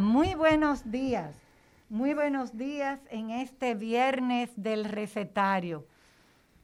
Muy 0.00 0.34
buenos 0.34 0.90
días. 0.90 1.36
Muy 1.88 2.14
buenos 2.14 2.56
días 2.56 2.98
en 3.10 3.30
este 3.30 3.74
viernes 3.74 4.50
del 4.56 4.86
recetario. 4.86 5.86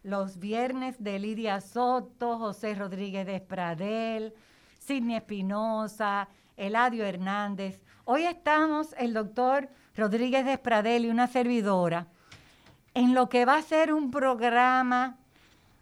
Los 0.02 0.38
viernes 0.38 0.96
de 0.98 1.18
Lidia 1.18 1.60
Soto, 1.60 2.38
José 2.38 2.74
Rodríguez 2.74 3.26
de 3.26 3.36
Espradel, 3.36 4.34
Sidney 4.80 5.16
Espinosa, 5.16 6.28
Eladio 6.56 7.04
Hernández. 7.04 7.80
Hoy 8.04 8.24
estamos 8.24 8.94
el 8.98 9.12
doctor 9.12 9.68
Rodríguez 9.94 10.44
de 10.44 10.54
Espradel 10.54 11.04
y 11.04 11.10
una 11.10 11.28
servidora 11.28 12.08
en 12.94 13.14
lo 13.14 13.28
que 13.28 13.44
va 13.44 13.58
a 13.58 13.62
ser 13.62 13.92
un 13.92 14.10
programa 14.10 15.18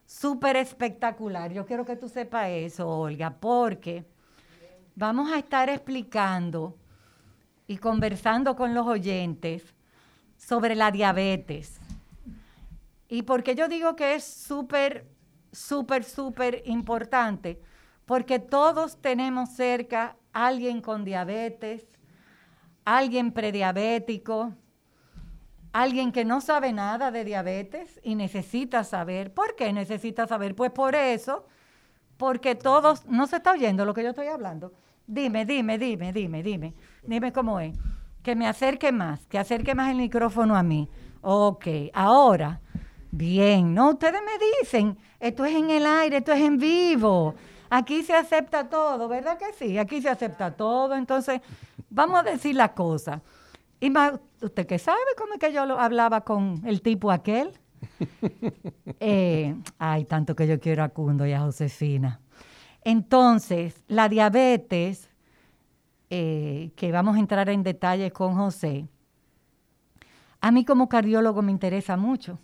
súper 0.05 0.57
espectacular. 0.57 1.53
Yo 1.53 1.65
quiero 1.65 1.87
que 1.87 1.97
tú 1.97 2.11
sepas 2.11 2.49
eso, 2.49 2.89
Olga, 2.89 3.31
porque 3.31 4.05
vamos 4.97 5.33
a 5.33 5.39
estar 5.39 5.71
explicando 5.71 6.77
y 7.69 7.77
conversando 7.77 8.57
con 8.57 8.75
los 8.75 8.87
oyentes 8.87 9.63
sobre 10.37 10.75
la 10.75 10.91
diabetes. 10.91 11.79
¿Y 13.09 13.23
por 13.23 13.43
qué 13.43 13.55
yo 13.55 13.69
digo 13.69 13.95
que 13.95 14.15
es 14.15 14.25
súper, 14.25 15.07
súper, 15.53 16.03
súper 16.03 16.63
importante? 16.65 17.61
Porque 18.07 18.39
todos 18.39 19.01
tenemos 19.01 19.51
cerca 19.51 20.17
alguien 20.33 20.81
con 20.81 21.05
diabetes, 21.05 21.87
alguien 22.85 23.33
prediabético, 23.33 24.55
alguien 25.73 26.11
que 26.11 26.25
no 26.25 26.41
sabe 26.41 26.73
nada 26.73 27.11
de 27.11 27.25
diabetes 27.25 28.01
y 28.03 28.15
necesita 28.15 28.83
saber. 28.85 29.33
¿Por 29.33 29.57
qué 29.57 29.73
necesita 29.73 30.27
saber? 30.27 30.55
Pues 30.55 30.71
por 30.71 30.95
eso, 30.95 31.47
porque 32.17 32.55
todos, 32.55 33.05
no 33.07 33.27
se 33.27 33.37
está 33.37 33.53
oyendo 33.53 33.85
lo 33.85 33.93
que 33.93 34.03
yo 34.03 34.11
estoy 34.11 34.29
hablando. 34.29 34.73
Dime, 35.07 35.47
dime, 35.47 35.79
dime, 35.79 36.13
dime, 36.13 36.43
dime, 36.43 36.75
dime 37.03 37.33
cómo 37.33 37.61
es. 37.61 37.77
Que 38.23 38.35
me 38.35 38.47
acerque 38.47 38.93
más, 38.93 39.27
que 39.27 39.39
acerque 39.39 39.75
más 39.75 39.91
el 39.91 39.97
micrófono 39.97 40.57
a 40.57 40.63
mí. 40.63 40.89
Ok, 41.21 41.67
ahora, 41.95 42.61
bien, 43.11 43.75
no, 43.75 43.91
ustedes 43.91 44.21
me 44.23 44.63
dicen, 44.63 44.99
esto 45.21 45.45
es 45.45 45.55
en 45.55 45.71
el 45.71 45.87
aire, 45.87 46.19
esto 46.19 46.33
es 46.33 46.41
en 46.41 46.59
vivo. 46.59 47.35
Aquí 47.71 48.03
se 48.03 48.15
acepta 48.15 48.69
todo, 48.69 49.09
¿verdad 49.09 49.39
que 49.39 49.53
sí? 49.53 49.79
Aquí 49.79 50.01
se 50.01 50.09
acepta 50.09 50.53
todo. 50.53 50.95
Entonces, 50.95 51.41
vamos 51.91 52.21
a 52.21 52.23
decir 52.23 52.55
la 52.55 52.73
cosa. 52.75 53.21
Y 53.81 53.91
más, 53.91 54.15
¿usted 54.41 54.67
qué 54.67 54.79
sabe 54.79 54.99
cómo 55.17 55.35
es 55.35 55.39
que 55.39 55.53
yo 55.53 55.67
lo 55.67 55.79
hablaba 55.79 56.23
con 56.23 56.63
el 56.67 56.83
tipo 56.83 57.11
aquel? 57.11 57.53
Eh, 59.01 59.55
ay, 59.79 60.05
tanto 60.07 60.35
que 60.35 60.49
yo 60.49 60.59
quiero 60.59 60.83
a 60.83 60.89
Cundo 60.89 61.25
y 61.25 61.33
a 61.33 61.41
Josefina. 61.41 62.21
Entonces, 62.83 63.85
la 63.87 64.09
diabetes, 64.09 65.08
eh, 66.11 66.71
que 66.77 66.93
vamos 66.93 67.17
a 67.17 67.21
entrar 67.21 67.49
en 67.49 67.63
detalle 67.63 68.11
con 68.11 68.35
José, 68.35 68.89
a 70.41 70.51
mí 70.51 70.65
como 70.65 70.89
cardiólogo 70.89 71.43
me 71.43 71.51
interesa 71.51 71.97
mucho. 71.97 72.39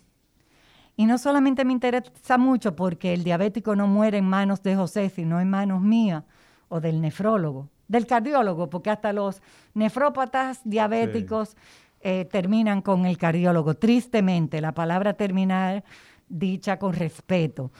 Y 0.97 1.05
no 1.05 1.17
solamente 1.17 1.65
me 1.65 1.73
interesa 1.73 2.37
mucho 2.37 2.75
porque 2.75 3.13
el 3.13 3.23
diabético 3.23 3.75
no 3.75 3.87
muere 3.87 4.19
en 4.19 4.25
manos 4.25 4.63
de 4.63 4.75
José, 4.75 5.09
sino 5.09 5.41
en 5.41 5.49
manos 5.49 5.81
mías 5.81 6.23
o 6.69 6.79
del 6.79 7.01
nefrólogo, 7.01 7.69
del 7.87 8.07
cardiólogo, 8.07 8.69
porque 8.69 8.89
hasta 8.89 9.11
los 9.11 9.41
nefrópatas 9.73 10.61
diabéticos 10.63 11.57
eh, 12.01 12.25
terminan 12.25 12.81
con 12.81 13.05
el 13.05 13.17
cardiólogo. 13.17 13.73
Tristemente, 13.73 14.61
la 14.61 14.73
palabra 14.73 15.13
terminar 15.13 15.83
dicha 16.29 16.79
con 16.79 16.93
respeto. 16.93 17.71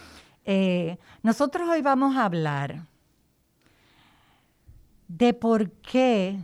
Eh, 0.43 0.97
nosotros 1.23 1.69
hoy 1.69 1.81
vamos 1.81 2.15
a 2.15 2.25
hablar 2.25 2.83
de 5.07 5.33
por 5.33 5.71
qué 5.71 6.39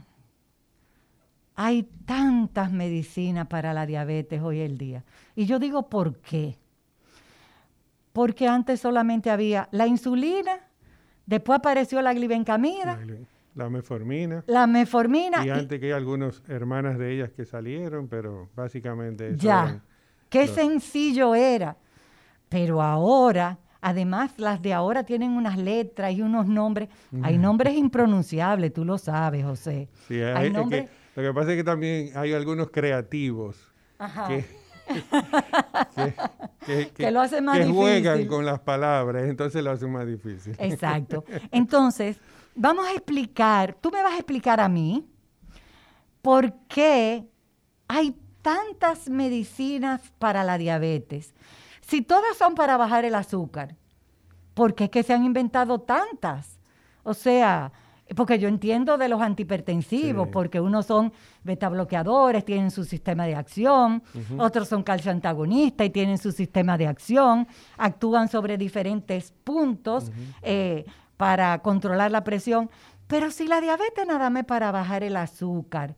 hay 1.56 1.84
tantas 2.06 2.72
medicinas 2.72 3.48
para 3.48 3.74
la 3.74 3.86
diabetes 3.86 4.42
hoy 4.42 4.62
en 4.62 4.78
día. 4.78 5.04
Y 5.36 5.46
yo 5.46 5.60
digo 5.60 5.90
por 5.90 6.18
qué. 6.20 6.58
Porque 8.14 8.48
antes 8.48 8.80
solamente 8.80 9.30
había 9.30 9.70
la 9.72 9.88
insulina, 9.88 10.60
después 11.26 11.60
apareció 11.60 12.02
la 12.02 12.14
glibencamida, 12.14 13.00
La 13.56 13.70
meformina. 13.70 14.44
la 14.48 14.68
meformina. 14.68 15.44
Y 15.44 15.48
y- 15.48 15.52
antes 15.52 15.80
que 15.80 15.88
hay 15.88 15.92
algunas 15.94 16.42
hermanas 16.48 16.98
de 16.98 17.14
ellas 17.14 17.32
que 17.32 17.46
salieron, 17.46 18.08
pero 18.08 18.50
básicamente 18.56 19.30
eso 19.30 19.38
Ya, 19.44 19.82
qué 20.30 20.46
los- 20.48 20.56
sencillo 20.56 21.36
era. 21.36 21.78
Pero 22.50 22.82
ahora, 22.82 23.58
además, 23.82 24.32
las 24.38 24.62
de 24.62 24.74
ahora 24.74 25.04
tienen 25.04 25.32
unas 25.32 25.58
letras 25.58 26.14
y 26.14 26.22
unos 26.22 26.48
nombres. 26.48 26.90
Hay 27.24 27.38
nombres 27.38 27.76
impronunciables, 27.76 28.74
tú 28.74 28.86
lo 28.86 28.98
sabes, 28.98 29.44
José. 29.44 29.90
Sí, 30.08 30.22
hay- 30.22 30.34
Hay 30.46 30.52
que- 30.52 30.58
nombres- 30.58 30.90
lo 31.16 31.24
que 31.24 31.34
pasa 31.34 31.52
es 31.52 31.58
que 31.58 31.64
también 31.64 32.12
hay 32.16 32.34
algunos 32.34 32.70
creativos 32.72 33.58
Ajá. 33.98 34.28
que, 34.28 34.46
que, 35.96 36.14
que- 36.66 36.90
Que 36.94 37.12
lo 37.12 37.22
hacen 37.22 37.44
más 37.46 37.58
que 37.60 37.66
juegan 37.66 38.18
difícil. 38.18 38.28
con 38.30 38.46
las 38.46 38.60
palabras, 38.60 39.24
entonces 39.24 39.64
lo 39.64 39.72
hacen 39.72 39.92
más 39.92 40.06
difícil. 40.08 40.56
Exacto. 40.60 41.24
Entonces, 41.52 42.18
vamos 42.56 42.86
a 42.88 42.92
explicar, 42.94 43.76
tú 43.82 43.92
me 43.92 44.02
vas 44.04 44.14
a 44.14 44.18
explicar 44.18 44.60
a 44.60 44.70
mí 44.70 45.06
por 46.22 46.54
qué 46.68 47.26
hay 47.88 48.16
tantas 48.42 49.10
medicinas 49.10 50.02
para 50.20 50.44
la 50.44 50.58
diabetes. 50.58 51.34
Si 51.92 52.02
todas 52.02 52.38
son 52.38 52.56
para 52.56 52.78
bajar 52.78 53.04
el 53.04 53.16
azúcar, 53.16 53.76
¿por 54.54 54.76
qué 54.76 54.86
es 54.86 54.90
que 54.90 55.04
se 55.04 55.14
han 55.14 55.26
inventado 55.26 55.80
tantas? 55.82 56.58
O 57.04 57.14
sea, 57.14 57.74
porque 58.16 58.40
yo 58.40 58.48
entiendo 58.48 58.98
de 58.98 59.10
los 59.10 59.22
antihipertensivos, 59.22 60.28
Sí. 60.28 60.32
porque 60.32 60.62
unos 60.62 60.86
son 60.86 61.12
betabloqueadores, 61.44 62.46
tienen 62.46 62.72
su 62.72 62.86
sistema 62.86 63.26
de 63.26 63.36
acción, 63.36 64.04
otros 64.38 64.70
son 64.70 64.84
calcio 64.84 65.12
antagonistas 65.12 65.86
y 65.86 65.90
tienen 65.90 66.18
su 66.18 66.32
sistema 66.32 66.78
de 66.78 66.88
acción, 66.88 67.46
actúan 67.78 68.30
sobre 68.30 68.58
diferentes 68.58 69.34
puntos 69.44 70.14
eh, 70.44 70.86
para 71.18 71.60
controlar 71.62 72.10
la 72.10 72.24
presión. 72.24 72.70
Pero 73.08 73.32
si 73.32 73.50
la 73.50 73.60
diabetes 73.60 74.08
nada 74.08 74.30
más 74.30 74.44
es 74.44 74.48
para 74.48 74.72
bajar 74.72 75.04
el 75.04 75.18
azúcar, 75.18 75.98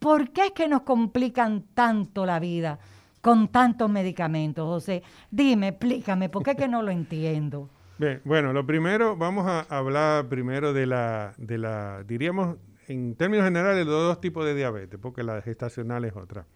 ¿por 0.00 0.30
qué 0.30 0.46
es 0.46 0.50
que 0.50 0.66
nos 0.66 0.82
complican 0.82 1.62
tanto 1.72 2.26
la 2.26 2.40
vida 2.40 2.80
con 3.20 3.48
tantos 3.48 3.90
medicamentos? 3.90 4.64
José, 4.66 5.02
dime, 5.30 5.68
explícame, 5.68 6.28
¿por 6.28 6.42
qué 6.42 6.52
es 6.52 6.56
que 6.56 6.68
no 6.68 6.82
lo 6.82 6.90
entiendo? 6.90 7.68
Bien, 7.98 8.20
bueno, 8.24 8.52
lo 8.52 8.64
primero, 8.66 9.16
vamos 9.16 9.46
a 9.46 9.60
hablar 9.68 10.26
primero 10.28 10.72
de 10.72 10.86
la, 10.86 11.34
de 11.36 11.58
la, 11.58 12.02
diríamos, 12.04 12.56
en 12.88 13.14
términos 13.14 13.44
generales, 13.44 13.84
los 13.86 14.02
dos 14.02 14.20
tipos 14.20 14.44
de 14.44 14.54
diabetes, 14.54 14.98
porque 15.00 15.22
la 15.22 15.42
gestacional 15.42 16.04
es 16.04 16.16
otra. 16.16 16.46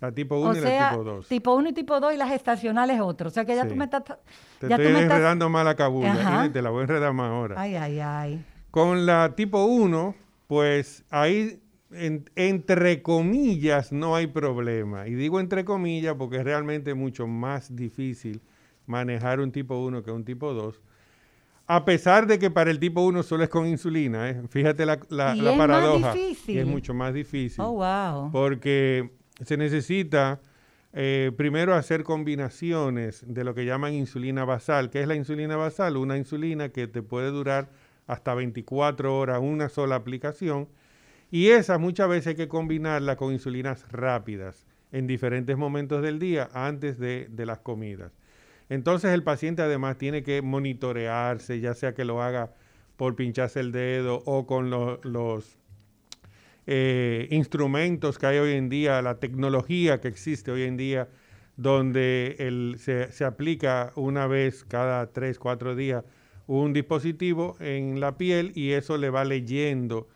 La 0.00 0.12
tipo 0.12 0.38
1 0.38 0.50
O 0.50 0.52
y 0.54 0.60
sea, 0.60 0.80
la 0.82 0.90
tipo 0.90 1.02
2. 1.04 1.26
tipo 1.28 1.54
1 1.56 1.68
y 1.70 1.72
tipo 1.72 1.98
2 1.98 2.14
y 2.14 2.16
las 2.16 2.30
estacionales 2.30 3.00
otro. 3.00 3.26
O 3.26 3.30
sea 3.30 3.44
que 3.44 3.56
ya 3.56 3.62
Sí. 3.64 3.70
tú 3.70 3.74
me 3.74 3.86
estás... 3.86 4.04
Te 4.04 4.68
ya 4.68 4.76
tú 4.76 4.82
estoy 4.82 4.92
me 4.94 5.00
estás- 5.02 5.16
enredando 5.16 5.48
mal 5.48 5.64
la 5.64 5.74
cabulla 5.74 6.46
y 6.46 6.50
te 6.50 6.62
la 6.62 6.70
voy 6.70 6.78
a 6.78 6.82
enredar 6.82 7.12
más 7.12 7.30
ahora. 7.30 7.60
Ay, 7.60 7.74
ay, 7.74 7.98
ay. 7.98 8.44
Con 8.70 9.04
la 9.06 9.34
tipo 9.34 9.64
1, 9.64 10.14
pues 10.46 11.04
ahí, 11.10 11.60
en- 11.92 12.28
entre 12.36 13.02
comillas, 13.02 13.92
no 13.92 14.14
hay 14.16 14.26
problema. 14.26 15.06
Y 15.08 15.14
digo 15.14 15.40
entre 15.40 15.64
comillas 15.64 16.14
porque 16.18 16.36
es 16.38 16.44
realmente 16.44 16.94
mucho 16.94 17.26
más 17.26 17.74
difícil 17.74 18.40
manejar 18.86 19.40
un 19.40 19.52
tipo 19.52 19.78
1 19.78 20.02
que 20.02 20.10
un 20.10 20.24
tipo 20.24 20.52
2. 20.54 20.80
A 21.66 21.84
pesar 21.84 22.26
de 22.26 22.38
que 22.38 22.50
para 22.50 22.70
el 22.70 22.78
tipo 22.78 23.02
1 23.02 23.22
solo 23.22 23.44
es 23.44 23.50
con 23.50 23.66
insulina, 23.66 24.30
¿eh? 24.30 24.42
fíjate 24.48 24.86
la, 24.86 24.98
la, 25.10 25.36
Y 25.36 25.40
la 25.42 25.52
es 25.52 25.58
más 25.58 25.66
paradoja. 25.68 26.12
difícil. 26.14 26.56
Y 26.56 26.58
es 26.58 26.66
mucho 26.66 26.94
más 26.94 27.12
difícil. 27.12 27.62
Oh, 27.62 27.72
wow. 27.72 28.30
Porque 28.32 29.10
se 29.44 29.56
necesita 29.58 30.40
eh, 30.94 31.30
primero 31.36 31.74
hacer 31.74 32.02
combinaciones 32.04 33.22
de 33.26 33.44
lo 33.44 33.54
que 33.54 33.66
llaman 33.66 33.92
insulina 33.92 34.44
basal. 34.46 34.88
¿Qué 34.88 35.02
es 35.02 35.08
la 35.08 35.14
insulina 35.14 35.56
basal? 35.56 35.98
Una 35.98 36.16
insulina 36.16 36.70
que 36.70 36.86
te 36.88 37.02
puede 37.02 37.30
durar 37.30 37.68
hasta 38.06 38.32
24 38.34 39.16
horas 39.18 39.38
una 39.42 39.68
sola 39.68 39.96
aplicación. 39.96 40.68
Y 41.30 41.48
esa 41.48 41.78
muchas 41.78 42.08
veces 42.08 42.28
hay 42.28 42.34
que 42.36 42.48
combinarla 42.48 43.16
con 43.16 43.32
insulinas 43.32 43.90
rápidas 43.92 44.66
en 44.92 45.06
diferentes 45.06 45.56
momentos 45.56 46.02
del 46.02 46.18
día 46.18 46.48
antes 46.54 46.98
de, 46.98 47.28
de 47.30 47.46
las 47.46 47.58
comidas. 47.58 48.12
Entonces 48.70 49.12
el 49.12 49.22
paciente 49.22 49.62
además 49.62 49.98
tiene 49.98 50.22
que 50.22 50.42
monitorearse, 50.42 51.60
ya 51.60 51.74
sea 51.74 51.94
que 51.94 52.04
lo 52.04 52.22
haga 52.22 52.52
por 52.96 53.16
pincharse 53.16 53.60
el 53.60 53.72
dedo 53.72 54.22
o 54.26 54.46
con 54.46 54.70
lo- 54.70 55.00
los 55.04 55.58
eh, 56.66 57.28
instrumentos 57.30 58.18
que 58.18 58.26
hay 58.26 58.38
hoy 58.38 58.52
en 58.52 58.68
día, 58.68 59.00
la 59.02 59.18
tecnología 59.18 60.00
que 60.00 60.08
existe 60.08 60.50
hoy 60.50 60.62
en 60.64 60.76
día, 60.76 61.08
donde 61.56 62.74
se, 62.78 63.10
se 63.12 63.24
aplica 63.24 63.92
una 63.96 64.26
vez 64.26 64.64
cada 64.64 65.10
tres, 65.12 65.38
cuatro 65.38 65.74
días 65.74 66.04
un 66.46 66.72
dispositivo 66.72 67.56
en 67.60 68.00
la 68.00 68.16
piel 68.16 68.52
y 68.54 68.72
eso 68.72 68.96
le 68.96 69.10
va 69.10 69.24
leyendo 69.24 70.08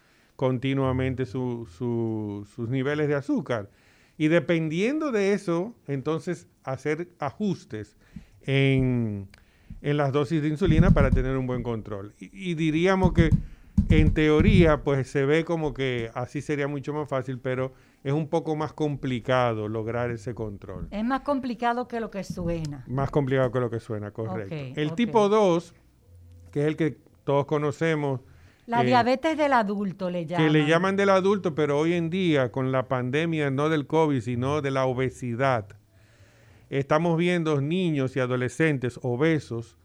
continuamente 0.46 1.24
su- 1.24 1.68
su- 1.78 2.44
sus 2.52 2.68
niveles 2.68 3.06
de 3.06 3.14
azúcar. 3.14 3.70
Y 4.18 4.26
dependiendo 4.26 5.12
de 5.12 5.34
eso, 5.34 5.72
entonces 5.86 6.48
hacer 6.64 7.06
ajustes 7.20 7.96
en, 8.44 9.28
en 9.82 9.96
las 9.96 10.10
dosis 10.10 10.42
de 10.42 10.48
insulina 10.48 10.90
para 10.90 11.12
tener 11.12 11.36
un 11.36 11.46
buen 11.46 11.62
control. 11.62 12.12
Y, 12.18 12.50
y 12.50 12.54
diríamos 12.56 13.12
que 13.12 13.30
en 13.88 14.12
teoría, 14.14 14.82
pues 14.82 15.08
se 15.08 15.24
ve 15.26 15.44
como 15.44 15.72
que 15.74 16.10
así 16.12 16.42
sería 16.42 16.66
mucho 16.66 16.92
más 16.92 17.08
fácil, 17.08 17.38
pero 17.38 17.72
es 18.02 18.12
un 18.12 18.26
poco 18.26 18.56
más 18.56 18.72
complicado 18.72 19.68
lograr 19.68 20.10
ese 20.10 20.34
control. 20.34 20.88
Es 20.90 21.04
más 21.04 21.20
complicado 21.20 21.86
que 21.86 22.00
lo 22.00 22.10
que 22.10 22.24
suena. 22.24 22.84
Más 22.88 23.12
complicado 23.12 23.52
que 23.52 23.60
lo 23.60 23.70
que 23.70 23.78
suena, 23.78 24.10
correcto. 24.10 24.56
El 24.80 24.94
tipo 24.96 25.28
2, 25.28 25.72
que 26.50 26.62
es 26.62 26.66
el 26.66 26.76
que 26.76 26.98
todos 27.22 27.46
conocemos, 27.46 28.20
La 28.66 28.82
eh, 28.82 28.86
diabetes 28.86 29.36
del 29.36 29.52
adulto 29.52 30.08
le 30.10 30.24
llaman. 30.26 30.46
que 30.46 30.52
le 30.52 30.66
llaman 30.66 30.96
del 30.96 31.08
adulto, 31.10 31.54
pero 31.54 31.78
hoy 31.78 31.94
en 31.94 32.10
día 32.10 32.52
con 32.52 32.70
la 32.72 32.86
pandemia 32.88 33.50
no 33.50 33.68
del 33.68 33.86
COVID, 33.86 34.20
sino 34.20 34.62
de 34.62 34.70
la 34.70 34.86
obesidad, 34.86 35.66
estamos 36.70 37.16
viendo 37.18 37.60
niños 37.60 38.16
y 38.16 38.20
adolescentes 38.20 38.98
obesos 39.02 39.76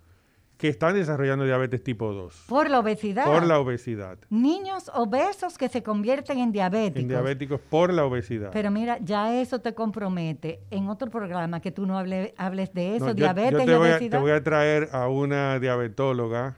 que 0.58 0.70
están 0.70 0.96
desarrollando 0.96 1.46
diabetes 1.46 1.84
tipo 1.84 2.12
2 2.14 2.46
Por 2.50 2.68
la 2.72 2.80
obesidad. 2.80 3.26
por 3.26 3.46
la 3.46 3.60
obesidad. 3.60 4.18
Niños 4.32 4.90
obesos 4.96 5.56
que 5.56 5.70
se 5.70 5.84
convierten 5.84 6.40
en 6.40 6.52
diabéticos. 6.52 7.02
En 7.04 7.08
diabéticos 7.10 7.60
por 7.60 7.94
la 7.94 8.06
obesidad. 8.06 8.50
Pero 8.54 8.72
mira, 8.72 8.98
ya 9.02 9.40
eso 9.40 9.60
te 9.60 9.76
compromete 9.76 10.60
en 10.72 10.88
otro 10.88 11.12
programa 11.12 11.60
que 11.62 11.72
tú 11.72 11.86
no 11.86 11.96
hable- 12.00 12.34
hables 12.38 12.74
de 12.74 12.96
eso, 12.96 13.06
No, 13.08 13.14
diabetes 13.14 13.52
yo, 13.54 13.62
y 13.62 13.66
te, 13.68 13.76
voy 13.78 13.88
a, 13.88 13.92
obesidad. 13.92 14.18
te 14.18 14.22
voy 14.22 14.32
a 14.32 14.44
traer 14.44 14.90
a 14.94 15.08
una 15.10 15.60
diabetóloga 15.60 16.58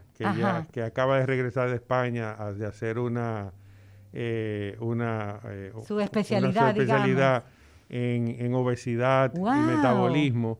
que, 0.71 0.81
acaba 0.81 1.17
de 1.19 1.25
regresar 1.25 1.69
de 1.69 1.75
España 1.75 2.35
a, 2.37 2.51
de 2.53 2.65
hacer 2.65 2.99
una, 2.99 3.51
eh, 4.13 4.75
una, 4.79 5.39
eh, 5.45 5.71
Su 5.87 5.95
una 5.95 6.03
especialidad, 6.03 6.69
especialidad 6.69 7.45
en, 7.89 8.27
en 8.39 8.53
obesidad 8.53 9.33
Wow. 9.33 9.53
y 9.53 9.75
metabolismo. 9.75 10.59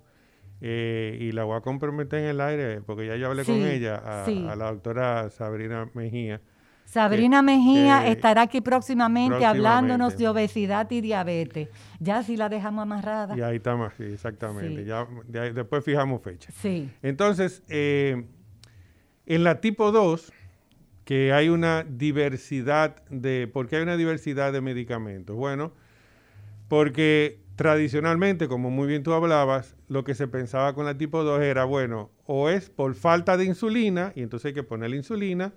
eh, 0.62 1.18
y 1.22 1.32
la 1.32 1.44
voy 1.46 1.58
a 1.58 1.62
comprometer 1.62 2.20
en 2.20 2.26
el 2.26 2.42
aire 2.42 2.82
porque 2.82 3.08
ya 3.08 3.16
yo 3.16 3.28
hablé 3.28 3.46
con 3.46 3.56
ella, 3.56 3.96
a, 3.96 4.26
sí. 4.26 4.46
a 4.50 4.56
la 4.56 4.72
doctora 4.72 5.30
Sabrina 5.30 5.90
Mejía. 5.94 6.42
Sabrina 6.86 7.42
Mejía 7.44 8.08
estará 8.08 8.42
aquí 8.42 8.62
próximamente, 8.62 9.46
hablándonos 9.46 10.18
de 10.18 10.28
obesidad 10.28 10.90
y 10.90 11.02
diabetes. 11.02 11.70
Ya 12.00 12.24
si 12.24 12.36
la 12.36 12.50
dejamos 12.50 12.82
amarrada. 12.82 13.38
Y 13.38 13.42
ahí 13.42 13.58
estamos, 13.58 13.94
sí, 13.96 14.06
exactamente. 14.06 14.84
Ya, 14.86 15.06
después 15.54 15.86
fijamos 15.86 16.22
fecha. 16.24 16.52
Sí. 16.52 16.90
Entonces, 17.04 17.62
eh, 17.70 18.26
en 19.30 19.46
la 19.46 19.62
tipo 19.62 19.94
2, 19.94 20.34
que 21.06 21.32
hay 21.32 21.50
una 21.50 21.84
diversidad 21.84 23.02
de... 23.10 23.48
¿Por 23.48 23.68
qué 23.68 23.78
hay 23.78 23.84
una 23.84 23.96
diversidad 23.96 24.52
de 24.52 24.60
medicamentos? 24.60 25.36
Bueno, 25.36 25.72
porque 26.68 27.40
tradicionalmente, 27.56 28.48
como 28.48 28.70
muy 28.72 28.88
bien 28.88 29.04
tú 29.04 29.14
hablabas, 29.14 29.76
lo 29.88 30.04
que 30.04 30.16
se 30.16 30.28
pensaba 30.28 30.74
con 30.74 30.86
la 30.86 30.98
tipo 30.98 31.24
2 31.24 31.42
era, 31.42 31.64
bueno, 31.64 32.10
o 32.26 32.50
es 32.50 32.70
por 32.70 32.96
falta 32.96 33.38
de 33.38 33.46
insulina, 33.46 34.14
y 34.16 34.24
entonces 34.24 34.48
hay 34.48 34.54
que 34.54 34.64
poner 34.64 34.90
la 34.90 34.96
insulina, 34.96 35.54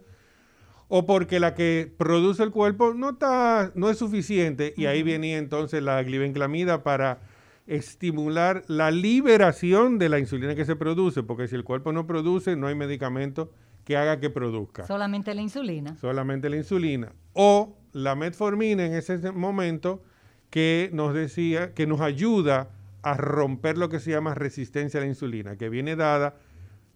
o 0.88 1.06
porque 1.06 1.40
la 1.40 1.54
que 1.54 1.90
produce 1.96 2.42
el 2.42 2.50
cuerpo 2.50 2.92
no, 2.92 3.10
está, 3.10 3.72
no 3.74 3.88
es 3.88 3.96
suficiente, 3.98 4.74
y 4.76 4.84
ahí 4.86 5.02
venía 5.02 5.38
entonces 5.38 5.82
la 5.82 6.02
glibenclamida 6.02 6.82
para 6.82 7.20
estimular 7.66 8.64
la 8.66 8.90
liberación 8.90 9.98
de 9.98 10.08
la 10.08 10.18
insulina 10.18 10.54
que 10.54 10.64
se 10.64 10.76
produce, 10.76 11.22
porque 11.22 11.48
si 11.48 11.54
el 11.54 11.64
cuerpo 11.64 11.92
no 11.92 12.06
produce, 12.06 12.56
no 12.56 12.66
hay 12.66 12.74
medicamento 12.74 13.50
que 13.84 13.96
haga 13.96 14.20
que 14.20 14.30
produzca 14.30 14.86
Solamente 14.86 15.34
la 15.34 15.42
insulina. 15.42 15.96
solamente 15.96 16.48
la 16.48 16.56
insulina. 16.56 17.12
O 17.32 17.76
la 17.92 18.14
metformina 18.14 18.84
en 18.86 18.94
ese 18.94 19.18
momento 19.32 20.02
que 20.50 20.90
nos 20.92 21.14
decía, 21.14 21.72
que 21.74 21.86
nos 21.86 22.00
ayuda 22.00 22.70
a 23.02 23.14
romper 23.16 23.78
lo 23.78 23.88
que 23.88 23.98
se 24.00 24.10
llama 24.10 24.34
resistencia 24.34 25.00
a 25.00 25.02
la 25.02 25.08
insulina, 25.08 25.56
que 25.56 25.68
viene 25.68 25.96
dada, 25.96 26.36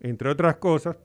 entre 0.01 0.29
otras 0.29 0.57
cosas, 0.57 0.97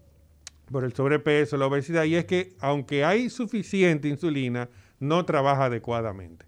por 0.71 0.83
el 0.83 0.93
sobrepeso, 0.93 1.57
la 1.57 1.65
obesidad, 1.65 2.03
y 2.03 2.15
es 2.15 2.25
que 2.25 2.53
aunque 2.59 3.03
hay 3.03 3.29
suficiente 3.29 4.07
insulina, 4.07 4.69
no 4.99 5.25
trabaja 5.25 5.65
adecuadamente. 5.65 6.45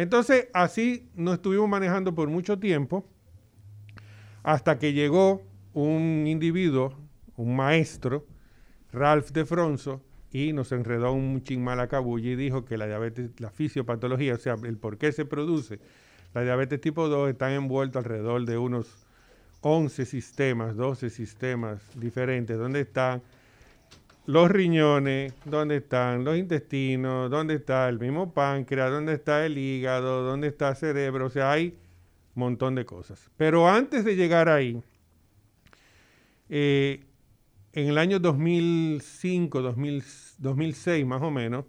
Entonces, 0.00 0.48
así 0.54 1.10
nos 1.14 1.34
estuvimos 1.34 1.68
manejando 1.68 2.14
por 2.14 2.30
mucho 2.30 2.58
tiempo, 2.58 3.06
hasta 4.42 4.78
que 4.78 4.94
llegó 4.94 5.42
un 5.74 6.24
individuo, 6.26 6.98
un 7.36 7.54
maestro, 7.54 8.26
Ralph 8.92 9.32
de 9.32 9.44
Fronzo, 9.44 10.02
y 10.32 10.54
nos 10.54 10.72
enredó 10.72 11.12
un 11.12 11.42
chin 11.42 11.62
malacabulla 11.62 12.30
y 12.30 12.36
dijo 12.36 12.64
que 12.64 12.78
la 12.78 12.86
diabetes, 12.86 13.38
la 13.40 13.50
fisiopatología, 13.50 14.36
o 14.36 14.38
sea, 14.38 14.54
el 14.64 14.78
por 14.78 14.96
qué 14.96 15.12
se 15.12 15.26
produce 15.26 15.80
la 16.32 16.44
diabetes 16.44 16.80
tipo 16.80 17.06
2, 17.06 17.28
están 17.28 17.52
envueltos 17.52 18.02
alrededor 18.02 18.46
de 18.46 18.56
unos 18.56 19.06
11 19.60 20.06
sistemas, 20.06 20.76
12 20.76 21.10
sistemas 21.10 21.82
diferentes, 21.94 22.56
donde 22.56 22.80
están 22.80 23.20
los 24.30 24.48
riñones, 24.48 25.34
donde 25.44 25.78
están 25.78 26.24
los 26.24 26.38
intestinos, 26.38 27.28
donde 27.30 27.54
está 27.54 27.88
el 27.88 27.98
mismo 27.98 28.32
páncreas, 28.32 28.88
donde 28.88 29.14
está 29.14 29.44
el 29.44 29.58
hígado, 29.58 30.22
donde 30.22 30.46
está 30.46 30.68
el 30.68 30.76
cerebro, 30.76 31.26
o 31.26 31.30
sea, 31.30 31.50
hay 31.50 31.76
un 32.36 32.40
montón 32.40 32.76
de 32.76 32.84
cosas. 32.84 33.28
Pero 33.36 33.68
antes 33.68 34.04
de 34.04 34.14
llegar 34.14 34.48
ahí, 34.48 34.80
eh, 36.48 37.00
en 37.72 37.88
el 37.88 37.98
año 37.98 38.20
2005, 38.20 39.62
2000 39.62 40.04
2006 40.38 41.04
más 41.06 41.22
o 41.22 41.30
menos, 41.32 41.64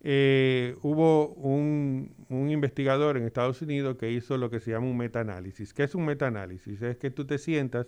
eh, 0.00 0.76
hubo 0.80 1.28
un, 1.34 2.14
un 2.30 2.50
investigador 2.50 3.18
en 3.18 3.24
Estados 3.24 3.60
Unidos 3.60 3.98
que 3.98 4.10
hizo 4.10 4.38
lo 4.38 4.48
que 4.48 4.60
se 4.60 4.70
llama 4.70 4.86
un 4.86 4.96
metaanálisis. 4.96 5.74
¿Qué 5.74 5.82
es 5.82 5.94
un 5.94 6.06
metaanálisis? 6.06 6.80
Es 6.80 6.96
que 6.96 7.10
tú 7.10 7.26
te 7.26 7.36
sientas 7.36 7.86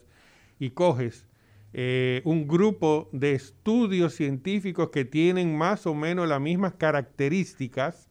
y 0.59 0.71
coges 0.71 1.27
eh, 1.77 2.23
un 2.25 2.47
grupo 2.47 3.09
de 3.11 3.33
estudios 3.33 4.15
científicos 4.15 4.91
que 4.91 5.05
tienen 5.05 5.59
más 5.59 5.87
o 5.87 5.95
menos 5.95 6.29
las 6.29 6.41
mismas 6.41 6.75
características 6.75 8.09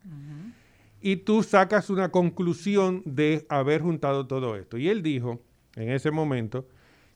y 1.02 1.16
tú 1.18 1.44
sacas 1.44 1.90
una 1.90 2.10
conclusión 2.12 3.02
de 3.06 3.46
haber 3.50 3.82
juntado 3.82 4.28
todo 4.28 4.56
esto. 4.58 4.78
Y 4.78 4.90
él 4.90 5.02
dijo 5.02 5.42
en 5.76 5.90
ese 5.92 6.12
momento 6.12 6.68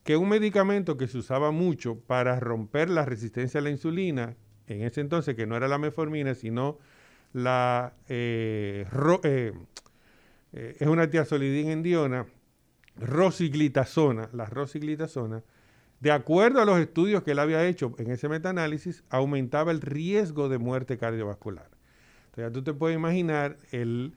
que 0.04 0.16
un 0.16 0.30
medicamento 0.30 0.96
que 0.98 1.08
se 1.08 1.18
usaba 1.18 1.52
mucho 1.52 2.00
para 2.00 2.40
romper 2.40 2.90
la 2.90 3.04
resistencia 3.06 3.60
a 3.60 3.64
la 3.64 3.70
insulina, 3.70 4.36
en 4.68 4.84
ese 4.84 5.02
entonces 5.02 5.36
que 5.36 5.46
no 5.46 5.58
era 5.58 5.68
la 5.68 5.78
metformina, 5.78 6.34
sino 6.34 6.78
la 7.34 7.94
eh, 8.08 8.86
ro- 8.92 9.20
eh, 9.24 9.52
es 10.54 10.88
una 10.88 11.10
tiazolidina 11.10 11.72
endiona, 11.74 12.26
rosiglitazona, 12.96 14.30
la 14.34 14.46
rosiglitazona, 14.46 15.44
de 16.00 16.12
acuerdo 16.12 16.62
a 16.62 16.66
los 16.66 16.80
estudios 16.80 17.24
que 17.24 17.32
él 17.32 17.40
había 17.40 17.66
hecho 17.68 17.94
en 17.98 18.12
ese 18.12 18.30
metaanálisis, 18.30 19.04
aumentaba 19.10 19.72
el 19.72 19.82
riesgo 19.82 20.48
de 20.50 20.58
muerte 20.60 20.98
cardiovascular. 20.98 21.70
Entonces 22.28 22.46
ya 22.46 22.52
tú 22.52 22.64
te 22.64 22.74
puedes 22.74 22.96
imaginar 22.96 23.58
el 23.72 24.14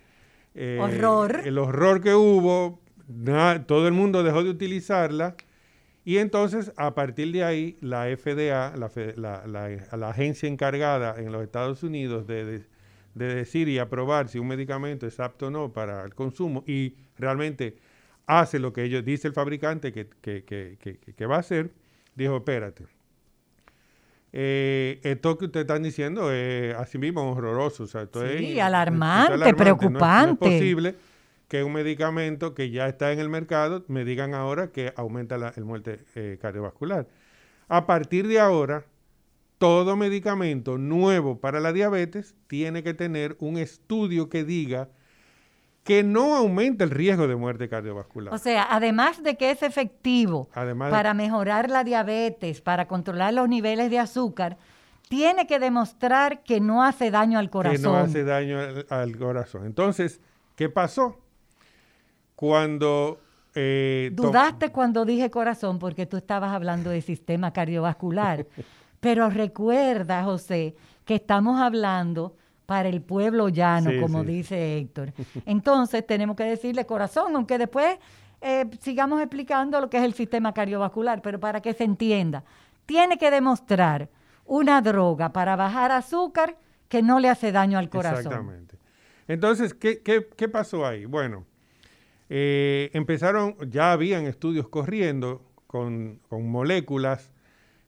eh, 0.54 0.78
Horror. 0.80 1.40
el 1.44 1.58
horror 1.58 2.00
que 2.02 2.14
hubo, 2.14 2.80
na- 3.08 3.64
todo 3.66 3.86
el 3.88 3.94
mundo 3.94 4.22
dejó 4.22 4.42
de 4.44 4.50
utilizarla 4.50 5.36
y 6.04 6.18
entonces 6.18 6.72
a 6.76 6.94
partir 6.94 7.32
de 7.32 7.44
ahí 7.44 7.78
la 7.80 8.06
FDA, 8.14 8.74
la, 8.76 8.88
fe- 8.88 9.14
la- 9.16 9.46
la- 9.46 9.68
la 9.96 10.08
agencia 10.10 10.48
encargada 10.48 11.14
en 11.18 11.30
los 11.32 11.42
Estados 11.42 11.82
Unidos 11.82 12.26
de, 12.26 12.44
de- 12.44 12.64
de 13.14 13.34
decir 13.34 13.68
y 13.68 13.78
aprobar 13.78 14.28
si 14.28 14.38
un 14.38 14.48
medicamento 14.48 15.06
es 15.06 15.18
apto 15.18 15.46
o 15.46 15.50
no 15.50 15.72
para 15.72 16.04
el 16.04 16.14
consumo 16.14 16.62
y 16.66 16.94
realmente 17.18 17.76
hace 18.38 18.58
lo 18.58 18.72
que 18.72 18.84
ellos 18.84 19.04
dice 19.04 19.26
el 19.28 19.34
fabricante 19.34 19.92
que, 19.92 20.08
que- 20.20 20.44
que- 20.44 20.76
que- 21.16 21.26
va 21.26 21.36
a 21.36 21.40
hacer, 21.40 21.72
dijo, 22.14 22.36
espérate, 22.36 22.84
eh, 24.32 25.00
esto 25.02 25.36
que 25.38 25.46
ustedes 25.46 25.64
están 25.64 25.82
diciendo 25.82 26.30
es 26.32 26.74
así 26.76 26.98
mismo 26.98 27.32
horroroso. 27.32 27.84
O 27.84 27.86
sea, 27.86 28.02
esto 28.02 28.20
Sí, 28.26 28.52
es- 28.52 28.60
alarmante, 28.60 29.30
No 29.30 29.34
es- 29.34 29.40
no 29.40 29.46
es 29.46 29.54
preocupante. 29.54 30.36
posible 30.36 30.94
que 31.48 31.64
un 31.64 31.72
medicamento 31.72 32.54
que 32.54 32.70
ya 32.70 32.86
está 32.88 33.10
en 33.12 33.18
el 33.18 33.28
mercado 33.28 33.84
me 33.88 34.04
digan 34.04 34.34
ahora 34.34 34.70
que 34.70 34.92
aumenta 34.96 35.36
la 35.36 35.52
el 35.56 35.64
muerte 35.64 36.00
eh, 36.14 36.38
cardiovascular. 36.40 37.08
A 37.68 37.86
partir 37.86 38.28
de 38.28 38.38
ahora, 38.38 38.84
todo 39.58 39.96
medicamento 39.96 40.78
nuevo 40.78 41.40
para 41.40 41.58
la 41.60 41.72
diabetes 41.72 42.34
tiene 42.46 42.82
que 42.84 42.94
tener 42.94 43.36
un 43.40 43.58
estudio 43.58 44.28
que 44.28 44.44
diga 44.44 44.88
que 45.84 46.02
no 46.02 46.36
aumenta 46.36 46.84
el 46.84 46.90
riesgo 46.90 47.26
de 47.26 47.36
muerte 47.36 47.68
cardiovascular. 47.68 48.32
O 48.34 48.38
sea, 48.38 48.66
además 48.70 49.22
de 49.22 49.36
que 49.36 49.50
es 49.50 49.62
efectivo 49.62 50.48
Además 50.54 50.90
de- 50.90 50.96
para 50.96 51.14
mejorar 51.14 51.70
la 51.70 51.84
diabetes, 51.84 52.60
para 52.60 52.86
controlar 52.86 53.32
los 53.34 53.48
niveles 53.48 53.90
de 53.90 53.98
azúcar, 53.98 54.58
tiene 55.08 55.46
que 55.46 55.58
demostrar 55.58 56.42
que 56.42 56.60
no 56.60 56.84
hace 56.84 57.10
daño 57.10 57.38
al 57.38 57.50
corazón. 57.50 57.76
que 57.78 57.82
no 57.82 57.96
hace 57.96 58.24
daño 58.24 58.60
al, 58.60 58.86
al 58.90 59.16
corazón. 59.18 59.64
Entonces, 59.66 60.20
¿qué 60.54 60.68
pasó? 60.68 61.18
Cuando... 62.36 63.20
eh, 63.54 64.10
Dudaste 64.12 64.70
cuando 64.70 65.04
dije 65.04 65.30
corazón 65.30 65.78
porque 65.78 66.06
tú 66.06 66.16
estabas 66.16 66.52
hablando 66.52 66.90
de 66.90 67.00
sistema 67.02 67.52
cardiovascular. 67.52 68.46
Pero 69.00 69.30
recuerda, 69.30 70.22
José, 70.24 70.76
que 71.04 71.14
estamos 71.14 71.60
hablando 71.60 72.36
para 72.70 72.88
el 72.88 73.02
pueblo 73.02 73.48
llano, 73.48 73.90
Sí, 73.90 73.98
como 73.98 74.20
sí. 74.22 74.28
dice 74.28 74.78
Héctor. 74.78 75.12
Entonces 75.44 76.06
tenemos 76.06 76.36
que 76.36 76.44
decirle 76.44 76.86
corazón, 76.86 77.34
aunque 77.34 77.58
después 77.58 77.98
eh, 78.40 78.64
sigamos 78.80 79.20
explicando 79.20 79.80
lo 79.80 79.90
que 79.90 79.96
es 79.96 80.04
el 80.04 80.14
sistema 80.14 80.54
cardiovascular, 80.54 81.20
pero 81.20 81.40
para 81.40 81.60
que 81.60 81.72
se 81.74 81.82
entienda, 81.82 82.44
tiene 82.86 83.18
que 83.18 83.28
demostrar 83.32 84.08
una 84.44 84.80
droga 84.82 85.32
para 85.32 85.56
bajar 85.56 85.90
azúcar 85.90 86.56
que 86.88 87.02
no 87.02 87.18
le 87.18 87.28
hace 87.28 87.50
daño 87.50 87.76
al 87.76 87.90
corazón. 87.90 88.18
Exactamente. 88.18 88.76
Entonces, 89.26 89.74
¿qué, 89.74 90.00
qué- 90.00 90.28
qué 90.36 90.48
pasó 90.48 90.86
ahí? 90.86 91.06
Bueno, 91.06 91.46
eh, 92.28 92.88
empezaron, 92.92 93.56
ya 93.68 93.90
habían 93.90 94.26
estudios 94.26 94.68
corriendo 94.68 95.42
con, 95.66 96.20
con 96.28 96.48
moléculas 96.48 97.32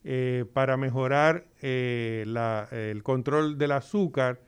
eh, 0.02 0.44
para 0.52 0.76
mejorar 0.76 1.44
la- 1.62 2.66
el 2.72 3.04
control 3.04 3.56
del 3.58 3.70
azúcar 3.70 4.40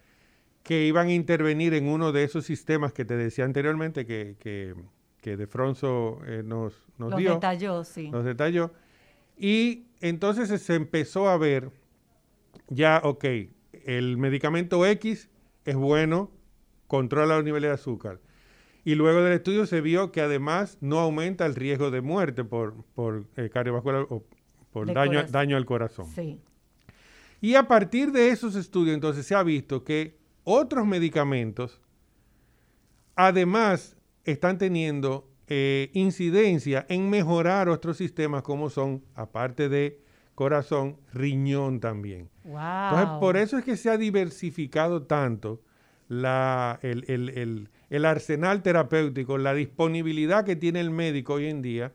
que 0.64 0.87
iban 0.87 1.06
a 1.09 1.12
intervenir 1.12 1.75
en 1.75 1.87
uno 1.87 2.11
de 2.11 2.25
esos 2.25 2.44
sistemas 2.47 2.92
que 2.92 3.04
te 3.04 3.16
decía 3.16 3.44
anteriormente 3.44 4.06
que, 4.06 4.35
que, 4.40 4.75
que 5.21 5.37
De 5.37 5.47
Fronzo 5.47 6.18
eh, 6.26 6.42
nos, 6.44 6.75
nos 6.99 7.11
Los 7.11 7.18
dio 7.21 7.35
detalló, 7.35 7.85
sí. 7.85 8.09
los 8.11 8.25
detalló. 8.25 8.73
Y 9.37 9.85
entonces 10.00 10.61
se 10.61 10.75
empezó 10.75 11.28
a 11.28 11.37
ver, 11.37 11.71
ya, 12.68 13.00
ok, 13.04 13.25
el 13.85 14.16
medicamento 14.16 14.85
X 14.87 15.28
es 15.66 15.76
bueno, 15.76 16.30
controla 16.88 17.37
los 17.37 17.44
niveles 17.44 17.68
de 17.68 17.75
azúcar. 17.75 18.21
Y 18.87 18.94
luego 18.94 19.23
del 19.23 19.35
estudio 19.35 19.66
se 19.66 19.83
vio 19.83 20.12
que 20.12 20.23
además 20.23 20.78
no 20.80 20.99
aumenta 20.99 21.44
el 21.47 21.54
riesgo 21.54 21.90
de 21.90 22.00
muerte 22.00 22.42
por, 22.44 22.75
por 22.94 23.26
eh, 23.37 23.50
cardiovascular 23.50 24.06
o 24.09 24.25
por 24.73 24.87
De 24.87 24.94
daño, 24.94 25.12
corazón. 25.12 25.33
daño 25.33 25.56
al 25.59 25.66
corazón. 25.66 26.06
Sí. 26.14 26.40
Y 27.42 27.54
a 27.56 27.68
partir 27.68 28.12
de 28.12 28.30
esos 28.30 28.56
estudios, 28.56 28.94
entonces 28.94 29.26
se 29.26 29.35
ha 29.35 29.42
visto 29.42 29.85
que 29.85 30.24
otros 30.45 30.87
medicamentos, 30.87 31.81
además, 33.17 33.97
están 34.25 34.59
teniendo 34.59 35.29
eh, 35.47 35.91
incidencia 35.93 36.87
en 36.89 37.11
mejorar 37.11 37.69
otros 37.69 37.99
sistemas 37.99 38.43
como 38.43 38.71
son, 38.71 39.03
aparte 39.15 39.69
de 39.69 40.01
corazón, 40.35 40.97
riñón 41.13 41.81
también. 41.81 42.29
Wow. 42.45 42.59
Entonces, 42.59 43.09
por 43.21 43.37
eso 43.37 43.59
es 43.59 43.65
que 43.65 43.77
se 43.77 43.91
ha 43.91 43.99
diversificado 43.99 45.03
tanto 45.03 45.61
la, 46.09 46.79
el, 46.83 47.05
el- 47.09 47.29
el- 47.31 47.69
el 47.91 48.05
arsenal 48.07 48.63
terapéutico, 48.63 49.39
la 49.39 49.55
disponibilidad 49.55 50.45
que 50.45 50.57
tiene 50.57 50.81
el 50.81 50.91
médico 50.91 51.35
hoy 51.35 51.47
en 51.47 51.63
día 51.63 51.93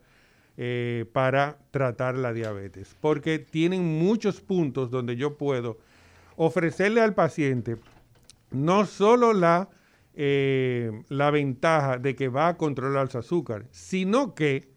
eh, 0.56 1.06
para 1.12 1.58
tratar 1.72 2.15
la 2.18 2.32
diabetes. 2.32 2.96
Porque 3.01 3.39
tienen 3.39 4.00
muchos 4.00 4.39
puntos 4.39 4.91
donde 4.91 5.15
yo 5.18 5.38
puedo 5.38 5.79
ofrecerle 6.38 7.01
al 7.01 7.15
paciente 7.15 7.77
no 8.51 8.86
solo 8.86 9.34
la, 9.34 9.70
eh, 10.13 10.91
la 11.10 11.32
ventaja 11.32 11.98
de 11.98 12.15
que 12.15 12.27
va 12.27 12.50
a 12.50 12.58
controlar 12.58 13.10
su 13.10 13.18
azúcar, 13.18 13.65
sino 13.72 14.36
que 14.36 14.70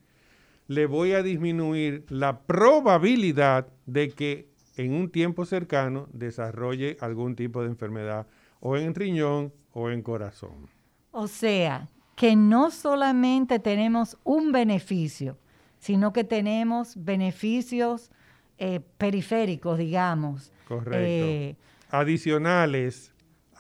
le 0.69 0.87
voy 0.87 1.13
a 1.13 1.23
disminuir 1.23 2.05
la 2.09 2.41
probabilidad 2.41 3.69
de 3.87 4.11
que 4.11 4.49
en 4.77 4.95
un 4.95 5.11
tiempo 5.11 5.45
cercano 5.45 6.09
desarrolle 6.13 6.97
algún 7.01 7.37
tipo 7.37 7.63
de 7.63 7.69
enfermedad 7.69 8.27
o 8.61 8.77
en 8.77 8.95
riñón 8.95 9.53
o 9.73 9.91
en 9.91 10.03
corazón. 10.03 10.69
O 11.11 11.27
sea, 11.29 11.89
que 12.17 12.37
no 12.37 12.71
solamente 12.71 13.59
tenemos 13.59 14.17
un 14.25 14.53
beneficio, 14.53 15.37
sino 15.79 16.13
que 16.13 16.25
tenemos 16.25 16.95
beneficios 16.97 18.11
eh, 18.59 18.81
periféricos, 18.99 19.79
digamos. 19.79 20.53
Correcto. 20.69 20.97
Eh, 20.99 21.57
Adicionales 21.91 23.12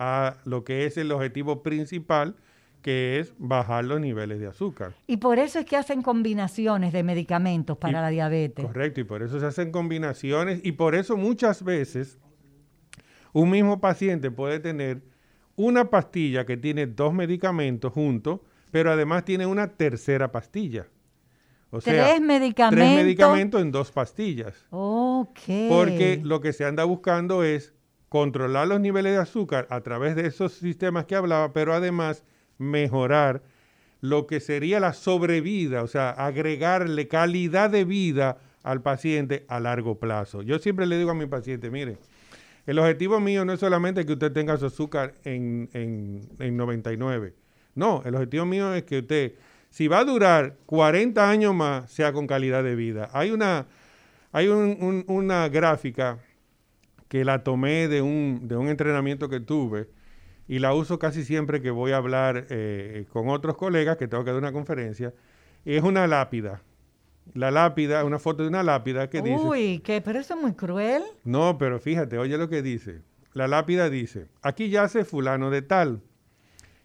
a 0.04 0.36
lo 0.44 0.64
que 0.64 0.84
es 0.86 0.96
el 0.96 1.12
objetivo 1.12 1.62
principal, 1.62 2.34
que 2.82 3.20
es 3.20 3.32
bajar 3.38 3.84
los 3.84 4.00
niveles 4.00 4.40
de 4.40 4.48
azúcar. 4.48 4.94
y 5.06 5.18
por 5.18 5.38
eso 5.38 5.60
es 5.60 5.64
que 5.64 5.76
hacen 5.76 6.02
combinaciones 6.02 6.92
de 6.92 7.04
medicamentos 7.04 7.78
para 7.78 7.98
Y- 7.98 8.02
la 8.02 8.08
diabetes. 8.10 8.64
Correcto, 8.66 9.00
y 9.00 9.04
por 9.04 9.22
eso 9.22 9.38
se 9.38 9.46
hacen 9.46 9.70
combinaciones 9.70 10.60
y 10.64 10.72
por 10.72 10.96
eso 10.96 11.16
muchas 11.16 11.62
veces 11.62 12.18
un 13.32 13.50
mismo 13.50 13.80
paciente 13.80 14.30
puede 14.32 14.58
tener 14.58 15.02
una 15.54 15.90
pastilla 15.90 16.44
que 16.44 16.56
tiene 16.56 16.86
dos 16.86 17.14
medicamentos 17.14 17.92
juntos, 17.92 18.40
pero 18.72 18.90
además 18.90 19.24
tiene 19.24 19.46
una 19.46 19.68
tercera 19.68 20.32
pastilla. 20.32 20.86
O 21.70 21.80
sea, 21.80 22.06
Tres 22.08 22.20
medicamentos. 22.20 22.84
tres 22.88 22.96
medicamentos 23.04 23.62
en 23.62 23.70
dos 23.70 23.92
pastillas. 23.92 24.66
Ok. 24.70 25.38
Porque 25.68 26.20
lo 26.22 26.40
que 26.40 26.52
se 26.52 26.64
anda 26.64 26.84
buscando 26.84 27.44
es 27.44 27.72
controlar 28.12 28.68
los 28.68 28.78
niveles 28.78 29.12
de 29.14 29.18
azúcar 29.20 29.66
a 29.70 29.80
través 29.80 30.14
de 30.16 30.26
esos 30.26 30.52
sistemas 30.52 31.06
que 31.06 31.14
hablaba, 31.16 31.54
pero 31.54 31.72
además 31.72 32.24
mejorar 32.58 33.40
lo 34.02 34.26
que 34.26 34.38
sería 34.38 34.80
la 34.80 34.92
sobrevida, 34.92 35.82
o 35.82 35.86
sea, 35.86 36.10
agregarle 36.10 37.08
calidad 37.08 37.70
de 37.70 37.86
vida 37.86 38.36
al 38.62 38.82
paciente 38.82 39.46
a 39.48 39.60
largo 39.60 39.98
plazo. 39.98 40.42
Yo 40.42 40.58
siempre 40.58 40.84
le 40.84 40.98
digo 40.98 41.10
a 41.10 41.14
mi 41.14 41.24
paciente, 41.24 41.70
mire, 41.70 41.96
el 42.66 42.78
objetivo 42.78 43.18
mío 43.18 43.46
no 43.46 43.54
es 43.54 43.60
solamente 43.60 44.04
que 44.04 44.12
usted 44.12 44.30
tenga 44.30 44.58
su 44.58 44.66
azúcar 44.66 45.14
en, 45.24 45.70
en, 45.72 46.28
en 46.38 46.54
99. 46.58 47.32
No, 47.74 48.02
el 48.04 48.14
objetivo 48.14 48.44
mío 48.44 48.74
es 48.74 48.82
que 48.82 48.98
usted, 48.98 49.32
si 49.70 49.88
va 49.88 50.00
a 50.00 50.04
durar 50.04 50.56
40 50.66 51.30
años 51.30 51.54
más, 51.54 51.90
sea 51.90 52.12
con 52.12 52.26
calidad 52.26 52.62
de 52.62 52.74
vida. 52.76 53.08
Hay 53.14 53.30
una, 53.30 53.68
hay 54.32 54.48
un- 54.48 54.76
un- 54.82 55.04
una 55.08 55.48
gráfica 55.48 56.18
que 57.12 57.26
la 57.26 57.44
tomé 57.44 57.88
de 57.88 58.00
un, 58.00 58.48
de 58.48 58.56
un 58.56 58.70
entrenamiento 58.70 59.28
que 59.28 59.38
tuve 59.38 59.86
y 60.48 60.60
la 60.60 60.72
uso 60.72 60.98
casi 60.98 61.24
siempre 61.24 61.60
que 61.60 61.70
voy 61.70 61.92
a 61.92 61.98
hablar 61.98 62.46
eh, 62.48 63.04
con 63.12 63.28
otros 63.28 63.58
colegas 63.58 63.98
que 63.98 64.08
tengo 64.08 64.24
que 64.24 64.30
dar 64.30 64.38
una 64.38 64.50
conferencia. 64.50 65.12
Es 65.66 65.82
una 65.82 66.06
lápida. 66.06 66.62
La 67.34 67.50
lápida, 67.50 68.02
una 68.06 68.18
foto 68.18 68.44
de 68.44 68.48
una 68.48 68.62
lápida 68.62 69.10
que 69.10 69.20
dice... 69.20 69.44
Uy, 69.44 69.80
que, 69.80 70.00
pero 70.00 70.20
eso 70.20 70.32
es 70.32 70.40
muy 70.40 70.54
cruel. 70.54 71.02
No, 71.22 71.58
pero 71.58 71.78
fíjate, 71.78 72.16
oye 72.16 72.38
lo 72.38 72.48
que 72.48 72.62
dice. 72.62 73.02
La 73.34 73.46
lápida 73.46 73.90
dice, 73.90 74.28
aquí 74.40 74.70
yace 74.70 75.04
fulano 75.04 75.50
de 75.50 75.60
tal, 75.60 76.00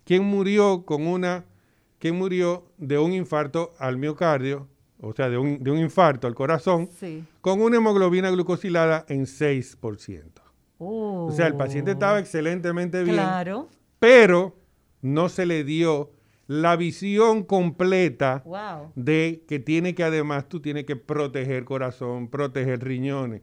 quien 0.04 0.26
murió 0.26 0.84
con 0.84 1.08
una, 1.08 1.46
quien 2.00 2.18
murió 2.18 2.70
de 2.78 2.98
un 2.98 3.14
infarto 3.14 3.72
al 3.80 3.96
miocardio, 3.96 4.68
o 5.01 5.13
sea, 5.13 5.30
de 5.30 5.38
un, 5.38 5.63
de 5.63 5.72
un 5.72 5.77
infarto 5.80 6.27
al 6.27 6.36
corazón, 6.36 6.89
Sí. 7.00 7.24
con 7.42 7.62
una 7.62 7.77
hemoglobina 7.77 8.30
glucosilada 8.32 9.06
en 9.10 9.25
6%. 9.25 10.42
O 10.80 11.32
sea, 11.32 11.48
el 11.48 11.56
paciente 11.56 11.92
estaba 11.92 12.20
excelentemente 12.20 13.04
bien, 13.04 13.16
Claro. 13.16 13.68
pero 14.00 14.56
no 15.01 15.30
se 15.30 15.46
le 15.46 15.63
dio 15.63 16.12
la 16.48 16.75
visión 16.75 17.44
completa 17.44 18.42
Wow. 18.46 18.92
de 18.96 19.44
que 19.48 19.60
tiene 19.60 19.96
que 19.96 20.04
además 20.04 20.48
tú 20.48 20.62
tienes 20.62 20.86
que 20.86 20.96
proteger 20.96 21.66
corazón, 21.66 22.30
proteger 22.30 22.84
riñones. 22.84 23.42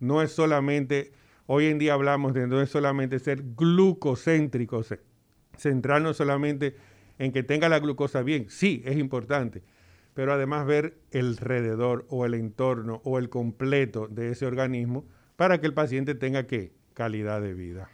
No 0.00 0.22
es 0.22 0.32
solamente, 0.32 1.12
hoy 1.46 1.66
en 1.66 1.78
día 1.78 1.94
hablamos 1.94 2.34
de 2.34 2.46
no 2.46 2.60
es 2.62 2.70
solamente 2.70 3.18
ser 3.18 3.42
glucocéntrico, 3.56 4.82
ce- 4.82 5.00
centrarnos 5.56 6.16
solamente 6.16 6.76
en 7.18 7.32
que 7.32 7.42
tenga 7.42 7.68
la 7.68 7.78
glucosa 7.78 8.22
bien. 8.22 8.46
Sí, 8.48 8.82
es 8.84 8.96
importante, 8.96 9.62
pero 10.16 10.32
además 10.32 10.66
ver 10.66 10.98
el 11.12 11.28
alrededor 11.28 12.06
o 12.08 12.26
el 12.26 12.34
entorno 12.34 13.00
o 13.04 13.18
el 13.18 13.28
completo 13.28 14.08
de 14.08 14.32
ese 14.32 14.46
organismo 14.46 15.04
para 15.36 15.60
que 15.60 15.66
el 15.66 15.74
paciente 15.74 16.16
tenga 16.16 16.48
que 16.48 16.72
calidad 16.94 17.40
de 17.40 17.54
vida. 17.54 17.88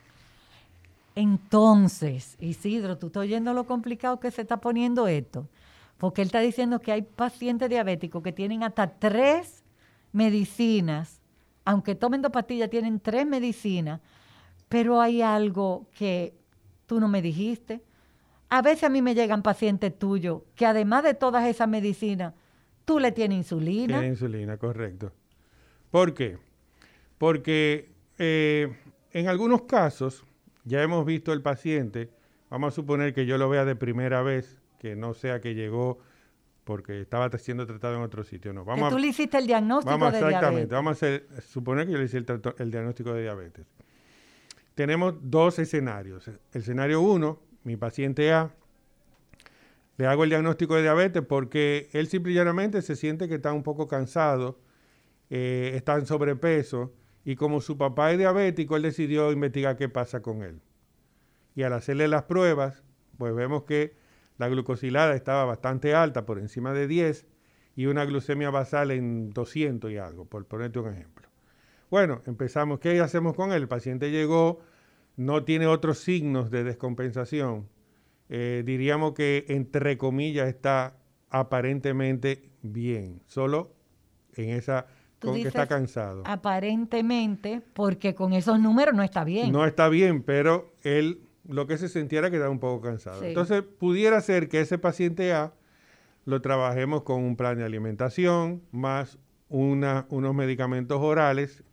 Entonces, 1.14 2.36
Isidro, 2.40 2.96
tú 2.96 3.08
estás 3.08 3.22
oyendo 3.24 3.52
lo 3.52 3.66
complicado 3.66 4.20
que 4.20 4.30
se 4.30 4.40
está 4.40 4.58
poniendo 4.58 5.06
esto. 5.06 5.48
Porque 5.98 6.22
él 6.22 6.26
está 6.28 6.40
diciendo 6.40 6.80
que 6.80 6.92
hay 6.92 7.02
pacientes 7.02 7.68
diabéticos 7.68 8.22
que 8.22 8.32
tienen 8.32 8.62
hasta 8.62 8.86
tres 8.98 9.62
medicinas 10.12 11.22
aunque 11.64 11.94
tomen 11.94 12.22
dos 12.22 12.32
pastillas, 12.32 12.70
tienen 12.70 13.00
tres 13.00 13.26
medicinas, 13.26 14.00
pero 14.68 15.00
hay 15.00 15.22
algo 15.22 15.86
que 15.96 16.34
tú 16.86 17.00
no 17.00 17.08
me 17.08 17.22
dijiste. 17.22 17.82
A 18.54 18.60
veces 18.60 18.84
a 18.84 18.90
mí 18.90 19.00
me 19.00 19.14
llegan 19.14 19.42
pacientes 19.42 19.98
tuyos 19.98 20.42
que 20.54 20.66
además 20.66 21.04
de 21.04 21.14
todas 21.14 21.46
esas 21.46 21.66
medicinas, 21.66 22.34
tú 22.84 22.98
le 22.98 23.10
tienes 23.10 23.38
insulina. 23.38 23.94
Tiene 23.94 24.08
insulina, 24.08 24.58
correcto. 24.58 25.10
¿Por 25.90 26.12
qué? 26.12 26.36
Porque 27.16 27.88
eh, 28.18 28.76
en 29.12 29.28
algunos 29.28 29.62
casos 29.62 30.22
ya 30.64 30.82
hemos 30.82 31.06
visto 31.06 31.32
el 31.32 31.40
paciente, 31.40 32.10
vamos 32.50 32.74
a 32.74 32.76
suponer 32.76 33.14
que 33.14 33.24
yo 33.24 33.38
lo 33.38 33.48
vea 33.48 33.64
de 33.64 33.74
primera 33.74 34.20
vez, 34.20 34.60
que 34.78 34.96
no 34.96 35.14
sea 35.14 35.40
que 35.40 35.54
llegó 35.54 36.00
porque 36.64 37.00
estaba 37.00 37.30
siendo 37.38 37.66
tratado 37.66 37.96
en 37.96 38.02
otro 38.02 38.22
sitio, 38.22 38.52
no. 38.52 38.66
Vamos 38.66 38.90
que 38.90 38.96
tú 38.96 39.00
le 39.00 39.06
hiciste 39.06 39.38
el 39.38 39.46
diagnóstico 39.46 39.98
vamos, 39.98 40.12
de 40.12 40.18
exactamente, 40.18 40.74
Vamos 40.74 41.02
a 41.02 41.06
suponer 41.40 41.86
que 41.86 41.92
yo 41.92 41.98
le 41.98 42.04
hice 42.04 42.18
el, 42.18 42.70
diagnóstico 42.70 43.14
de 43.14 43.22
diabetes. 43.22 43.64
Tenemos 44.74 45.14
dos 45.22 45.58
escenarios. 45.58 46.28
El 46.28 46.38
escenario 46.52 47.00
uno, 47.00 47.40
mi 47.64 47.76
paciente 47.76 48.32
A, 48.32 48.54
le 49.96 50.06
hago 50.06 50.24
el 50.24 50.30
diagnóstico 50.30 50.74
de 50.74 50.82
diabetes 50.82 51.22
porque 51.22 51.88
él 51.92 52.08
simplemente 52.08 52.82
se 52.82 52.96
siente 52.96 53.28
que 53.28 53.36
está 53.36 53.52
un 53.52 53.62
poco 53.62 53.88
cansado, 53.88 54.58
eh, 55.30 55.72
está 55.74 55.94
en 55.96 56.06
sobrepeso 56.06 56.92
y 57.24 57.36
como 57.36 57.60
su 57.60 57.78
papá 57.78 58.12
es 58.12 58.18
diabético, 58.18 58.76
él 58.76 58.82
decidió 58.82 59.30
investigar 59.30 59.76
qué 59.76 59.88
pasa 59.88 60.22
con 60.22 60.42
él. 60.42 60.60
Y 61.54 61.62
al 61.62 61.72
hacerle 61.72 62.08
las 62.08 62.24
pruebas, 62.24 62.82
pues 63.18 63.34
vemos 63.34 63.64
que 63.64 63.94
la 64.38 64.48
glucosilada 64.48 65.14
estaba 65.14 65.44
bastante 65.44 65.94
alta, 65.94 66.26
por 66.26 66.38
encima 66.38 66.72
de 66.72 66.88
10, 66.88 67.26
y 67.76 67.86
una 67.86 68.04
glucemia 68.04 68.50
basal 68.50 68.90
en 68.90 69.30
200 69.30 69.90
y 69.92 69.98
algo, 69.98 70.24
por 70.24 70.46
ponerte 70.46 70.78
un 70.78 70.92
ejemplo. 70.92 71.28
Bueno, 71.90 72.22
empezamos, 72.26 72.80
¿qué 72.80 72.98
hacemos 73.00 73.34
con 73.34 73.52
él? 73.52 73.62
El 73.62 73.68
paciente 73.68 74.10
llegó, 74.10 74.60
no 75.24 75.44
tiene 75.44 75.66
otros 75.66 75.98
signos 75.98 76.50
de 76.50 76.64
descompensación. 76.64 77.68
Eh, 78.28 78.62
diríamos 78.64 79.12
que, 79.12 79.44
entre 79.48 79.98
comillas, 79.98 80.48
está 80.48 80.96
aparentemente 81.30 82.50
bien, 82.62 83.22
solo 83.26 83.74
en 84.34 84.50
esa 84.50 84.86
con 85.20 85.34
que 85.34 85.48
está 85.48 85.66
cansado. 85.66 86.22
Aparentemente, 86.26 87.62
porque 87.72 88.14
con 88.14 88.32
esos 88.32 88.58
números 88.58 88.94
no 88.94 89.02
está 89.02 89.24
bien. 89.24 89.52
No 89.52 89.64
está 89.64 89.88
bien, 89.88 90.22
pero 90.22 90.72
él 90.82 91.20
lo 91.46 91.66
que 91.66 91.78
se 91.78 91.88
sintiera 91.88 92.30
que 92.30 92.36
estaba 92.36 92.50
un 92.50 92.60
poco 92.60 92.80
cansado. 92.82 93.22
Entonces, 93.22 93.62
pudiera 93.62 94.20
ser 94.20 94.48
que 94.48 94.60
ese 94.60 94.78
paciente 94.78 95.32
A 95.32 95.54
lo 96.24 96.40
trabajemos 96.40 97.02
con 97.02 97.22
un 97.22 97.36
plan 97.36 97.58
de 97.58 97.64
alimentación 97.64 98.62
más 98.70 99.18
una, 99.48 100.06
unos 100.08 100.34
medicamentos 100.34 101.00
orales, 101.00 101.64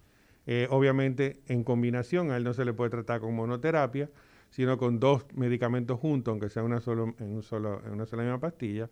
eh, 0.52 0.66
obviamente 0.72 1.44
en 1.46 1.64
combinación, 1.64 2.32
a 2.32 2.38
él 2.38 2.44
no 2.44 2.56
se 2.56 2.66
le 2.66 2.74
puede 2.74 2.90
tratar 2.90 3.22
con 3.22 3.36
monoterapia, 3.36 4.10
sino 4.50 4.80
con 4.80 5.00
dos 5.00 5.24
medicamentos 5.36 6.00
juntos, 6.00 6.32
aunque 6.32 6.50
sea 6.50 6.64
una 6.64 6.82
solo, 6.82 7.14
en, 7.20 7.36
un 7.36 7.44
solo, 7.44 7.84
en 7.86 7.92
una 7.92 8.08
sola 8.08 8.24
misma 8.24 8.40
pastilla. 8.40 8.90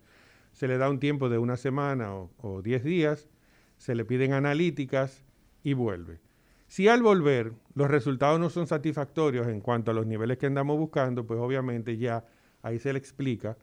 Se 0.52 0.68
le 0.68 0.78
da 0.78 0.88
un 0.88 1.00
tiempo 1.00 1.28
de 1.28 1.38
una 1.38 1.56
semana 1.56 2.14
o 2.14 2.62
diez 2.62 2.84
días, 2.84 3.28
se 3.76 3.96
le 3.96 4.04
piden 4.04 4.34
analíticas 4.34 5.24
y 5.64 5.72
vuelve. 5.72 6.20
Si 6.68 6.86
al 6.86 7.02
volver 7.02 7.54
los 7.74 7.90
resultados 7.90 8.38
no 8.38 8.50
son 8.50 8.68
satisfactorios 8.68 9.48
en 9.48 9.60
cuanto 9.60 9.90
a 9.90 9.94
los 9.94 10.06
niveles 10.06 10.38
que 10.38 10.46
andamos 10.46 10.78
buscando, 10.78 11.26
pues 11.26 11.40
obviamente 11.40 11.96
ya 11.96 12.24
ahí 12.62 12.78
se 12.78 12.92
le 12.92 13.00
explica 13.00 13.56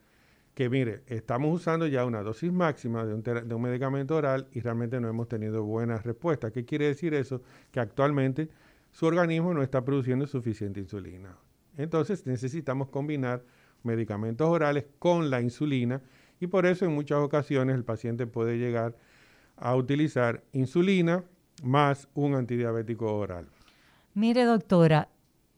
que 0.56 0.70
mire, 0.70 1.04
estamos 1.08 1.54
usando 1.54 1.86
ya 1.86 2.06
una 2.06 2.24
dosis 2.24 2.52
máxima 2.52 3.06
de 3.06 3.14
un, 3.14 3.62
medicamento 3.62 4.16
oral 4.16 4.48
y 4.54 4.62
realmente 4.62 5.02
no 5.02 5.10
hemos 5.10 5.28
tenido 5.28 5.64
buenas 5.64 6.04
respuestas. 6.06 6.54
¿Qué 6.54 6.64
quiere 6.64 6.88
decir 6.88 7.14
eso? 7.14 7.42
Que 7.72 7.82
actualmente 7.82 8.50
su 8.90 9.06
organismo 9.06 9.54
no 9.54 9.62
está 9.62 9.84
produciendo 9.84 10.26
suficiente 10.26 10.80
insulina. 10.80 11.38
Entonces 11.76 12.26
necesitamos 12.26 12.88
combinar 12.88 13.44
medicamentos 13.84 14.48
orales 14.48 14.86
con 14.98 15.30
la 15.30 15.42
insulina 15.42 16.02
y 16.40 16.48
por 16.48 16.66
eso 16.66 16.86
en 16.86 16.94
muchas 16.94 17.20
ocasiones 17.20 17.76
el 17.76 17.84
paciente 17.84 18.26
puede 18.26 18.58
llegar 18.58 18.96
a 19.58 19.76
utilizar 19.76 20.42
insulina, 20.54 21.26
más 21.64 22.08
un 22.14 22.34
antidiabético 22.34 23.14
oral. 23.14 23.50
Mire, 24.14 24.46
doctora, 24.46 25.10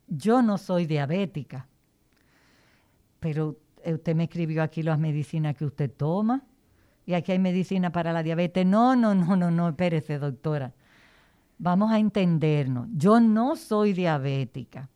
yo 0.07 0.41
no 0.41 0.57
soy 0.57 0.87
diabética, 0.87 1.67
pero 3.19 3.57
usted 3.85 4.15
me 4.15 4.25
escribió 4.25 4.63
aquí 4.63 4.83
las 4.83 4.99
medicinas 4.99 5.55
que 5.55 5.65
usted 5.65 5.91
toma 5.91 6.43
y 7.07 7.13
aquí 7.13 7.31
hay 7.31 7.39
medicina 7.39 7.91
para 7.91 8.11
la 8.11 8.21
diabetes. 8.21 8.65
No, 8.65 8.95
no, 8.95 9.15
no, 9.15 9.35
no, 9.35 9.49
no, 9.49 9.69
espérese, 9.69 10.19
doctora. 10.19 10.73
Vamos 11.57 11.91
a 11.91 11.99
entendernos. 11.99 12.87
Yo 12.93 13.19
no 13.19 13.55
soy 13.55 13.93
diabética. 13.93 14.89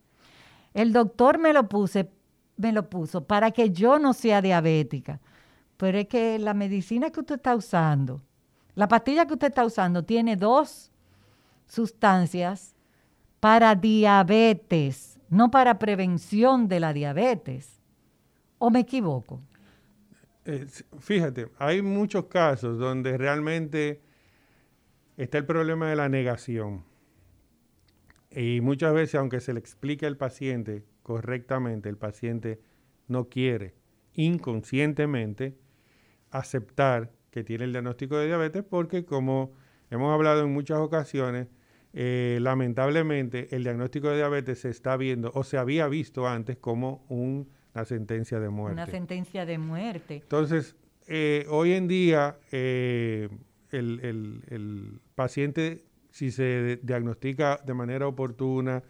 El 0.73 0.93
doctor 0.93 1.39
me 1.39 1.53
lo 1.53 1.67
puse, 1.67 2.11
me 2.57 2.71
lo 2.73 2.89
puso 2.89 3.23
para 3.23 3.51
que 3.51 3.71
yo 3.71 3.97
no 3.97 4.13
sea 4.13 4.41
diabética. 4.41 5.21
Pero 5.77 5.97
es 5.97 6.07
que 6.07 6.37
la 6.37 6.53
medicina 6.53 7.09
que 7.09 7.21
usted 7.21 7.35
está 7.35 7.55
usando, 7.55 8.21
la 8.75 8.87
pastilla 8.87 9.25
que 9.25 9.33
usted 9.33 9.47
está 9.47 9.65
usando 9.65 10.03
tiene 10.03 10.35
dos 10.35 10.91
sustancias 11.65 12.75
para 13.39 13.73
diabetes, 13.73 15.17
no 15.29 15.49
para 15.49 15.79
prevención 15.79 16.67
de 16.67 16.79
la 16.79 16.93
diabetes. 16.93 17.80
¿O 18.63 18.69
me 18.69 18.81
equivoco? 18.81 19.41
Eh, 20.45 20.67
fíjate, 20.99 21.47
hay 21.57 21.81
muchos 21.81 22.25
casos 22.25 22.77
donde 22.77 23.17
realmente 23.17 24.03
está 25.17 25.39
el 25.39 25.45
problema 25.47 25.89
de 25.89 25.95
la 25.95 26.09
negación. 26.09 26.85
Y 28.29 28.61
muchas 28.61 28.93
veces, 28.93 29.15
aunque 29.15 29.39
se 29.39 29.53
le 29.53 29.59
explique 29.59 30.05
al 30.05 30.15
paciente 30.15 30.85
correctamente, 31.01 31.89
el 31.89 31.97
paciente 31.97 32.61
no 33.07 33.29
quiere 33.29 33.73
inconscientemente 34.13 35.57
aceptar 36.29 37.11
que 37.31 37.43
tiene 37.43 37.63
el 37.63 37.71
diagnóstico 37.71 38.15
de 38.17 38.27
diabetes 38.27 38.63
porque, 38.63 39.05
como 39.05 39.53
hemos 39.89 40.13
hablado 40.13 40.43
en 40.43 40.53
muchas 40.53 40.77
ocasiones, 40.77 41.47
eh, 41.93 42.37
lamentablemente 42.39 43.55
el 43.55 43.63
diagnóstico 43.63 44.09
de 44.09 44.17
diabetes 44.17 44.59
se 44.59 44.69
está 44.69 44.97
viendo 44.97 45.31
o 45.33 45.43
se 45.43 45.57
había 45.57 45.87
visto 45.87 46.27
antes 46.27 46.57
como 46.57 47.03
una 47.73 47.85
sentencia 47.85 48.39
de 48.39 48.49
muerte. 48.49 48.73
Una 48.73 48.85
sentencia 48.85 49.45
de 49.45 49.57
muerte. 49.57 50.15
Entonces, 50.15 50.75
eh, 51.07 51.45
hoy 51.49 51.73
en 51.73 51.87
día 51.87 52.37
eh, 52.51 53.29
el, 53.71 54.99
paciente, 55.15 55.83
si 56.09 56.31
se 56.31 56.79
diagnostica 56.83 57.59
de 57.65 57.73
manera 57.73 58.07
oportuna, 58.07 58.83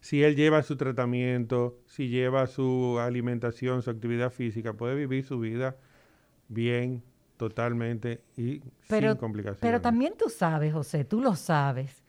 si 0.00 0.22
él 0.22 0.36
lleva 0.36 0.62
su 0.62 0.76
tratamiento, 0.76 1.78
si 1.86 2.08
lleva 2.08 2.46
su 2.46 2.98
alimentación, 3.00 3.82
su 3.82 3.90
actividad 3.90 4.30
física, 4.30 4.74
puede 4.74 4.94
vivir 4.94 5.24
su 5.24 5.38
vida 5.38 5.76
bien, 6.48 7.02
totalmente 7.36 8.20
y 8.36 8.60
sin 8.82 9.16
complicaciones. 9.16 9.60
Pero 9.60 9.80
también 9.80 10.14
tú 10.18 10.28
sabes, 10.28 10.72
José, 10.72 11.04
tú 11.04 11.20
lo 11.20 11.34
sabes, 11.34 12.04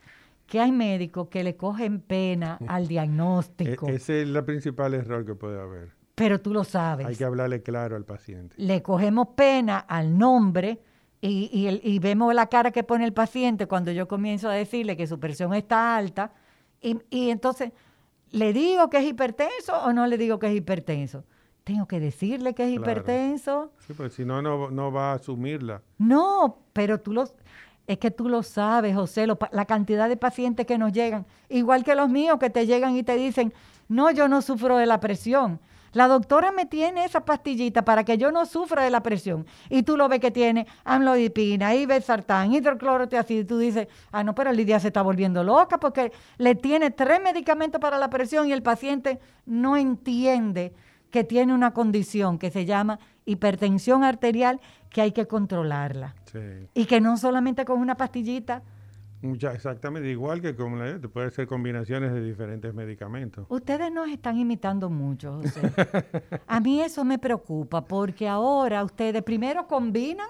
que 0.45 0.59
hay 0.59 0.71
médicos 0.71 1.29
que 1.29 1.43
le 1.43 1.55
cogen 1.55 2.01
pena 2.01 2.59
al 2.67 2.88
diagnóstico. 2.88 3.88
E-, 3.88 3.95
ese 3.95 4.21
es 4.21 4.27
el 4.27 4.43
principal 4.43 4.93
error 4.93 5.25
que 5.25 5.35
puede 5.35 5.59
haber. 5.59 5.94
Pero 6.15 6.39
tú 6.39 6.54
lo 6.54 6.63
sabes. 6.63 7.06
Hay 7.06 7.15
que 7.15 7.25
hablarle 7.25 7.62
claro 7.62 7.95
al 7.95 8.06
paciente. 8.06 8.56
Le 8.58 8.82
cogemos 8.82 9.30
pena 9.36 9.80
al 9.80 10.17
nombre 10.17 10.80
y, 11.21 11.99
vemos 11.99 12.34
la 12.34 12.47
cara 12.47 12.71
que 12.71 12.84
pone 12.84 13.04
el 13.04 13.13
paciente 13.13 13.67
cuando 13.67 13.91
yo 13.91 14.08
comienzo 14.08 14.49
a 14.49 14.54
decirle 14.54 14.95
que 14.95 15.08
su 15.08 15.19
presión 15.19 15.54
está 15.54 15.97
alta 15.97 16.32
y, 16.82 16.99
y 17.10 17.32
entonces, 17.32 17.71
¿le 18.32 18.54
digo 18.54 18.89
que 18.89 18.97
es 18.97 19.06
hipertenso 19.06 19.75
o 19.84 19.91
no 19.91 20.06
le 20.06 20.17
digo 20.17 20.38
que 20.39 20.47
es 20.47 20.56
hipertenso? 20.56 21.23
Tengo 21.63 21.88
que 21.88 21.99
decirle 21.99 22.54
que 22.54 22.65
es 22.65 22.75
hipertenso. 22.75 23.71
Sí, 23.88 23.93
pues 23.93 24.13
si 24.13 24.23
no, 24.23 24.41
no 24.41 24.91
va 24.91 25.12
a 25.12 25.15
asumirla. 25.15 25.82
No, 25.97 26.60
pero 26.73 27.01
tú 27.01 27.12
lo 27.12 27.25
es 27.88 27.99
que 27.99 28.12
tú 28.12 28.30
lo 28.30 28.41
sabes, 28.41 28.95
José, 28.95 29.28
la 29.28 29.65
cantidad 29.65 30.10
de 30.10 30.17
pacientes 30.17 30.65
que 30.65 30.78
nos 30.78 30.91
llegan, 30.91 31.25
igual 31.49 31.84
que 31.84 31.93
los 31.95 32.10
míos 32.10 32.38
que 32.39 32.49
te 32.49 32.65
llegan 32.65 32.95
y 32.95 33.04
te 33.04 33.15
dicen, 33.15 33.54
no, 33.88 34.10
yo 34.12 34.28
no 34.28 34.41
sufro 34.41 34.78
de 34.78 34.88
la 34.88 34.99
presión. 34.99 35.60
La 35.95 36.10
doctora 36.10 36.51
me 36.51 36.65
tiene 36.65 37.05
esa 37.05 37.23
pastillita 37.23 37.86
para 37.86 38.03
que 38.03 38.17
yo 38.17 38.29
no 38.29 38.45
sufra 38.45 38.84
de 38.84 38.89
la 38.89 39.01
presión. 39.01 39.45
Y 39.69 39.84
tú 39.84 39.95
lo 39.95 40.10
ves 40.10 40.19
que 40.19 40.29
tiene 40.29 40.67
amlodipina, 40.84 41.73
ibersartán, 41.73 42.51
hidroclorotiazida. 42.51 43.39
Y 43.39 43.45
tú 43.45 43.58
dices, 43.58 43.88
ah, 44.12 44.21
no, 44.21 44.36
pero 44.36 44.51
Lidia 44.51 44.77
se 44.81 44.88
está 44.88 45.01
volviendo 45.01 45.41
loca 45.41 45.79
porque 45.79 46.12
le 46.38 46.53
tiene 46.55 46.91
tres 46.91 47.21
medicamentos 47.23 47.79
para 47.79 47.97
la 47.97 48.10
presión 48.10 48.49
y 48.49 48.51
el 48.51 48.62
paciente 48.62 49.19
no 49.45 49.77
entiende 49.77 50.73
que 51.12 51.23
tiene 51.23 51.53
una 51.53 51.71
condición 51.71 52.39
que 52.39 52.51
se 52.51 52.65
llama 52.65 52.99
hipertensión 53.23 54.03
arterial 54.03 54.60
que 54.89 54.99
hay 54.99 55.13
que 55.13 55.27
controlarla. 55.27 56.13
Y 56.73 56.88
que 56.88 56.99
no 56.99 57.15
solamente 57.15 57.63
con 57.63 57.79
una 57.79 57.95
pastillita. 57.95 58.63
Ya, 59.33 59.51
exactamente, 59.51 60.09
igual 60.09 60.41
que 60.41 60.55
con 60.55 60.77
la, 60.79 60.99
puede 61.09 61.31
ser 61.31 61.47
combinaciones 61.47 62.13
de 62.13 62.21
diferentes 62.21 62.73
medicamentos. 62.73 63.45
Ustedes 63.49 63.91
nos 63.91 64.09
están 64.09 64.38
imitando 64.38 64.89
mucho, 64.89 65.41
A 66.47 66.59
mí 66.59 66.81
eso 66.81 67.03
me 67.03 67.17
preocupa 67.17 67.85
porque 67.85 68.27
ahora 68.27 68.83
ustedes 68.83 69.23
primero 69.23 69.67
combinan 69.67 70.27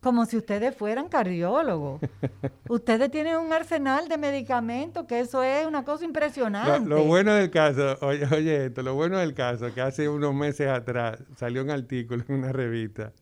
como 0.00 0.24
si 0.24 0.38
ustedes 0.38 0.74
fueran 0.74 1.08
cardiólogos. 1.08 2.00
ustedes 2.68 3.10
tienen 3.10 3.36
un 3.36 3.52
arsenal 3.52 4.08
de 4.08 4.16
medicamentos 4.16 5.04
que 5.06 5.20
eso 5.20 5.42
es 5.42 5.66
una 5.66 5.84
cosa 5.84 6.04
impresionante. 6.04 6.88
Lo, 6.88 7.04
bueno 7.04 7.34
del 7.34 7.50
caso, 7.50 7.98
oye, 8.00 8.26
oye 8.34 8.66
esto, 8.66 8.82
lo 8.82 8.94
bueno 8.94 9.18
del 9.18 9.34
caso, 9.34 9.72
que 9.74 9.82
hace 9.82 10.08
unos 10.08 10.34
meses 10.34 10.68
atrás 10.68 11.22
salió 11.36 11.62
un 11.62 11.70
artículo 11.70 12.24
en 12.28 12.36
una 12.36 12.52
revista, 12.52 13.12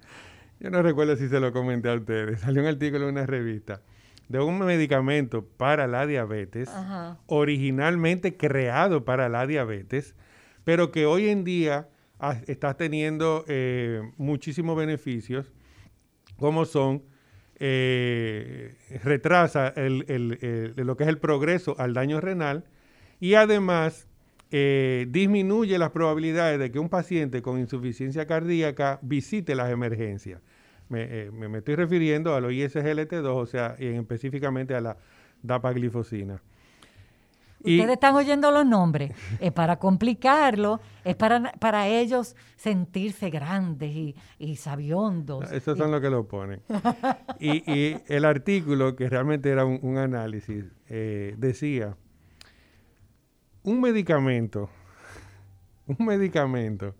yo 0.60 0.70
no 0.70 0.82
recuerdo 0.82 1.16
si 1.16 1.28
se 1.28 1.40
lo 1.40 1.52
comenté 1.52 1.88
a 1.88 1.94
ustedes, 1.94 2.40
salió 2.40 2.62
un 2.62 2.68
artículo 2.68 3.08
en 3.08 3.14
una 3.14 3.26
revista 3.26 3.80
de 4.28 4.40
un 4.40 4.58
medicamento 4.58 5.44
para 5.44 5.86
la 5.86 6.06
diabetes, 6.06 6.70
originalmente 7.26 8.36
creado 8.36 9.04
para 9.04 9.28
la 9.28 9.46
diabetes, 9.46 10.14
pero 10.64 10.90
que 10.90 11.06
hoy 11.06 11.28
en 11.28 11.44
día 11.44 11.88
está 12.46 12.74
teniendo 12.74 13.44
eh, 13.48 14.02
muchísimos 14.16 14.76
beneficios, 14.76 15.52
como 16.36 16.64
son, 16.64 17.02
eh, 17.60 18.76
retrasa 19.02 19.72
lo 19.76 20.96
que 20.96 21.04
es 21.04 21.08
el 21.08 21.18
progreso 21.18 21.74
al 21.78 21.92
daño 21.94 22.20
renal 22.20 22.64
y 23.18 23.34
además 23.34 24.06
eh, 24.50 25.06
disminuye 25.10 25.76
las 25.78 25.90
probabilidades 25.90 26.58
de 26.58 26.70
que 26.70 26.78
un 26.78 26.88
paciente 26.88 27.42
con 27.42 27.58
insuficiencia 27.58 28.26
cardíaca 28.26 28.98
visite 29.02 29.54
las 29.54 29.70
emergencias. 29.70 30.40
Me, 30.88 31.30
me, 31.30 31.58
estoy 31.58 31.74
refiriendo 31.74 32.34
a 32.34 32.40
los 32.40 32.52
ISGLT2, 32.52 33.26
o 33.26 33.46
sea, 33.46 33.76
y 33.78 33.86
específicamente 33.86 34.74
a 34.74 34.80
la 34.80 34.96
dapaglifosina. 35.42 36.40
Ustedes 37.60 37.90
están 37.90 38.14
oyendo 38.14 38.50
los 38.50 38.64
nombres. 38.64 39.12
Es 39.40 39.52
para 39.52 39.78
complicarlo, 39.78 40.80
es 41.04 41.16
para, 41.16 41.52
para 41.58 41.88
ellos 41.88 42.36
sentirse 42.56 43.30
grandes 43.30 43.90
y, 43.90 44.16
y 44.38 44.56
sabiondos. 44.56 45.50
Esos 45.50 45.76
son 45.76 45.90
los 45.90 46.00
que 46.00 46.10
lo 46.10 46.26
ponen. 46.26 46.62
y, 47.40 47.96
el 48.06 48.24
artículo, 48.24 48.94
que 48.94 49.08
realmente 49.08 49.50
era 49.50 49.64
un, 49.64 49.98
análisis, 49.98 50.66
eh, 50.88 51.34
decía, 51.36 51.96
un 53.64 53.80
medicamento, 53.80 54.70
un 55.86 56.06
medicamento 56.06 56.94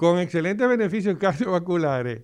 con 0.00 0.18
excelentes 0.18 0.66
beneficios 0.66 1.18
cardiovasculares 1.18 2.22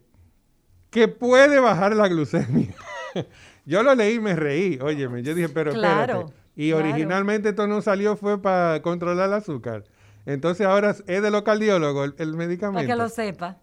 que 0.88 1.08
puede 1.08 1.60
bajar 1.60 1.94
la 1.94 2.08
glucemia. 2.08 2.74
Yo 3.66 3.82
lo 3.82 3.94
leí 3.94 4.14
y 4.14 4.18
me 4.18 4.34
reí, 4.34 4.78
óyeme, 4.80 5.22
yo 5.22 5.34
dije, 5.34 5.50
pero 5.50 5.72
espérate. 5.72 6.32
Y 6.54 6.72
originalmente 6.72 7.50
esto 7.50 7.66
no 7.66 7.82
salió 7.82 8.16
fue 8.16 8.40
para 8.40 8.80
controlar 8.80 9.28
el 9.28 9.34
azúcar. 9.34 9.84
Entonces 10.24 10.66
ahora 10.66 10.96
es 11.06 11.22
de 11.22 11.30
los 11.30 11.42
cardiólogos 11.42 12.14
el, 12.16 12.32
medicamento. 12.34 12.78
Para 12.78 12.86
que 12.86 12.96
lo 12.96 13.08
sepa. 13.10 13.58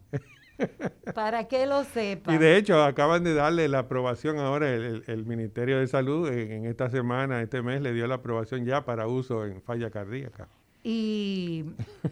para 1.16 1.48
que 1.48 1.66
lo 1.66 1.84
sepa. 1.84 2.36
Y 2.36 2.38
de 2.38 2.58
hecho 2.58 2.84
acaban 2.84 3.24
de 3.24 3.34
darle 3.34 3.68
la 3.68 3.80
aprobación 3.80 4.38
ahora, 4.38 4.70
el, 4.72 5.26
Ministerio 5.26 5.80
de 5.80 5.88
Salud 5.88 6.30
en, 6.30 6.66
esta 6.66 6.92
semana, 6.92 7.42
este 7.42 7.64
mes, 7.64 7.82
le 7.82 7.94
dio 7.94 8.06
la 8.06 8.16
aprobación 8.16 8.64
ya 8.64 8.86
para 8.86 9.08
uso 9.08 9.44
en 9.44 9.60
falla 9.64 9.90
cardíaca. 9.90 10.50
Y 10.84 11.66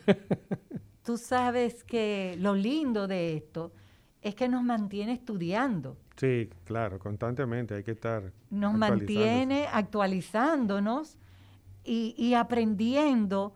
tú 1.03 1.17
sabes 1.17 1.83
que 1.83 2.35
lo 2.39 2.55
lindo 2.55 3.07
de 3.07 3.35
esto 3.35 3.71
es 4.21 4.35
que 4.35 4.47
nos 4.47 4.63
mantiene 4.63 5.13
estudiando. 5.13 5.97
Sí, 6.15 6.49
claro, 6.65 6.99
constantemente 6.99 7.75
hay 7.75 7.83
que 7.83 7.91
estar. 7.91 8.31
Nos 8.49 8.73
mantiene 8.75 9.67
actualizándonos 9.71 11.17
y, 11.83 12.33
aprendiendo 12.35 13.55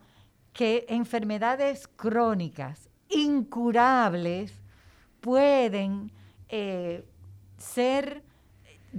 que 0.51 0.85
enfermedades 0.89 1.87
crónicas, 1.87 2.89
incurables, 3.09 4.63
pueden 5.21 6.11
eh, 6.49 7.05
ser 7.57 8.23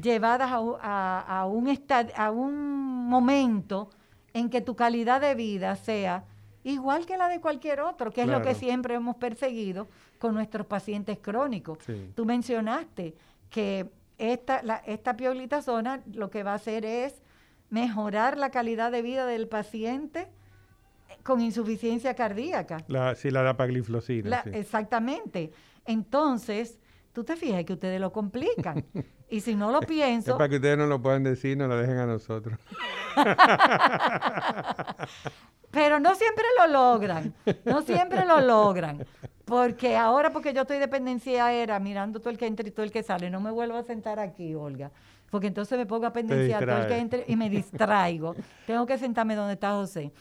llevadas 0.00 0.50
a, 0.52 1.46
un 1.48 1.78
a 2.14 2.30
un 2.30 3.09
momento 3.09 3.90
en 4.32 4.50
que 4.50 4.61
tu 4.61 4.76
calidad 4.76 5.20
de 5.20 5.35
vida 5.35 5.74
sea 5.74 6.24
igual 6.72 7.07
que 7.07 7.16
la 7.16 7.29
de 7.29 7.40
cualquier 7.40 7.81
otro, 7.81 8.11
que 8.11 8.22
es 8.22 8.29
lo 8.29 8.42
que 8.42 8.55
siempre 8.55 8.94
hemos 8.94 9.16
perseguido 9.16 9.88
con 10.18 10.35
nuestros 10.35 10.66
pacientes 10.66 11.18
crónicos. 11.18 11.79
Tú 12.14 12.24
mencionaste 12.24 13.14
que 13.50 13.88
esta, 14.18 14.62
la, 14.62 14.76
esta 14.87 15.14
zona 15.62 16.00
lo 16.12 16.31
que 16.31 16.42
va 16.42 16.52
a 16.52 16.57
hacer 16.57 16.85
es 16.85 17.22
mejorar 17.70 18.37
la 18.37 18.50
calidad 18.50 18.90
de 18.90 19.02
vida 19.02 19.26
del 19.26 19.46
paciente 19.46 20.29
con 21.22 21.40
insuficiencia 21.40 22.14
cardíaca. 22.14 22.85
La, 22.88 23.14
sí, 23.14 23.31
la 23.31 23.42
dapagliflozina. 23.42 24.42
Exactamente. 24.52 25.52
Entonces, 25.85 26.81
tú 27.12 27.22
te 27.22 27.37
fijas 27.37 27.64
que 27.64 27.74
ustedes 27.74 28.00
lo 28.00 28.12
complican. 28.12 28.85
y 29.28 29.40
si 29.40 29.54
no 29.54 29.70
lo 29.70 29.80
pienso... 29.80 30.32
Es 30.32 30.36
para 30.36 30.48
que 30.48 30.56
ustedes 30.56 30.78
no 30.78 30.86
lo 30.86 31.00
puedan 31.00 31.22
decir, 31.22 31.56
no 31.56 31.66
lo 31.66 31.76
dejen 31.76 31.98
a 31.98 32.06
nosotros. 32.06 32.58
Pero 35.70 36.00
no 36.00 36.14
siempre 36.14 36.44
lo 36.58 36.66
logran, 36.72 37.34
no 37.64 37.82
siempre 37.82 38.24
lo 38.24 38.40
logran. 38.40 39.04
Porque 39.44 39.96
ahora, 39.96 40.30
porque 40.30 40.52
yo 40.52 40.62
estoy 40.62 40.78
dependencia 40.78 41.52
era 41.52 41.78
mirando 41.78 42.18
todo 42.18 42.30
el 42.30 42.38
que 42.38 42.46
entra 42.46 42.66
y 42.66 42.70
todo 42.70 42.84
el 42.84 42.90
que 42.90 43.02
sale, 43.02 43.30
no 43.30 43.40
me 43.40 43.50
vuelvo 43.50 43.76
a 43.76 43.82
sentar 43.82 44.18
aquí, 44.18 44.54
Olga. 44.54 44.90
Porque 45.30 45.48
entonces 45.48 45.76
me 45.76 45.86
pongo 45.86 46.06
a 46.06 46.12
pendenciar 46.12 46.64
todo 46.64 46.78
el 46.78 46.86
que 46.86 46.98
entre 46.98 47.24
y 47.28 47.36
me 47.36 47.50
distraigo. 47.50 48.34
Tengo 48.66 48.86
que 48.86 48.96
sentarme 48.96 49.34
donde 49.34 49.54
está 49.54 49.72
José. 49.72 50.12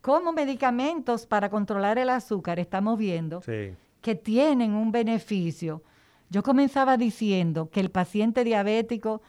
Como 0.00 0.32
medicamentos 0.32 1.26
para 1.26 1.48
controlar 1.50 1.98
el 1.98 2.08
azúcar, 2.10 2.58
estamos 2.58 2.98
viendo 2.98 3.42
que 4.00 4.14
tienen 4.14 4.72
un 4.72 4.90
beneficio. 4.90 5.82
Yo 6.32 6.42
comenzaba 6.42 6.96
diciendo 6.96 7.68
que 7.68 7.80
el 7.80 7.90
paciente 7.90 8.42
diabético, 8.42 9.20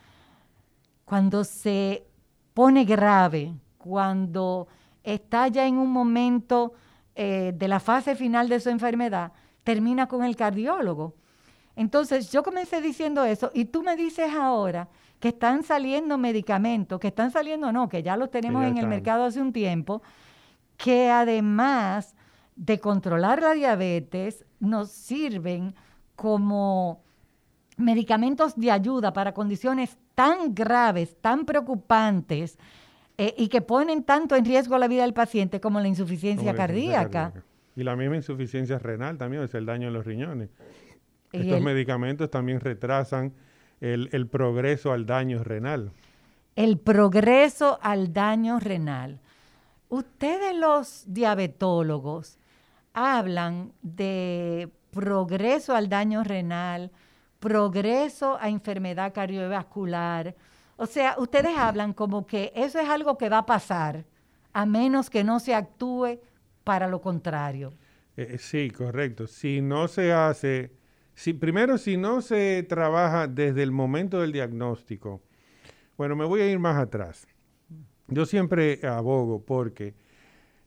cuando 1.04 1.44
se 1.44 2.08
pone 2.54 2.86
grave, 2.86 3.54
cuando 3.78 4.70
está 5.04 5.50
ya 5.50 5.68
en 5.68 5.76
un 5.80 5.92
momento 5.92 6.72
eh, 7.13 7.52
de 7.54 7.68
la 7.68 7.82
fase 7.82 8.16
final 8.16 8.48
de 8.48 8.62
su 8.62 8.70
enfermedad, 8.70 9.34
termina 9.66 10.08
con 10.08 10.24
el 10.24 10.38
cardiólogo. 10.38 11.13
Entonces 11.76 12.32
yo 12.32 12.42
comencé 12.42 12.80
diciendo 12.80 13.26
eso 13.26 13.52
y 13.54 13.66
tú 13.66 13.84
me 13.84 13.98
dices 13.98 14.32
ahora 14.34 14.88
que 15.20 15.28
están 15.28 15.63
saliendo 15.63 16.18
medicamentos, 16.18 17.02
que 17.02 17.10
están 17.10 17.32
saliendo 17.32 17.74
no, 17.74 17.89
que 17.89 18.02
ya 18.02 18.16
los 18.16 18.32
tenemos 18.32 18.63
en 18.63 18.78
el 18.78 18.88
mercado 18.88 19.26
hace 19.26 19.42
un 19.42 19.52
tiempo, 19.52 20.02
que 20.78 21.10
además 21.10 22.16
de 22.56 22.80
controlar 22.80 23.42
la 23.42 23.52
diabetes, 23.52 24.46
nos 24.62 24.89
sirven 24.89 25.76
como 26.24 27.04
medicamentos 27.76 28.56
de 28.56 28.72
ayuda 28.72 29.12
para 29.12 29.34
condiciones 29.34 29.98
tan 30.16 30.56
graves, 30.56 31.18
tan 31.20 31.46
preocupantes, 31.46 32.58
eh, 33.18 33.36
y 33.38 33.50
que 33.50 33.60
ponen 33.60 34.06
tanto 34.06 34.38
en 34.38 34.46
riesgo 34.46 34.78
la 34.78 34.88
vida 34.88 35.02
del 35.02 35.14
paciente 35.14 35.60
como 35.60 35.82
la 35.82 35.90
insuficiencia, 35.90 36.56
cardíaca. 36.56 37.34
Y 37.76 37.84
la 37.84 37.98
misma 37.98 38.16
insuficiencia 38.16 38.80
renal 38.80 39.18
también, 39.18 39.44
es 39.44 39.54
el 39.54 39.66
daño 39.66 39.90
en 39.90 39.94
los 39.96 40.06
riñones. 40.06 40.50
Estos 41.34 41.60
medicamentos 41.60 42.32
también 42.32 42.62
retrasan 42.62 43.34
el, 43.82 44.08
el 44.14 44.26
progreso 44.28 44.94
al 44.94 45.06
daño 45.06 45.44
renal. 45.44 45.92
El 46.56 46.78
progreso 46.78 47.80
al 47.82 48.14
daño 48.14 48.62
renal. 48.62 49.20
Ustedes 49.90 50.56
los 50.56 51.04
diabetólogos 51.06 52.38
hablan 52.94 53.74
de 53.82 54.72
progreso 54.94 55.76
al 55.76 55.90
daño 55.90 56.24
renal, 56.24 56.92
progreso 57.40 58.38
a 58.40 58.50
enfermedad 58.50 59.14
cardiovascular, 59.14 60.36
o 60.76 60.86
sea, 60.86 61.16
ustedes 61.18 61.56
hablan 61.58 61.94
como 61.94 62.26
que 62.26 62.52
eso 62.56 62.80
es 62.80 62.90
algo 62.90 63.18
que 63.18 63.30
va 63.30 63.40
a 63.40 63.46
pasar, 63.46 64.06
a 64.54 64.66
menos 64.66 65.10
que 65.10 65.24
no 65.24 65.40
se 65.40 65.54
actúe 65.54 66.20
para 66.64 66.88
lo 66.88 67.02
contrario. 67.02 67.74
Eh, 68.18 68.28
eh, 68.32 68.38
sí, 68.38 68.70
correcto. 68.70 69.28
Si 69.28 69.62
no 69.62 69.88
se 69.88 70.12
hace, 70.12 70.72
si, 71.14 71.34
primero 71.34 71.78
si 71.78 71.98
no 71.98 72.22
se 72.22 72.64
trabaja 72.64 73.28
desde 73.28 73.64
el 73.64 73.72
momento 73.72 74.22
del 74.22 74.32
diagnóstico, 74.32 75.22
bueno, 75.98 76.16
me 76.16 76.26
voy 76.26 76.42
a 76.42 76.50
ir 76.50 76.60
más 76.60 76.78
atrás. 76.78 77.28
Yo 78.08 78.26
siempre 78.26 78.80
abogo 78.84 79.44
porque 79.46 79.94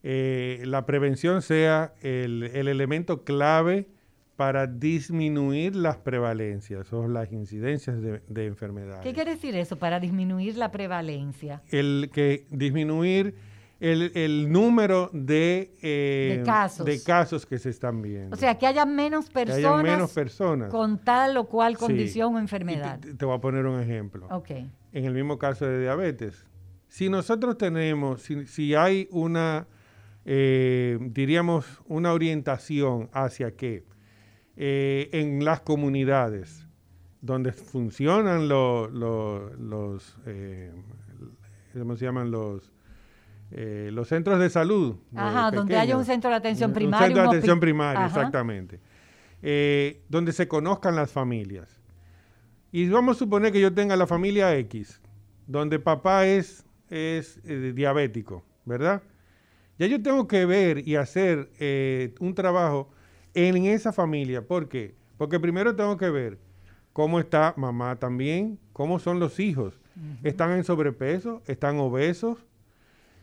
eh, 0.02 0.62
la 0.64 0.86
prevención 0.86 1.42
sea 1.42 1.94
el, 2.00 2.44
el 2.54 2.68
elemento 2.68 3.24
clave 3.24 3.88
para 4.36 4.66
disminuir 4.66 5.74
las 5.74 5.96
prevalencias 5.96 6.92
o 6.92 7.08
las 7.08 7.32
incidencias 7.32 7.96
de, 8.00 8.46
enfermedades. 8.46 9.00
¿Qué 9.02 9.14
quiere 9.14 9.32
decir 9.32 9.56
eso, 9.56 9.76
para 9.76 9.98
disminuir 9.98 10.56
la 10.56 10.70
prevalencia? 10.70 11.62
El 11.70 12.10
que 12.12 12.46
disminuir 12.50 13.34
el, 13.80 14.52
número 14.52 15.10
de, 15.12 15.74
eh, 15.82 16.44
de, 16.84 17.02
casos. 17.02 17.46
que 17.46 17.58
se 17.58 17.70
están 17.70 18.02
viendo. 18.02 18.34
O 18.34 18.38
sea, 18.38 18.58
que 18.58 18.66
haya 18.66 18.84
menos 18.84 19.30
personas, 19.30 19.60
que 19.60 19.66
haya 19.66 19.82
menos 19.82 20.12
personas. 20.12 20.70
con 20.70 20.98
tal 20.98 21.36
o 21.38 21.44
cual 21.44 21.78
condición 21.78 22.34
o 22.34 22.38
enfermedad. 22.38 23.00
Te, 23.00 23.24
voy 23.24 23.36
a 23.36 23.40
poner 23.40 23.66
un 23.66 23.80
ejemplo. 23.80 24.28
Okay. 24.30 24.70
En 24.92 25.04
el 25.04 25.14
mismo 25.14 25.38
caso 25.38 25.66
de 25.66 25.80
diabetes. 25.80 26.46
Si 26.88 27.08
nosotros 27.08 27.58
tenemos, 27.58 28.22
si, 28.22 28.46
si 28.46 28.74
hay 28.74 29.08
una, 29.10 29.66
eh, 30.24 30.98
diríamos, 31.00 31.66
una 31.86 32.12
orientación 32.12 33.10
hacia 33.12 33.50
qué, 33.56 33.84
eh, 34.58 35.10
en 35.12 35.44
las 35.44 35.60
comunidades 35.60 36.66
donde 37.20 37.52
funcionan 37.52 38.48
los, 38.48 40.16
eh, 40.24 40.72
¿cómo 41.74 41.94
se 41.96 42.06
llaman? 42.06 42.30
Los, 42.30 42.72
eh, 43.50 43.90
los 43.92 44.08
centros 44.08 44.38
de 44.38 44.48
salud. 44.48 44.96
Ajá, 45.14 45.50
donde 45.50 45.76
haya 45.76 45.94
un 45.94 46.06
centro 46.06 46.30
de 46.30 46.36
atención 46.36 46.72
primaria. 46.72 47.06
Un 47.06 47.08
centro 47.08 47.22
de 47.22 47.28
atención 47.28 47.60
primaria, 47.60 48.06
exactamente. 48.06 48.80
donde 50.08 50.32
se 50.32 50.48
conozcan 50.48 50.96
las 50.96 51.12
familias. 51.12 51.82
Y 52.72 52.88
vamos 52.88 53.16
a 53.16 53.18
suponer 53.18 53.52
que 53.52 53.60
yo 53.60 53.74
tenga 53.74 53.94
la 53.94 54.06
familia 54.06 54.56
X, 54.56 55.02
donde 55.46 55.78
papá 55.78 56.26
es, 56.26 56.64
es 56.88 57.40
diabético, 57.74 58.42
¿verdad? 58.64 59.02
Ya 59.78 59.86
yo 59.86 60.02
tengo 60.02 60.26
que 60.26 60.46
ver 60.46 60.88
y 60.88 60.96
hacer 60.96 61.50
un 62.20 62.34
trabajo 62.34 62.90
en 63.36 63.66
esa 63.66 63.92
familia. 63.92 64.46
¿Por 64.46 64.68
qué? 64.68 64.94
Porque 65.18 65.38
primero 65.38 65.76
tengo 65.76 65.96
que 65.98 66.08
ver 66.08 66.38
cómo 66.92 67.20
está 67.20 67.52
mamá 67.56 67.96
también, 67.96 68.58
cómo 68.72 68.98
son 68.98 69.20
los 69.20 69.38
hijos. 69.38 69.78
¿Están 70.22 70.52
en 70.52 70.64
sobrepeso? 70.64 71.42
¿Están 71.46 71.78
obesos? 71.78 72.46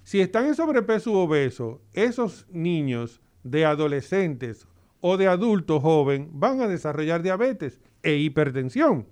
Si 0.04 0.22
están 0.22 0.46
en 0.46 0.56
sobrepeso 0.56 1.12
u 1.12 1.16
obeso, 1.16 1.82
esos 1.94 2.46
niños 2.52 3.22
de 3.44 3.66
adolescentes 3.66 4.68
o 5.02 5.18
de 5.18 5.28
adultos 5.28 5.82
jóvenes 5.82 6.28
van 6.32 6.62
a 6.62 6.68
desarrollar 6.68 7.24
diabetes 7.24 7.80
e 8.04 8.16
hipertensión. 8.16 9.08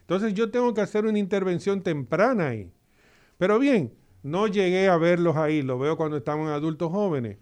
Entonces 0.00 0.32
yo 0.34 0.50
tengo 0.50 0.72
que 0.72 0.80
hacer 0.80 1.04
una 1.04 1.18
intervención 1.18 1.82
temprana 1.82 2.48
ahí. 2.48 2.72
Pero 3.38 3.58
bien, 3.58 3.92
no 4.22 4.46
llegué 4.46 4.88
a 4.88 4.96
verlos 4.96 5.36
ahí, 5.36 5.60
lo 5.62 5.78
veo 5.78 5.96
cuando 5.96 6.16
estamos 6.16 6.48
adultos 6.48 6.90
jóvenes. 6.90 7.36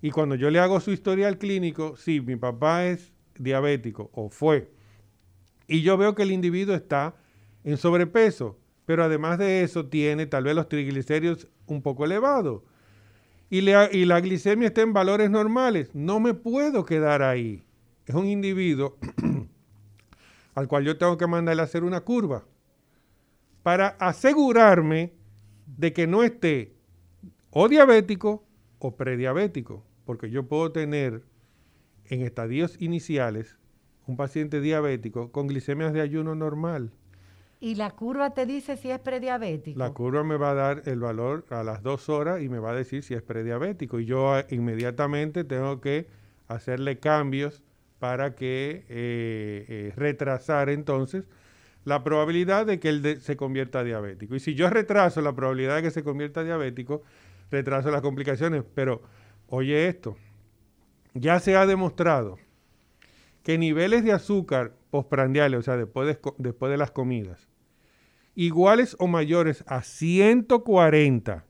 Y 0.00 0.10
cuando 0.10 0.34
yo 0.34 0.50
le 0.50 0.60
hago 0.60 0.80
su 0.80 0.92
historial 0.92 1.38
clínico, 1.38 1.96
sí, 1.96 2.20
mi 2.20 2.36
papá 2.36 2.86
es 2.86 3.12
diabético 3.38 4.10
o 4.12 4.28
fue. 4.30 4.70
Y 5.66 5.82
yo 5.82 5.96
veo 5.96 6.14
que 6.14 6.22
el 6.22 6.30
individuo 6.30 6.74
está 6.74 7.14
en 7.64 7.76
sobrepeso, 7.76 8.58
pero 8.86 9.04
además 9.04 9.38
de 9.38 9.62
eso 9.62 9.86
tiene 9.86 10.26
tal 10.26 10.44
vez 10.44 10.54
los 10.54 10.68
triglicéridos 10.68 11.48
un 11.66 11.82
poco 11.82 12.04
elevados. 12.04 12.62
Y, 13.50 13.58
y 13.58 14.04
la 14.04 14.20
glicemia 14.20 14.68
está 14.68 14.82
en 14.82 14.92
valores 14.92 15.30
normales. 15.30 15.90
No 15.94 16.20
me 16.20 16.34
puedo 16.34 16.84
quedar 16.84 17.22
ahí. 17.22 17.64
Es 18.06 18.14
un 18.14 18.26
individuo 18.26 18.96
al 20.54 20.68
cual 20.68 20.84
yo 20.84 20.96
tengo 20.96 21.18
que 21.18 21.26
mandarle 21.26 21.62
a 21.62 21.64
hacer 21.64 21.84
una 21.84 22.00
curva 22.00 22.44
para 23.62 23.88
asegurarme 23.98 25.12
de 25.66 25.92
que 25.92 26.06
no 26.06 26.22
esté 26.22 26.74
o 27.50 27.68
diabético 27.68 28.44
o 28.78 28.96
prediabético 28.96 29.84
porque 30.08 30.30
yo 30.30 30.44
puedo 30.44 30.72
tener 30.72 31.20
en 32.06 32.22
estadios 32.22 32.80
iniciales 32.80 33.58
un 34.06 34.16
paciente 34.16 34.62
diabético 34.62 35.30
con 35.32 35.48
glicemias 35.48 35.92
de 35.92 36.00
ayuno 36.00 36.34
normal. 36.34 36.92
¿Y 37.60 37.74
la 37.74 37.90
curva 37.90 38.30
te 38.30 38.46
dice 38.46 38.78
si 38.78 38.90
es 38.90 39.00
prediabético? 39.00 39.78
La 39.78 39.90
curva 39.92 40.24
me 40.24 40.38
va 40.38 40.52
a 40.52 40.54
dar 40.54 40.82
el 40.86 41.00
valor 41.00 41.44
a 41.50 41.62
las 41.62 41.82
dos 41.82 42.08
horas 42.08 42.40
y 42.40 42.48
me 42.48 42.58
va 42.58 42.70
a 42.70 42.74
decir 42.74 43.02
si 43.02 43.12
es 43.12 43.20
prediabético. 43.20 44.00
Y 44.00 44.06
yo 44.06 44.32
ah, 44.32 44.46
inmediatamente 44.48 45.44
tengo 45.44 45.82
que 45.82 46.06
hacerle 46.46 46.98
cambios 46.98 47.62
para 47.98 48.34
que 48.34 48.86
eh, 48.88 49.66
eh, 49.68 49.92
retrasar 49.94 50.70
entonces 50.70 51.28
la 51.84 52.02
probabilidad 52.02 52.64
de 52.64 52.80
que 52.80 52.88
él 52.88 53.20
se 53.20 53.36
convierta 53.36 53.84
diabético. 53.84 54.34
Y 54.36 54.40
si 54.40 54.54
yo 54.54 54.70
retraso 54.70 55.20
la 55.20 55.34
probabilidad 55.34 55.76
de 55.76 55.82
que 55.82 55.90
se 55.90 56.02
convierta 56.02 56.44
diabético, 56.44 57.02
retraso 57.50 57.90
las 57.90 58.00
complicaciones. 58.00 58.64
Pero 58.74 59.02
Oye 59.48 59.88
esto, 59.88 60.16
ya 61.14 61.40
se 61.40 61.56
ha 61.56 61.66
demostrado 61.66 62.38
que 63.42 63.56
niveles 63.56 64.04
de 64.04 64.12
azúcar 64.12 64.74
postprandiales, 64.90 65.60
o 65.60 65.62
sea, 65.62 65.76
después 65.76 66.06
de, 66.06 66.32
después 66.36 66.70
de 66.70 66.76
las 66.76 66.90
comidas, 66.90 67.48
iguales 68.34 68.94
o 68.98 69.06
mayores 69.06 69.64
a 69.66 69.82
140, 69.82 71.44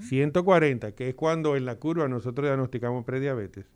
140, 0.00 0.92
que 0.92 1.08
es 1.10 1.14
cuando 1.14 1.56
en 1.56 1.64
la 1.64 1.76
curva 1.76 2.08
nosotros 2.08 2.46
diagnosticamos 2.46 3.04
prediabetes, 3.04 3.66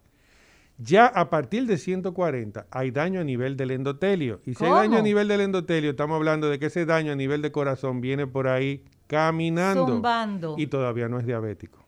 ya 0.79 1.07
a 1.07 1.31
partir 1.31 1.67
de 1.67 1.77
140 1.77 2.67
hay 2.71 2.91
daño 2.91 3.21
a 3.21 3.25
nivel 3.25 3.57
del 3.57 3.73
endotelio. 3.73 4.41
Y 4.45 4.55
si 4.55 4.65
hay 4.65 4.71
daño 4.71 4.99
a 4.99 5.03
nivel 5.03 5.27
del 5.27 5.41
endotelio, 5.41 5.91
estamos 5.91 6.17
hablando 6.17 6.49
de 6.49 6.59
que 6.59 6.67
ese 6.67 6.87
daño 6.87 7.13
a 7.13 7.17
nivel 7.17 7.43
de 7.43 7.51
corazón 7.51 8.01
viene 8.01 8.27
por 8.27 8.47
ahí 8.47 8.85
caminando. 9.09 9.87
Zumbando. 9.87 10.55
Y 10.57 10.69
todavía 10.69 11.09
no 11.09 11.19
es 11.19 11.27
diabético. 11.27 11.88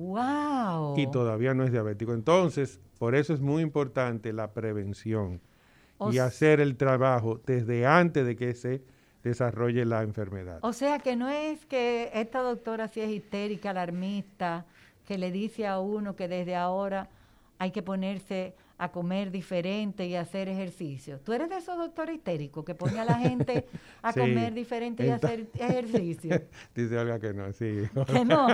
Wow. 0.00 0.98
Y 0.98 1.10
todavía 1.10 1.52
no 1.52 1.62
es 1.62 1.72
diabético. 1.72 2.14
Entonces, 2.14 2.80
por 2.98 3.14
eso 3.14 3.34
es 3.34 3.40
muy 3.40 3.62
importante 3.62 4.32
la 4.32 4.52
prevención 4.52 5.40
y 6.10 6.16
hacer 6.16 6.60
el 6.60 6.76
trabajo 6.76 7.38
desde 7.44 7.86
antes 7.86 8.24
de 8.24 8.34
que 8.34 8.54
se 8.54 8.82
desarrolle 9.22 9.84
la 9.84 10.02
enfermedad. 10.02 10.58
O 10.62 10.72
sea 10.72 10.98
que 11.00 11.16
no 11.16 11.28
es 11.28 11.66
que 11.66 12.10
esta 12.14 12.40
doctora 12.40 12.88
si 12.88 13.02
es 13.02 13.10
histérica, 13.10 13.70
alarmista, 13.70 14.64
que 15.06 15.18
le 15.18 15.30
dice 15.30 15.66
a 15.66 15.78
uno 15.80 16.16
que 16.16 16.28
desde 16.28 16.56
ahora 16.56 17.10
hay 17.58 17.70
que 17.70 17.82
ponerse 17.82 18.54
a 18.80 18.90
comer 18.90 19.30
diferente 19.30 20.06
y 20.06 20.16
hacer 20.16 20.48
ejercicio. 20.48 21.20
¿Tú 21.20 21.34
eres 21.34 21.50
de 21.50 21.58
esos 21.58 21.76
doctores 21.76 22.16
histéricos 22.16 22.64
que 22.64 22.74
pone 22.74 22.98
a 22.98 23.04
la 23.04 23.18
gente 23.18 23.66
a 24.02 24.10
comer 24.14 24.54
diferente 24.54 25.06
y 25.06 25.10
hacer 25.10 25.48
ejercicio? 25.52 26.40
Dice 26.74 26.96
Olga 26.96 27.20
que 27.20 27.34
no, 27.34 27.52
sí. 27.52 27.82
Que 28.06 28.24
no. 28.24 28.48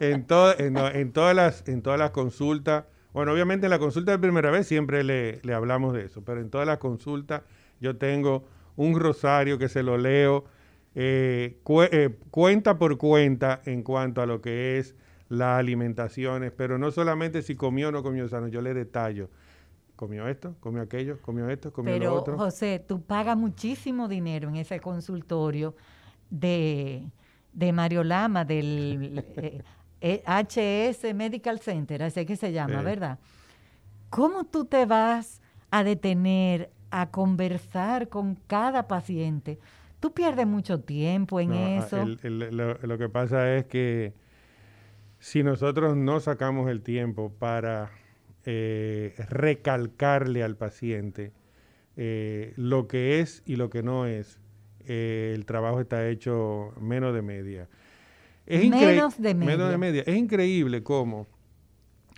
en, 0.00 0.78
en, 0.96 1.12
todas 1.12 1.36
las, 1.36 1.68
en 1.68 1.82
todas 1.82 1.98
las 1.98 2.10
consultas, 2.10 2.84
bueno, 3.12 3.32
obviamente 3.32 3.66
en 3.66 3.70
la 3.70 3.78
consulta 3.78 4.12
de 4.12 4.18
primera 4.18 4.50
vez 4.50 4.66
siempre 4.66 5.04
le, 5.04 5.42
hablamos 5.52 5.92
de 5.92 6.06
eso, 6.06 6.24
pero 6.24 6.40
en 6.40 6.48
todas 6.48 6.66
las 6.66 6.78
consultas 6.78 7.42
yo 7.80 7.98
tengo 7.98 8.46
un 8.76 8.98
rosario 8.98 9.58
que 9.58 9.68
se 9.68 9.82
lo 9.82 9.98
leo 9.98 10.46
eh, 10.94 11.58
eh, 11.68 12.16
cuenta 12.30 12.78
por 12.78 12.96
cuenta 12.96 13.60
en 13.66 13.82
cuanto 13.82 14.22
a 14.22 14.26
lo 14.26 14.40
que 14.40 14.78
es 14.78 14.94
las 15.28 15.58
alimentaciones, 15.58 16.52
pero 16.52 16.78
no 16.78 16.90
solamente 16.90 17.42
si 17.42 17.54
comió 17.54 17.88
o 17.88 17.92
no 17.92 18.02
comió 18.02 18.28
sano, 18.28 18.48
yo 18.48 18.62
le 18.62 18.74
detallo. 18.74 19.28
Comió 19.96 20.28
esto, 20.28 20.54
comió 20.60 20.82
aquello, 20.82 21.20
comió 21.20 21.48
esto, 21.50 21.72
comió 21.72 21.98
lo 21.98 22.14
otro. 22.14 22.34
Pero, 22.34 22.44
José, 22.44 22.82
tú 22.86 23.02
pagas 23.02 23.36
muchísimo 23.36 24.06
dinero 24.06 24.48
en 24.48 24.56
ese 24.56 24.80
consultorio 24.80 25.74
de, 26.30 27.10
de 27.52 27.72
Mario 27.72 28.04
Lama, 28.04 28.44
del 28.44 29.18
HS 29.18 29.34
eh, 30.00 30.22
eh, 31.02 31.14
Medical 31.14 31.58
Center, 31.58 32.04
así 32.04 32.24
que 32.24 32.36
se 32.36 32.52
llama, 32.52 32.80
¿verdad? 32.82 33.18
¿Cómo 34.08 34.44
tú 34.44 34.64
te 34.64 34.86
vas 34.86 35.42
a 35.70 35.82
detener 35.82 36.70
a 36.90 37.10
conversar 37.10 38.08
con 38.08 38.36
cada 38.46 38.86
paciente? 38.86 39.58
Tú 39.98 40.14
pierdes 40.14 40.46
mucho 40.46 40.80
tiempo 40.80 41.40
en 41.40 41.52
eso. 41.52 42.06
lo 42.22 42.98
que 42.98 43.08
pasa 43.08 43.56
es 43.56 43.66
que 43.66 44.14
si 45.18 45.42
nosotros 45.42 45.96
no 45.96 46.20
sacamos 46.20 46.70
el 46.70 46.82
tiempo 46.82 47.32
para 47.38 47.90
eh, 48.44 49.14
recalcarle 49.28 50.42
al 50.42 50.56
paciente 50.56 51.32
eh, 51.96 52.52
lo 52.56 52.86
que 52.86 53.20
es 53.20 53.42
y 53.44 53.56
lo 53.56 53.70
que 53.70 53.82
no 53.82 54.06
es, 54.06 54.38
eh, 54.86 55.32
el 55.34 55.44
trabajo 55.44 55.80
está 55.80 56.08
hecho 56.08 56.72
menos 56.80 57.14
de 57.14 57.22
media. 57.22 57.68
Es 58.46 58.68
menos 58.70 59.20
de 59.20 59.34
media. 59.34 59.56
Menos 59.56 59.70
de 59.70 59.78
media. 59.78 60.02
Es 60.06 60.16
increíble 60.16 60.82
cómo 60.82 61.26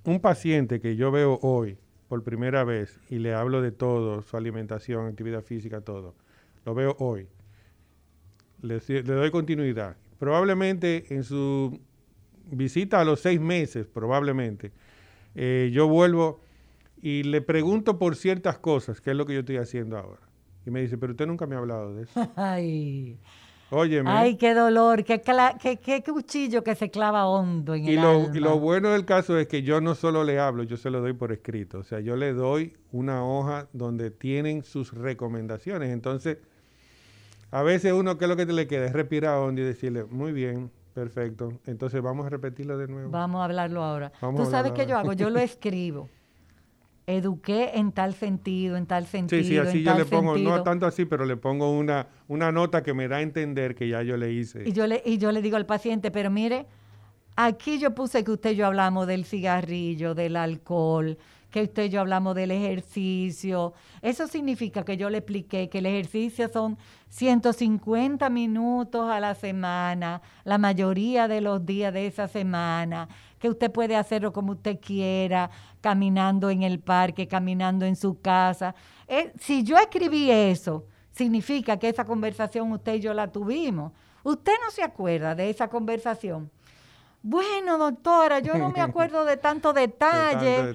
un 0.04 0.20
paciente 0.20 0.80
que 0.80 0.96
yo 0.96 1.10
veo 1.10 1.38
hoy 1.42 1.78
por 2.08 2.22
primera 2.22 2.64
vez 2.64 3.00
y 3.08 3.18
le 3.18 3.34
hablo 3.34 3.62
de 3.62 3.72
todo, 3.72 4.22
su 4.22 4.36
alimentación, 4.36 5.06
actividad 5.06 5.42
física, 5.42 5.80
todo, 5.80 6.14
lo 6.64 6.74
veo 6.74 6.96
hoy. 6.98 7.26
le 8.60 8.78
doy 9.02 9.30
continuidad. 9.30 9.96
Probablemente 10.18 11.06
en 11.14 11.24
su 11.24 11.80
visita 12.50 13.00
a 13.00 13.04
los 13.04 13.20
seis 13.20 13.40
meses 13.40 13.86
probablemente, 13.86 14.72
eh, 15.34 15.70
yo 15.72 15.88
vuelvo 15.88 16.40
y 17.02 17.22
le 17.22 17.40
pregunto 17.40 17.98
por 17.98 18.16
ciertas 18.16 18.58
cosas, 18.58 19.00
que 19.00 19.10
es 19.10 19.16
lo 19.16 19.26
que 19.26 19.34
yo 19.34 19.40
estoy 19.40 19.56
haciendo 19.56 19.96
ahora. 19.96 20.20
Y 20.66 20.70
me 20.70 20.82
dice, 20.82 20.98
pero 20.98 21.12
usted 21.12 21.26
nunca 21.26 21.46
me 21.46 21.54
ha 21.54 21.58
hablado 21.58 21.94
de 21.94 22.02
eso. 22.02 22.32
Ay. 22.36 23.18
Óyeme. 23.72 24.10
Ay, 24.10 24.36
qué 24.36 24.52
dolor, 24.52 25.04
qué, 25.04 25.20
qué, 25.20 26.02
cuchillo 26.02 26.64
que 26.64 26.74
se 26.74 26.90
clava 26.90 27.26
hondo 27.26 27.76
en 27.76 27.84
y 27.84 27.90
el 27.90 27.96
lo, 27.96 28.10
alma. 28.10 28.36
Y 28.36 28.40
lo 28.40 28.58
bueno 28.58 28.90
del 28.90 29.04
caso 29.04 29.38
es 29.38 29.46
que 29.46 29.62
yo 29.62 29.80
no 29.80 29.94
solo 29.94 30.24
le 30.24 30.40
hablo, 30.40 30.64
yo 30.64 30.76
se 30.76 30.90
lo 30.90 31.00
doy 31.00 31.12
por 31.12 31.30
escrito. 31.30 31.78
O 31.78 31.84
sea, 31.84 32.00
yo 32.00 32.16
le 32.16 32.32
doy 32.32 32.74
una 32.90 33.24
hoja 33.24 33.68
donde 33.72 34.10
tienen 34.10 34.64
sus 34.64 34.92
recomendaciones. 34.92 35.90
Entonces, 35.90 36.38
a 37.52 37.62
veces 37.62 37.92
uno, 37.92 38.18
¿qué 38.18 38.24
es 38.24 38.28
lo 38.28 38.36
que 38.36 38.46
te 38.46 38.52
le 38.52 38.66
queda? 38.66 38.86
Es 38.86 38.92
respirar 38.92 39.38
hondo 39.38 39.60
y 39.60 39.64
decirle, 39.64 40.04
muy 40.04 40.32
bien, 40.32 40.72
Perfecto. 41.00 41.54
Entonces 41.64 42.02
vamos 42.02 42.26
a 42.26 42.28
repetirlo 42.28 42.76
de 42.76 42.86
nuevo. 42.86 43.08
Vamos 43.10 43.40
a 43.40 43.44
hablarlo 43.44 43.82
ahora. 43.82 44.12
Tú 44.20 44.44
sabes 44.44 44.72
qué 44.72 44.84
yo 44.84 44.98
hago, 44.98 45.14
yo 45.14 45.30
lo 45.30 45.40
escribo. 45.40 46.10
Eduqué 47.06 47.70
en 47.74 47.90
tal 47.92 48.12
sentido, 48.12 48.76
en 48.76 48.84
tal 48.84 49.06
sentido. 49.06 49.42
Sí, 49.42 49.48
sí, 49.48 49.56
así 49.56 49.82
yo 49.82 49.94
le 49.94 50.04
pongo, 50.04 50.36
no 50.36 50.62
tanto 50.62 50.84
así, 50.84 51.06
pero 51.06 51.24
le 51.24 51.38
pongo 51.38 51.72
una, 51.72 52.08
una 52.28 52.52
nota 52.52 52.82
que 52.82 52.92
me 52.92 53.08
da 53.08 53.16
a 53.16 53.22
entender 53.22 53.74
que 53.74 53.88
ya 53.88 54.02
yo 54.02 54.18
le 54.18 54.30
hice. 54.30 54.68
Y 54.68 54.72
yo 54.72 54.86
le, 54.86 55.02
y 55.06 55.16
yo 55.16 55.32
le 55.32 55.40
digo 55.40 55.56
al 55.56 55.64
paciente, 55.64 56.10
pero 56.10 56.30
mire, 56.30 56.66
aquí 57.34 57.78
yo 57.78 57.94
puse 57.94 58.22
que 58.22 58.32
usted 58.32 58.50
y 58.50 58.56
yo 58.56 58.66
hablamos 58.66 59.06
del 59.06 59.24
cigarrillo, 59.24 60.14
del 60.14 60.36
alcohol, 60.36 61.16
que 61.50 61.62
usted 61.62 61.84
y 61.84 61.88
yo 61.88 62.00
hablamos 62.00 62.34
del 62.34 62.50
ejercicio. 62.50 63.74
Eso 64.02 64.26
significa 64.26 64.84
que 64.84 64.96
yo 64.96 65.10
le 65.10 65.18
expliqué 65.18 65.68
que 65.68 65.78
el 65.78 65.86
ejercicio 65.86 66.48
son 66.48 66.78
150 67.08 68.30
minutos 68.30 69.10
a 69.10 69.20
la 69.20 69.34
semana, 69.34 70.22
la 70.44 70.58
mayoría 70.58 71.28
de 71.28 71.40
los 71.40 71.66
días 71.66 71.92
de 71.92 72.06
esa 72.06 72.28
semana, 72.28 73.08
que 73.38 73.48
usted 73.48 73.70
puede 73.70 73.96
hacerlo 73.96 74.32
como 74.32 74.52
usted 74.52 74.78
quiera, 74.80 75.50
caminando 75.80 76.50
en 76.50 76.62
el 76.62 76.78
parque, 76.78 77.26
caminando 77.26 77.84
en 77.84 77.96
su 77.96 78.20
casa. 78.20 78.74
Eh, 79.08 79.32
si 79.40 79.64
yo 79.64 79.76
escribí 79.76 80.30
eso, 80.30 80.86
significa 81.10 81.78
que 81.78 81.88
esa 81.88 82.04
conversación 82.04 82.70
usted 82.72 82.94
y 82.94 83.00
yo 83.00 83.12
la 83.12 83.30
tuvimos. 83.30 83.92
Usted 84.22 84.52
no 84.64 84.70
se 84.70 84.82
acuerda 84.82 85.34
de 85.34 85.50
esa 85.50 85.68
conversación. 85.68 86.50
Bueno, 87.22 87.76
doctora, 87.76 88.38
yo 88.40 88.54
no 88.54 88.70
me 88.70 88.80
acuerdo 88.80 89.24
de 89.24 89.36
tanto 89.36 89.72
detalle, 89.72 90.74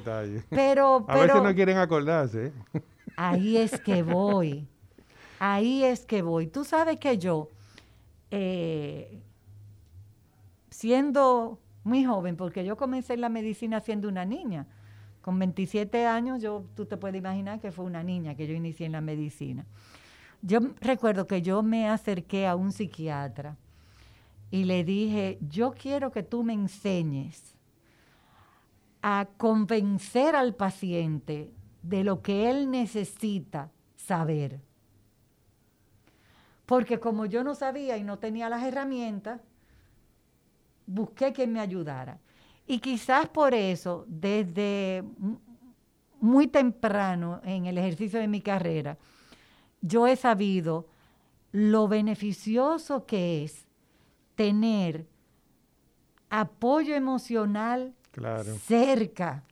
pero, 0.49 1.05
pero... 1.05 1.05
A 1.07 1.15
veces 1.15 1.43
no 1.43 1.55
quieren 1.55 1.77
acordarse. 1.77 2.47
¿eh? 2.73 2.81
Ahí 3.15 3.57
es 3.57 3.79
que 3.79 4.03
voy. 4.03 4.67
Ahí 5.39 5.83
es 5.83 6.05
que 6.05 6.21
voy. 6.21 6.47
Tú 6.47 6.63
sabes 6.63 6.99
que 6.99 7.17
yo, 7.17 7.49
eh, 8.31 9.21
siendo 10.69 11.59
muy 11.83 12.03
joven, 12.03 12.35
porque 12.35 12.65
yo 12.65 12.77
comencé 12.77 13.13
en 13.13 13.21
la 13.21 13.29
medicina 13.29 13.79
siendo 13.79 14.07
una 14.07 14.25
niña, 14.25 14.67
con 15.21 15.39
27 15.39 16.05
años, 16.05 16.41
yo, 16.41 16.65
tú 16.75 16.85
te 16.85 16.97
puedes 16.97 17.17
imaginar 17.17 17.59
que 17.59 17.71
fue 17.71 17.85
una 17.85 18.03
niña 18.03 18.35
que 18.35 18.45
yo 18.47 18.53
inicié 18.53 18.85
en 18.85 18.91
la 18.91 19.01
medicina. 19.01 19.65
Yo 20.41 20.59
recuerdo 20.81 21.25
que 21.25 21.41
yo 21.41 21.63
me 21.63 21.89
acerqué 21.89 22.45
a 22.45 22.55
un 22.55 22.71
psiquiatra 22.71 23.57
y 24.55 24.63
le 24.63 24.85
dije, 24.85 25.37
yo 25.41 25.73
quiero 25.73 26.11
que 26.11 26.23
tú 26.23 26.41
me 26.41 26.53
enseñes 26.53 27.57
a 29.01 29.27
convencer 29.35 30.33
al 30.33 30.55
paciente 30.55 31.51
de 31.81 32.05
lo 32.05 32.21
que 32.21 32.49
él 32.49 32.71
necesita 32.71 33.69
saber. 33.97 34.61
Porque 36.65 37.01
como 37.01 37.25
yo 37.25 37.43
no 37.43 37.53
sabía 37.53 37.97
y 37.97 38.03
no 38.05 38.17
tenía 38.17 38.47
las 38.47 38.63
herramientas, 38.63 39.41
busqué 40.87 41.33
que 41.33 41.47
me 41.47 41.59
ayudara. 41.59 42.21
Y 42.65 42.79
quizás 42.79 43.27
por 43.27 43.53
eso, 43.53 44.05
desde 44.07 45.03
muy 46.21 46.47
temprano 46.47 47.41
en 47.43 47.65
el 47.65 47.77
ejercicio 47.77 48.21
de 48.21 48.29
mi 48.29 48.39
carrera, 48.39 48.97
yo 49.81 50.07
he 50.07 50.15
sabido 50.15 50.87
lo 51.51 51.89
beneficioso 51.89 53.05
que 53.05 53.43
es 53.43 53.64
tener 54.35 55.07
apoyo 56.29 56.95
emocional 56.95 57.93
cerca. 58.67 59.43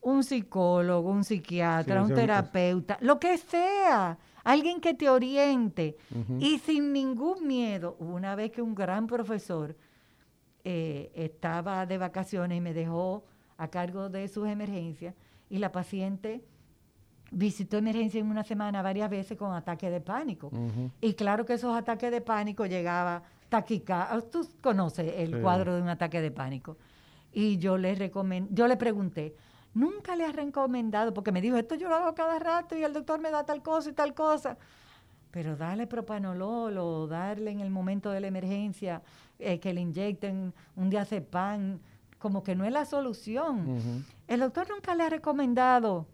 Un 0.00 0.24
psicólogo, 0.24 1.10
un 1.10 1.24
psiquiatra, 1.24 2.02
un 2.02 2.14
terapeuta, 2.14 2.98
lo 3.00 3.18
que 3.18 3.36
sea, 3.36 4.16
alguien 4.44 4.80
que 4.80 4.94
te 4.94 5.08
oriente 5.08 5.96
y 6.38 6.58
sin 6.58 6.92
ningún 6.92 7.46
miedo. 7.46 7.96
Una 7.98 8.34
vez 8.34 8.50
que 8.52 8.62
un 8.62 8.74
gran 8.74 9.06
profesor 9.06 9.76
eh, 10.64 11.10
estaba 11.14 11.84
de 11.86 11.98
vacaciones 11.98 12.58
y 12.58 12.60
me 12.60 12.72
dejó 12.72 13.24
a 13.56 13.68
cargo 13.68 14.08
de 14.08 14.28
sus 14.28 14.46
emergencias 14.48 15.14
y 15.50 15.58
la 15.58 15.72
paciente 15.72 16.44
visitó 17.30 17.76
emergencia 17.76 18.20
en 18.20 18.30
una 18.30 18.44
semana 18.44 18.80
varias 18.80 19.10
veces 19.10 19.36
con 19.36 19.52
ataques 19.52 19.90
de 19.90 20.00
pánico. 20.00 20.50
Y 21.00 21.14
claro 21.14 21.44
que 21.44 21.54
esos 21.54 21.76
ataques 21.76 22.10
de 22.10 22.20
pánico 22.20 22.64
llegaba 22.64 23.22
taquicardia. 23.48 24.20
Tú 24.30 24.48
conoces 24.60 25.12
el 25.16 25.40
cuadro 25.40 25.74
de 25.74 25.82
un 25.82 25.88
ataque 25.88 26.20
de 26.20 26.30
pánico. 26.30 26.76
Y 27.32 27.58
yo 27.58 27.76
le 27.76 27.94
recomend, 27.94 28.54
yo 28.54 28.66
le 28.66 28.76
pregunté, 28.76 29.34
nunca 29.74 30.16
le 30.16 30.24
has 30.24 30.34
recomendado, 30.34 31.12
porque 31.12 31.32
me 31.32 31.40
dijo, 31.40 31.56
esto 31.56 31.74
yo 31.74 31.88
lo 31.88 31.96
hago 31.96 32.14
cada 32.14 32.38
rato 32.38 32.76
y 32.76 32.82
el 32.82 32.92
doctor 32.92 33.20
me 33.20 33.30
da 33.30 33.44
tal 33.44 33.62
cosa 33.62 33.90
y 33.90 33.92
tal 33.92 34.14
cosa. 34.14 34.56
Pero 35.30 35.56
darle 35.56 35.86
propanolol 35.86 36.78
o 36.78 37.06
darle 37.06 37.50
en 37.50 37.60
el 37.60 37.70
momento 37.70 38.10
de 38.10 38.20
la 38.20 38.28
emergencia 38.28 39.02
eh, 39.38 39.60
que 39.60 39.74
le 39.74 39.82
inyecten 39.82 40.54
un 40.74 40.90
diazepam, 40.90 41.78
como 42.18 42.42
que 42.42 42.56
no 42.56 42.64
es 42.64 42.72
la 42.72 42.84
solución. 42.84 44.04
El 44.26 44.40
doctor 44.40 44.68
nunca 44.68 44.94
le 44.94 45.04
ha 45.04 45.10
recomendado 45.10 46.06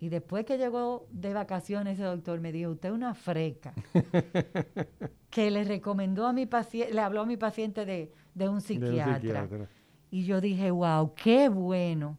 y 0.00 0.08
después 0.08 0.44
que 0.44 0.58
llegó 0.58 1.06
de 1.10 1.32
vacaciones, 1.32 1.94
ese 1.94 2.04
doctor 2.04 2.40
me 2.40 2.52
dijo, 2.52 2.72
usted 2.72 2.90
es 2.90 2.94
una 2.94 3.14
freca. 3.14 3.72
que 5.30 5.50
le 5.50 5.64
recomendó 5.64 6.26
a 6.26 6.32
mi 6.32 6.46
paciente, 6.46 6.92
le 6.92 7.00
habló 7.00 7.22
a 7.22 7.26
mi 7.26 7.36
paciente 7.36 7.84
de, 7.84 8.48
un, 8.48 8.60
psiquiatra. 8.60 9.48
Y 10.10 10.24
yo 10.24 10.40
dije, 10.40 10.70
wow, 10.70 11.12
qué 11.14 11.48
bueno 11.48 12.18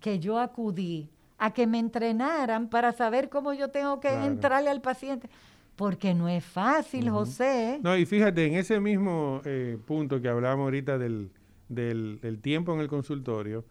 que 0.00 0.18
yo 0.18 0.38
acudí 0.38 1.10
a 1.38 1.52
que 1.52 1.66
me 1.66 1.78
entrenaran 1.78 2.68
para 2.68 2.92
saber 2.92 3.28
cómo 3.28 3.52
yo 3.52 3.68
tengo 3.68 4.00
que 4.00 4.08
entrarle 4.08 4.70
al 4.70 4.80
paciente. 4.80 5.28
Porque 5.76 6.14
no 6.14 6.28
es 6.28 6.42
fácil, 6.42 7.10
José. 7.10 7.80
No, 7.82 7.96
y 7.96 8.06
fíjate, 8.06 8.46
en 8.46 8.54
ese 8.54 8.80
mismo 8.80 9.42
eh, 9.44 9.76
punto 9.84 10.22
que 10.22 10.28
hablábamos 10.28 10.64
ahorita 10.64 10.96
del, 10.96 11.30
del 11.68 12.38
tiempo 12.40 12.72
en 12.72 12.80
el 12.80 12.88
consultorio, 12.88 13.64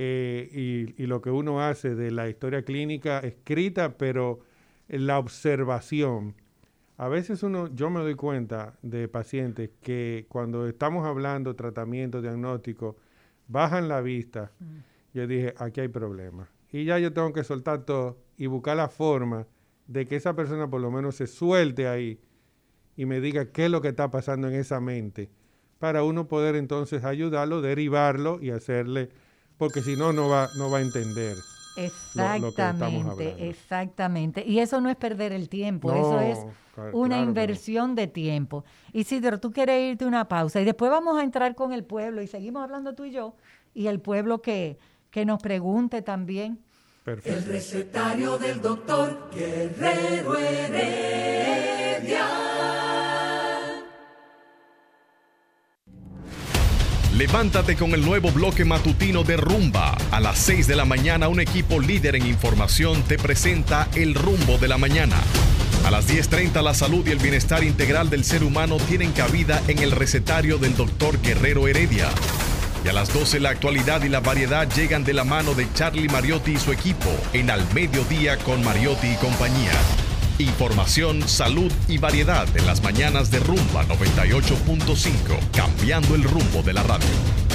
eh, 0.00 0.94
y, 0.96 1.06
lo 1.06 1.20
que 1.20 1.32
uno 1.32 1.60
hace 1.60 1.96
de 1.96 2.12
la 2.12 2.28
historia 2.28 2.62
clínica 2.62 3.18
escrita, 3.18 3.98
pero 3.98 4.38
la 4.86 5.18
observación. 5.18 6.36
A 6.98 7.08
veces 7.08 7.42
uno, 7.42 7.66
yo 7.74 7.90
me 7.90 7.98
doy 7.98 8.14
cuenta 8.14 8.78
de 8.82 9.08
pacientes 9.08 9.70
que 9.82 10.26
cuando 10.28 10.68
estamos 10.68 11.04
hablando 11.04 11.56
tratamiento, 11.56 12.22
diagnóstico, 12.22 12.96
bajan 13.48 13.88
la 13.88 14.00
vista. 14.00 14.52
Mm. 14.60 14.76
Yo 15.14 15.26
dije, 15.26 15.54
aquí 15.58 15.80
hay 15.80 15.88
problema. 15.88 16.48
Y 16.70 16.84
ya 16.84 17.00
yo 17.00 17.12
tengo 17.12 17.32
que 17.32 17.42
soltar 17.42 17.84
todo 17.84 18.18
y 18.36 18.46
buscar 18.46 18.76
la 18.76 18.88
forma 18.88 19.48
de 19.88 20.06
que 20.06 20.14
esa 20.14 20.36
persona 20.36 20.70
por 20.70 20.80
lo 20.80 20.92
menos 20.92 21.16
se 21.16 21.26
suelte 21.26 21.88
ahí 21.88 22.20
y 22.94 23.04
me 23.04 23.20
diga 23.20 23.46
qué 23.46 23.64
es 23.64 23.70
lo 23.72 23.80
que 23.80 23.88
está 23.88 24.12
pasando 24.12 24.46
en 24.46 24.54
esa 24.54 24.78
mente, 24.78 25.28
para 25.80 26.04
uno 26.04 26.28
poder 26.28 26.54
entonces 26.54 27.02
ayudarlo, 27.02 27.62
derivarlo 27.62 28.38
y 28.40 28.50
hacerle 28.50 29.10
porque 29.58 29.82
si 29.82 29.96
no, 29.96 30.12
no 30.12 30.28
va, 30.28 30.48
no 30.56 30.70
va 30.70 30.78
a 30.78 30.80
entender. 30.80 31.36
Exactamente, 31.76 33.48
exactamente. 33.48 34.44
Y 34.46 34.58
eso 34.58 34.80
no 34.80 34.88
es 34.90 34.96
perder 34.96 35.32
el 35.32 35.48
tiempo, 35.48 35.92
eso 35.92 36.20
es 36.20 36.38
una 36.92 37.20
inversión 37.20 37.94
de 37.94 38.06
tiempo. 38.08 38.64
Isidro, 38.92 39.38
tú 39.38 39.52
quieres 39.52 39.92
irte 39.92 40.04
una 40.06 40.26
pausa 40.26 40.60
y 40.60 40.64
después 40.64 40.90
vamos 40.90 41.18
a 41.18 41.22
entrar 41.22 41.54
con 41.54 41.72
el 41.72 41.84
pueblo 41.84 42.20
y 42.22 42.26
seguimos 42.26 42.64
hablando 42.64 42.94
tú 42.94 43.04
y 43.04 43.12
yo 43.12 43.34
y 43.74 43.86
el 43.86 44.00
pueblo 44.00 44.42
que, 44.42 44.78
que 45.10 45.24
nos 45.24 45.40
pregunte 45.40 46.02
también. 46.02 46.58
Perfecto. 47.04 47.38
El 47.38 47.44
recetario 47.44 48.38
del 48.38 48.60
doctor 48.60 49.30
Guerrero 49.32 50.36
Heredia. 50.36 51.48
Levántate 57.18 57.74
con 57.74 57.94
el 57.94 58.04
nuevo 58.04 58.30
bloque 58.30 58.64
matutino 58.64 59.24
de 59.24 59.36
Rumba. 59.36 59.98
A 60.12 60.20
las 60.20 60.38
6 60.38 60.68
de 60.68 60.76
la 60.76 60.84
mañana 60.84 61.26
un 61.26 61.40
equipo 61.40 61.80
líder 61.80 62.14
en 62.14 62.24
información 62.24 63.02
te 63.02 63.18
presenta 63.18 63.88
El 63.96 64.14
Rumbo 64.14 64.56
de 64.56 64.68
la 64.68 64.78
Mañana. 64.78 65.16
A 65.84 65.90
las 65.90 66.08
10.30 66.08 66.62
la 66.62 66.74
salud 66.74 67.04
y 67.08 67.10
el 67.10 67.18
bienestar 67.18 67.64
integral 67.64 68.08
del 68.08 68.22
ser 68.22 68.44
humano 68.44 68.76
tienen 68.76 69.10
cabida 69.10 69.60
en 69.66 69.80
el 69.80 69.90
recetario 69.90 70.58
del 70.58 70.76
doctor 70.76 71.20
Guerrero 71.20 71.66
Heredia. 71.66 72.08
Y 72.84 72.88
a 72.88 72.92
las 72.92 73.12
12 73.12 73.40
la 73.40 73.50
actualidad 73.50 74.04
y 74.04 74.08
la 74.08 74.20
variedad 74.20 74.72
llegan 74.72 75.02
de 75.02 75.14
la 75.14 75.24
mano 75.24 75.54
de 75.54 75.66
Charlie 75.74 76.08
Mariotti 76.08 76.52
y 76.52 76.58
su 76.58 76.70
equipo 76.70 77.10
en 77.32 77.50
Al 77.50 77.66
Mediodía 77.74 78.36
con 78.38 78.62
Mariotti 78.62 79.08
y 79.08 79.16
compañía. 79.16 79.72
Información, 80.38 81.26
salud 81.26 81.72
y 81.88 81.98
variedad 81.98 82.46
en 82.56 82.64
las 82.64 82.80
mañanas 82.80 83.32
de 83.32 83.40
Rumba 83.40 83.84
98.5, 83.86 85.50
cambiando 85.52 86.14
el 86.14 86.22
rumbo 86.22 86.62
de 86.62 86.74
la 86.74 86.84
radio. 86.84 87.47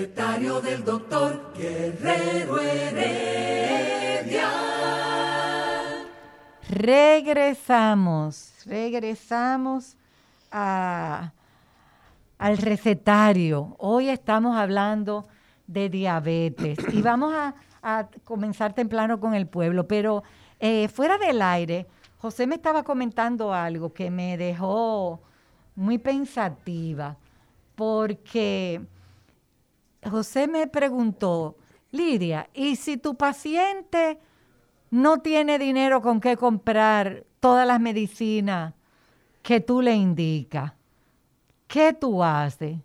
Recetario 0.00 0.62
del 0.62 0.82
doctor 0.82 1.52
Guerrero 1.54 2.58
Heredia. 2.58 4.48
Regresamos, 6.70 8.54
regresamos 8.64 9.98
a, 10.50 11.32
al 12.38 12.56
recetario. 12.56 13.76
Hoy 13.78 14.08
estamos 14.08 14.56
hablando 14.56 15.28
de 15.66 15.90
diabetes 15.90 16.78
y 16.94 17.02
vamos 17.02 17.34
a, 17.34 17.54
a 17.82 18.08
comenzar 18.24 18.72
temprano 18.72 19.20
con 19.20 19.34
el 19.34 19.46
pueblo, 19.48 19.86
pero 19.86 20.22
eh, 20.58 20.88
fuera 20.88 21.18
del 21.18 21.42
aire, 21.42 21.86
José 22.16 22.46
me 22.46 22.54
estaba 22.54 22.84
comentando 22.84 23.52
algo 23.52 23.92
que 23.92 24.10
me 24.10 24.38
dejó 24.38 25.20
muy 25.74 25.98
pensativa, 25.98 27.18
porque 27.74 28.80
José 30.08 30.46
me 30.46 30.66
preguntó, 30.66 31.56
Lidia, 31.90 32.48
¿y 32.54 32.76
si 32.76 32.96
tu 32.96 33.16
paciente 33.16 34.18
no 34.90 35.18
tiene 35.18 35.58
dinero 35.58 36.00
con 36.00 36.20
qué 36.20 36.36
comprar 36.36 37.24
todas 37.40 37.66
las 37.66 37.80
medicinas 37.80 38.74
que 39.42 39.60
tú 39.60 39.82
le 39.82 39.94
indicas? 39.94 40.72
¿Qué 41.66 41.92
tú 41.92 42.22
haces? 42.22 42.78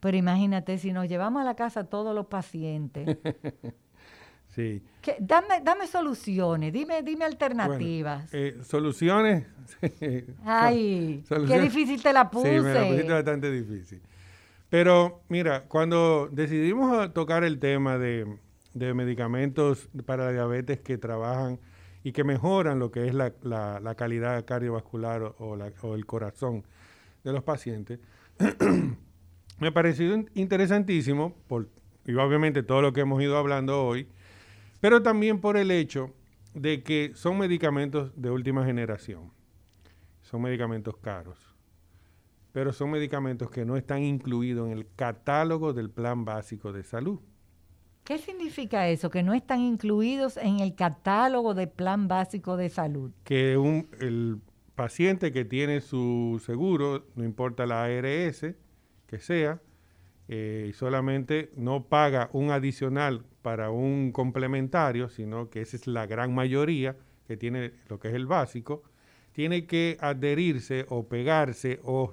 Pero 0.00 0.16
imagínate, 0.16 0.78
si 0.78 0.92
nos 0.92 1.08
llevamos 1.08 1.42
a 1.42 1.44
la 1.44 1.54
casa 1.54 1.84
todos 1.84 2.14
los 2.14 2.26
pacientes. 2.26 3.16
sí. 4.48 4.82
dame, 5.20 5.60
dame 5.62 5.86
soluciones, 5.86 6.72
dime, 6.72 7.02
dime 7.02 7.24
alternativas. 7.24 8.28
Eh, 8.32 8.58
soluciones. 8.64 9.46
Ay, 10.44 11.24
qué 11.46 11.60
difícil 11.60 12.02
te 12.02 12.12
la 12.12 12.28
puse. 12.28 12.56
Sí, 12.56 12.60
me 12.60 12.74
la 12.74 12.88
pusiste 12.88 13.12
bastante 13.12 13.50
difícil. 13.50 14.02
Pero 14.72 15.20
mira, 15.28 15.64
cuando 15.64 16.30
decidimos 16.32 17.12
tocar 17.12 17.44
el 17.44 17.58
tema 17.58 17.98
de, 17.98 18.38
medicamentos 18.72 19.90
para 20.06 20.24
la 20.24 20.32
diabetes 20.32 20.80
que 20.80 20.96
trabajan 20.96 21.60
y 22.02 22.12
que 22.12 22.24
mejoran 22.24 22.78
lo 22.78 22.90
que 22.90 23.06
es 23.06 23.12
la, 23.12 23.94
calidad 23.98 24.42
cardiovascular 24.46 25.34
o, 25.36 25.94
el 25.94 26.06
corazón 26.06 26.64
de 27.22 27.34
los 27.34 27.42
pacientes, 27.42 28.00
me 29.60 29.68
ha 29.68 29.74
parecido 29.74 30.24
interesantísimo, 30.32 31.36
por, 31.48 31.68
y 32.06 32.14
obviamente 32.14 32.62
todo 32.62 32.80
lo 32.80 32.94
que 32.94 33.02
hemos 33.02 33.22
ido 33.22 33.36
hablando 33.36 33.84
hoy, 33.84 34.08
pero 34.80 35.02
también 35.02 35.38
por 35.42 35.58
el 35.58 35.70
hecho 35.70 36.14
de 36.54 36.82
que 36.82 37.12
son 37.14 37.36
medicamentos 37.36 38.10
de 38.16 38.30
última 38.30 38.64
generación, 38.64 39.32
son 40.22 40.40
medicamentos 40.40 40.96
caros 40.96 41.51
pero 42.52 42.72
son 42.72 42.90
medicamentos 42.90 43.50
que 43.50 43.64
no 43.64 43.76
están 43.76 44.02
incluidos 44.02 44.66
en 44.66 44.72
el 44.72 44.86
catálogo 44.94 45.72
del 45.72 45.90
plan 45.90 46.24
básico 46.24 46.72
de 46.72 46.84
salud. 46.84 47.20
¿Qué 48.04 48.18
significa 48.18 48.88
eso? 48.88 49.10
Que 49.10 49.22
no 49.22 49.32
están 49.32 49.60
incluidos 49.60 50.36
en 50.36 50.60
el 50.60 50.74
catálogo 50.74 51.54
del 51.54 51.68
plan 51.68 52.08
básico 52.08 52.56
de 52.56 52.68
salud. 52.68 53.12
Que 53.24 53.56
un, 53.56 53.88
el 54.00 54.40
paciente 54.74 55.32
que 55.32 55.44
tiene 55.44 55.80
su 55.80 56.42
seguro, 56.44 57.06
no 57.14 57.24
importa 57.24 57.64
la 57.66 57.84
ARS 57.84 58.46
que 59.06 59.18
sea, 59.18 59.60
eh, 60.28 60.72
solamente 60.74 61.52
no 61.56 61.84
paga 61.84 62.30
un 62.32 62.50
adicional 62.50 63.24
para 63.42 63.70
un 63.70 64.12
complementario, 64.12 65.08
sino 65.08 65.50
que 65.50 65.60
esa 65.60 65.76
es 65.76 65.86
la 65.86 66.06
gran 66.06 66.34
mayoría 66.34 66.96
que 67.26 67.36
tiene 67.36 67.72
lo 67.88 67.98
que 67.98 68.08
es 68.08 68.14
el 68.14 68.26
básico, 68.26 68.82
tiene 69.32 69.66
que 69.66 69.96
adherirse 70.00 70.86
o 70.88 71.06
pegarse 71.06 71.80
o, 71.82 72.10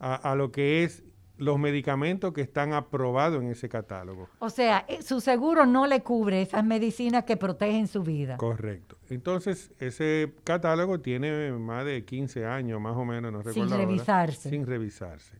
a, 0.00 0.34
lo 0.34 0.50
que 0.50 0.84
es 0.84 1.04
los 1.36 1.58
medicamentos 1.58 2.32
que 2.32 2.40
están 2.40 2.72
aprobados 2.72 3.42
en 3.42 3.50
ese 3.50 3.68
catálogo. 3.68 4.28
O 4.40 4.50
sea, 4.50 4.84
eh, 4.88 5.02
su 5.02 5.20
seguro 5.20 5.66
no 5.66 5.86
le 5.86 6.02
cubre 6.02 6.42
esas 6.42 6.64
medicinas 6.64 7.24
que 7.24 7.36
protegen 7.36 7.86
su 7.86 8.02
vida. 8.02 8.36
Correcto. 8.36 8.96
Entonces, 9.08 9.70
ese 9.78 10.32
catálogo 10.42 11.00
tiene 11.00 11.52
más 11.52 11.84
de 11.84 12.04
15 12.04 12.44
años, 12.44 12.80
más 12.80 12.96
o 12.96 13.04
menos, 13.04 13.32
no 13.32 13.42
recuerdo. 13.42 13.68
Sin 13.68 13.78
revisarse. 13.78 14.50
sin 14.50 14.66
revisarse. 14.66 15.36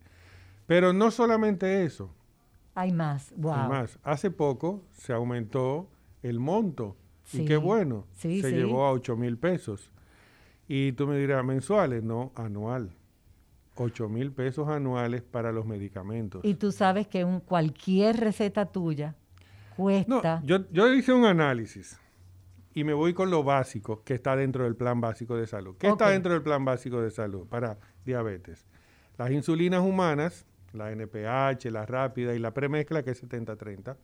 Pero 0.66 0.92
no 0.92 1.10
solamente 1.10 1.84
eso. 1.84 2.14
Hay 2.74 2.92
más, 2.92 3.32
wow. 3.36 3.54
Hay 3.54 3.68
más. 3.68 3.98
Hace 4.04 4.30
poco 4.30 4.84
se 4.92 5.12
aumentó 5.12 5.88
el 6.22 6.38
monto. 6.38 6.96
Y 7.32 7.44
qué 7.44 7.56
bueno. 7.56 8.06
se 8.12 8.52
llevó 8.52 8.86
a 8.86 8.92
8 8.92 9.16
mil 9.16 9.36
pesos. 9.36 9.90
Y 10.68 10.92
tú 10.92 11.06
me 11.06 11.16
dirás, 11.18 11.44
mensuales, 11.44 12.04
no, 12.04 12.32
anual. 12.36 12.94
8 13.74 14.08
mil 14.08 14.32
pesos 14.32 14.68
anuales 14.68 15.22
para 15.22 15.52
los 15.52 15.64
medicamentos. 15.64 16.44
Y 16.44 16.54
tú 16.54 16.72
sabes 16.72 17.06
que 17.06 17.24
un, 17.24 17.40
cualquier 17.40 18.18
receta 18.18 18.66
tuya 18.66 19.14
cuesta... 19.76 20.40
No, 20.40 20.46
yo, 20.46 20.70
yo 20.70 20.92
hice 20.92 21.12
un 21.12 21.24
análisis 21.24 21.98
y 22.74 22.84
me 22.84 22.92
voy 22.92 23.14
con 23.14 23.30
lo 23.30 23.42
básico 23.42 24.02
que 24.04 24.14
está 24.14 24.36
dentro 24.36 24.64
del 24.64 24.76
plan 24.76 25.00
básico 25.00 25.36
de 25.36 25.46
salud. 25.46 25.76
¿Qué 25.78 25.88
está 25.88 26.10
dentro 26.10 26.32
del 26.32 26.42
plan 26.42 26.64
básico 26.64 27.00
de 27.00 27.10
salud 27.10 27.46
para 27.46 27.78
diabetes? 28.04 28.66
Las 29.16 29.30
insulinas 29.30 29.82
humanas, 29.82 30.46
la 30.72 30.92
NPH, 30.92 31.70
la 31.70 31.86
rápida 31.86 32.34
y 32.34 32.38
la 32.38 32.52
premezcla, 32.52 33.02
que 33.02 33.10
es 33.10 33.22
70-30, 33.22 33.96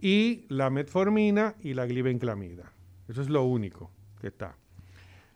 y 0.00 0.46
la 0.48 0.70
metformina 0.70 1.54
y 1.60 1.74
la 1.74 1.86
glibenclamida. 1.86 2.72
Eso 3.08 3.22
es 3.22 3.28
lo 3.28 3.44
único 3.44 3.90
que 4.20 4.28
está. 4.28 4.56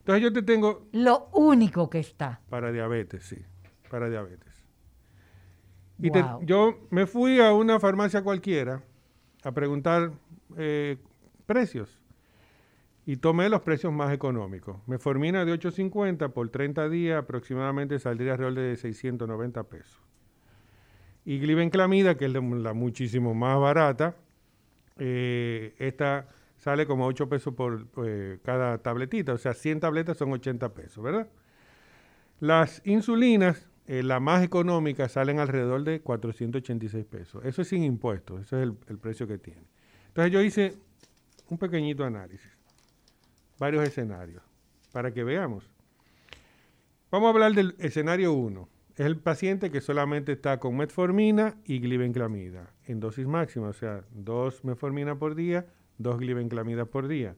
Entonces 0.07 0.23
yo 0.23 0.33
te 0.33 0.43
tengo... 0.43 0.87
Lo 0.93 1.31
único 1.33 1.91
que 1.91 1.99
está. 1.99 2.41
Para 2.49 2.71
diabetes, 2.71 3.25
sí, 3.25 3.39
para 3.91 4.09
diabetes. 4.09 4.65
Y 6.01 6.13
yo 6.43 6.87
me 6.91 7.07
fui 7.07 7.41
a 7.41 7.53
una 7.53 7.81
farmacia 7.81 8.23
cualquiera 8.23 8.85
a 9.43 9.51
preguntar 9.51 10.13
eh, 10.57 10.99
precios 11.45 11.99
y 13.05 13.17
tomé 13.17 13.49
los 13.49 13.63
precios 13.63 13.93
más 13.93 14.13
económicos. 14.13 14.77
Meformina 14.87 15.45
de 15.45 15.53
8.50 15.53 16.33
por 16.33 16.51
30 16.51 16.89
días 16.89 17.21
aproximadamente 17.21 17.99
saldría 17.99 18.35
alrededor 18.35 18.55
de 18.55 18.77
690 18.77 19.65
pesos. 19.65 20.01
Y 21.25 21.41
glibenclamida, 21.41 22.17
que 22.17 22.27
es 22.27 22.33
la, 22.33 22.41
muchísimo 22.75 23.35
más 23.35 23.59
barata, 23.59 24.15
eh, 24.99 25.75
esta 25.81 26.29
sale 26.57 26.87
como 26.87 27.07
8 27.07 27.29
pesos 27.29 27.55
por 27.55 27.87
eh, 28.05 28.39
cada 28.43 28.79
tabletita, 28.79 29.33
o 29.35 29.39
sea, 29.39 29.55
100 29.55 29.81
tabletas 29.81 30.17
son 30.17 30.33
80 30.33 30.75
pesos, 30.75 31.03
¿verdad? 31.03 31.29
Las 32.41 32.83
insulinas, 32.85 33.69
eh, 33.87 34.03
la 34.03 34.21
más 34.21 34.43
económica, 34.43 35.09
salen 35.09 35.39
alrededor 35.39 35.85
de 35.85 36.01
486 36.01 37.05
pesos. 37.05 37.45
Eso 37.45 37.63
es 37.63 37.69
sin 37.69 37.83
impuestos, 37.83 38.43
ese 38.43 38.63
es 38.63 38.69
el, 38.89 38.99
precio 38.99 39.27
que 39.27 39.39
tiene. 39.39 39.63
Entonces 40.09 40.33
yo 40.33 40.41
hice 40.43 40.77
un 41.49 41.59
pequeñito 41.59 42.05
análisis, 42.05 42.51
varios 43.59 43.87
escenarios, 43.87 44.43
para 44.93 45.13
que 45.13 45.25
veamos. 45.25 45.71
Vamos 47.11 47.29
a 47.29 47.31
hablar 47.31 47.53
del 47.55 47.75
escenario 47.79 48.33
1. 48.33 48.69
Es 48.97 49.07
el 49.07 49.19
paciente 49.19 49.71
que 49.71 49.81
solamente 49.81 50.33
está 50.33 50.59
con 50.59 50.77
metformina 50.77 51.57
y 51.65 51.81
glibenclamida 51.81 52.73
en 52.87 52.99
dosis 52.99 53.27
máxima, 53.27 53.69
o 53.69 53.73
sea, 53.75 54.05
dos 54.11 54.65
metformina 54.65 55.19
por 55.19 55.35
día, 55.35 55.67
dos 55.99 56.19
glibenclamidas 56.19 56.89
por 56.89 57.09
día. 57.09 57.37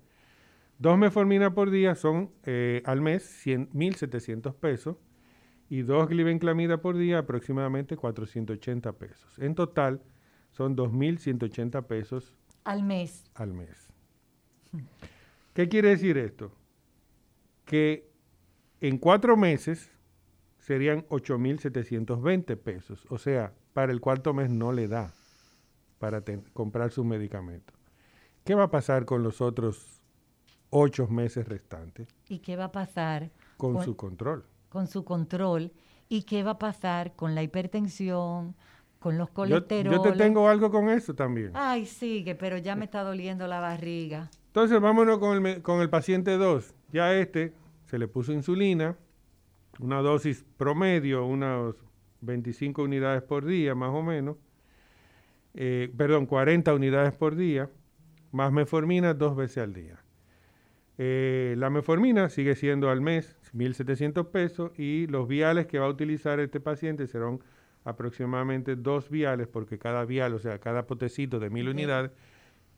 Dos 0.78 0.96
meformina 0.96 1.54
por 1.54 1.70
día 1.70 1.94
son 1.94 2.30
eh, 2.44 2.82
al 2.84 3.00
mes 3.00 3.46
1.700 3.46 4.54
pesos 4.54 4.96
y 5.68 5.82
dos 5.82 6.08
glibenclamida 6.08 6.80
por 6.80 6.96
día 6.96 7.18
aproximadamente 7.18 7.96
480 7.96 8.92
pesos. 8.92 9.38
En 9.38 9.54
total 9.54 10.02
son 10.50 10.76
2.180 10.76 11.86
pesos 11.86 12.36
al 12.64 12.82
mes. 12.82 13.24
Al 13.34 13.54
mes. 13.54 13.88
¿Qué 15.54 15.68
quiere 15.68 15.88
decir 15.88 16.18
esto? 16.18 16.52
Que 17.64 18.10
en 18.80 18.98
cuatro 18.98 19.36
meses 19.36 19.90
serían 20.58 21.06
8.720 21.08 22.56
pesos. 22.56 23.06
O 23.08 23.18
sea, 23.18 23.54
para 23.72 23.90
el 23.90 24.00
cuarto 24.00 24.34
mes 24.34 24.50
no 24.50 24.72
le 24.72 24.86
da 24.86 25.14
para 25.98 26.22
comprar 26.52 26.90
sus 26.92 27.04
medicamentos. 27.04 27.77
¿Qué 28.48 28.54
va 28.54 28.62
a 28.62 28.70
pasar 28.70 29.04
con 29.04 29.22
los 29.22 29.42
otros 29.42 30.00
ocho 30.70 31.06
meses 31.06 31.46
restantes? 31.46 32.08
¿Y 32.30 32.38
qué 32.38 32.56
va 32.56 32.64
a 32.64 32.72
pasar 32.72 33.30
con, 33.58 33.84
su 33.84 33.94
control? 33.94 34.42
Con 34.70 34.86
su 34.86 35.04
control. 35.04 35.70
¿Y 36.08 36.22
qué 36.22 36.42
va 36.42 36.52
a 36.52 36.58
pasar 36.58 37.14
con 37.14 37.34
la 37.34 37.42
hipertensión, 37.42 38.56
con 39.00 39.18
los 39.18 39.28
colesteroles? 39.28 40.02
Yo, 40.02 40.12
te 40.12 40.16
tengo 40.16 40.48
algo 40.48 40.70
con 40.70 40.88
eso 40.88 41.14
también. 41.14 41.50
Ay, 41.52 41.84
sigue, 41.84 42.34
pero 42.36 42.56
ya 42.56 42.74
me 42.74 42.86
está 42.86 43.02
doliendo 43.02 43.46
la 43.46 43.60
barriga. 43.60 44.30
Entonces, 44.46 44.80
vámonos 44.80 45.18
con 45.18 45.46
el, 45.46 45.60
con 45.60 45.82
el 45.82 45.90
paciente 45.90 46.38
2. 46.38 46.74
Ya 46.90 47.12
este 47.12 47.52
se 47.84 47.98
le 47.98 48.08
puso 48.08 48.32
insulina, 48.32 48.96
una 49.78 50.00
dosis 50.00 50.46
promedio, 50.56 51.26
unas 51.26 51.74
25 52.22 52.82
unidades 52.82 53.20
por 53.20 53.44
día, 53.44 53.74
más 53.74 53.90
o 53.90 54.02
menos. 54.02 54.38
Eh, 55.52 55.92
perdón, 55.94 56.24
40 56.24 56.72
unidades 56.72 57.12
por 57.12 57.36
día 57.36 57.68
más 58.32 58.52
meformina 58.52 59.14
dos 59.14 59.36
veces 59.36 59.58
al 59.58 59.72
día. 59.72 60.02
Eh, 60.98 61.54
la 61.58 61.70
meformina 61.70 62.28
sigue 62.28 62.56
siendo 62.56 62.90
al 62.90 63.00
mes 63.00 63.36
1.700 63.54 64.30
pesos 64.30 64.72
y 64.76 65.06
los 65.06 65.28
viales 65.28 65.66
que 65.66 65.78
va 65.78 65.86
a 65.86 65.90
utilizar 65.90 66.40
este 66.40 66.58
paciente 66.60 67.06
serán 67.06 67.40
aproximadamente 67.84 68.74
dos 68.76 69.08
viales, 69.08 69.46
porque 69.46 69.78
cada 69.78 70.04
vial, 70.04 70.34
o 70.34 70.38
sea, 70.38 70.58
cada 70.58 70.86
potecito 70.86 71.38
de 71.38 71.50
mil 71.50 71.68
unidades, 71.68 72.10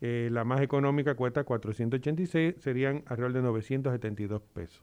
eh, 0.03 0.29
la 0.31 0.45
más 0.45 0.61
económica 0.61 1.15
cuesta 1.15 1.45
486, 1.45 2.57
serían 2.59 3.03
alrededor 3.07 3.33
de 3.33 3.43
972 3.43 4.43
pesos. 4.53 4.83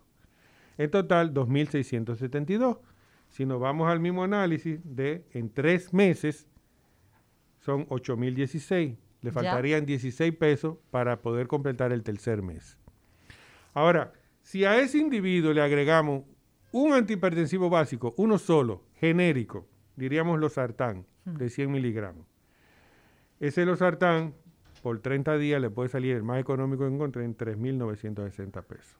En 0.77 0.91
total, 0.91 1.33
2.672. 1.33 2.79
Si 3.29 3.45
nos 3.45 3.59
vamos 3.59 3.89
al 3.89 3.99
mismo 3.99 4.23
análisis 4.23 4.79
de 4.83 5.23
en 5.33 5.49
tres 5.51 5.93
meses, 5.93 6.47
son 7.59 7.87
8.016. 7.87 8.97
Le 9.21 9.31
faltarían 9.31 9.85
16 9.85 10.35
pesos 10.35 10.77
para 10.91 11.21
poder 11.21 11.47
completar 11.47 11.91
el 11.91 12.03
tercer 12.03 12.41
mes. 12.41 12.77
Ahora, 13.73 14.13
si 14.41 14.63
a 14.65 14.79
ese 14.79 14.97
individuo 14.99 15.53
le 15.53 15.61
agregamos 15.61 16.23
un 16.71 16.93
antihipertensivo 16.93 17.69
básico, 17.69 18.13
uno 18.17 18.37
solo, 18.37 18.83
genérico, 18.95 19.67
diríamos 19.95 20.39
los 20.39 20.53
sartán, 20.53 21.05
de 21.25 21.49
100 21.49 21.71
miligramos. 21.71 22.25
Ese 23.39 23.65
losartán, 23.65 24.33
por 24.81 24.99
30 24.99 25.37
días, 25.37 25.61
le 25.61 25.69
puede 25.69 25.89
salir 25.89 26.15
el 26.15 26.23
más 26.23 26.39
económico 26.39 26.87
que 26.87 26.93
encontré 26.93 27.23
en 27.25 27.35
3.960 27.35 28.63
pesos. 28.63 28.97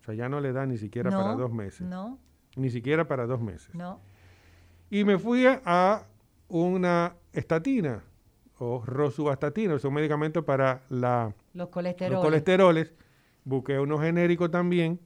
O 0.00 0.04
sea, 0.04 0.14
ya 0.14 0.28
no 0.28 0.40
le 0.40 0.52
da 0.52 0.64
ni 0.64 0.78
siquiera 0.78 1.10
para 1.10 1.34
dos 1.34 1.52
meses. 1.52 1.86
No. 1.86 2.18
Ni 2.56 2.70
siquiera 2.70 3.06
para 3.08 3.26
dos 3.26 3.40
meses. 3.40 3.74
No. 3.74 4.00
Y 4.90 5.04
me 5.04 5.18
fui 5.18 5.44
a 5.46 6.06
una 6.48 7.14
estatina 7.32 8.02
o 8.58 8.82
rosuvastatina, 8.84 9.74
es 9.74 9.84
un 9.84 9.94
medicamento 9.94 10.44
para 10.44 10.82
la, 10.88 11.34
los 11.54 11.68
colesteroles. 11.68 12.14
Los 12.14 12.24
colesteroles. 12.24 12.94
Busqué 13.44 13.78
uno 13.78 13.98
genérico 13.98 14.50
también 14.50 15.00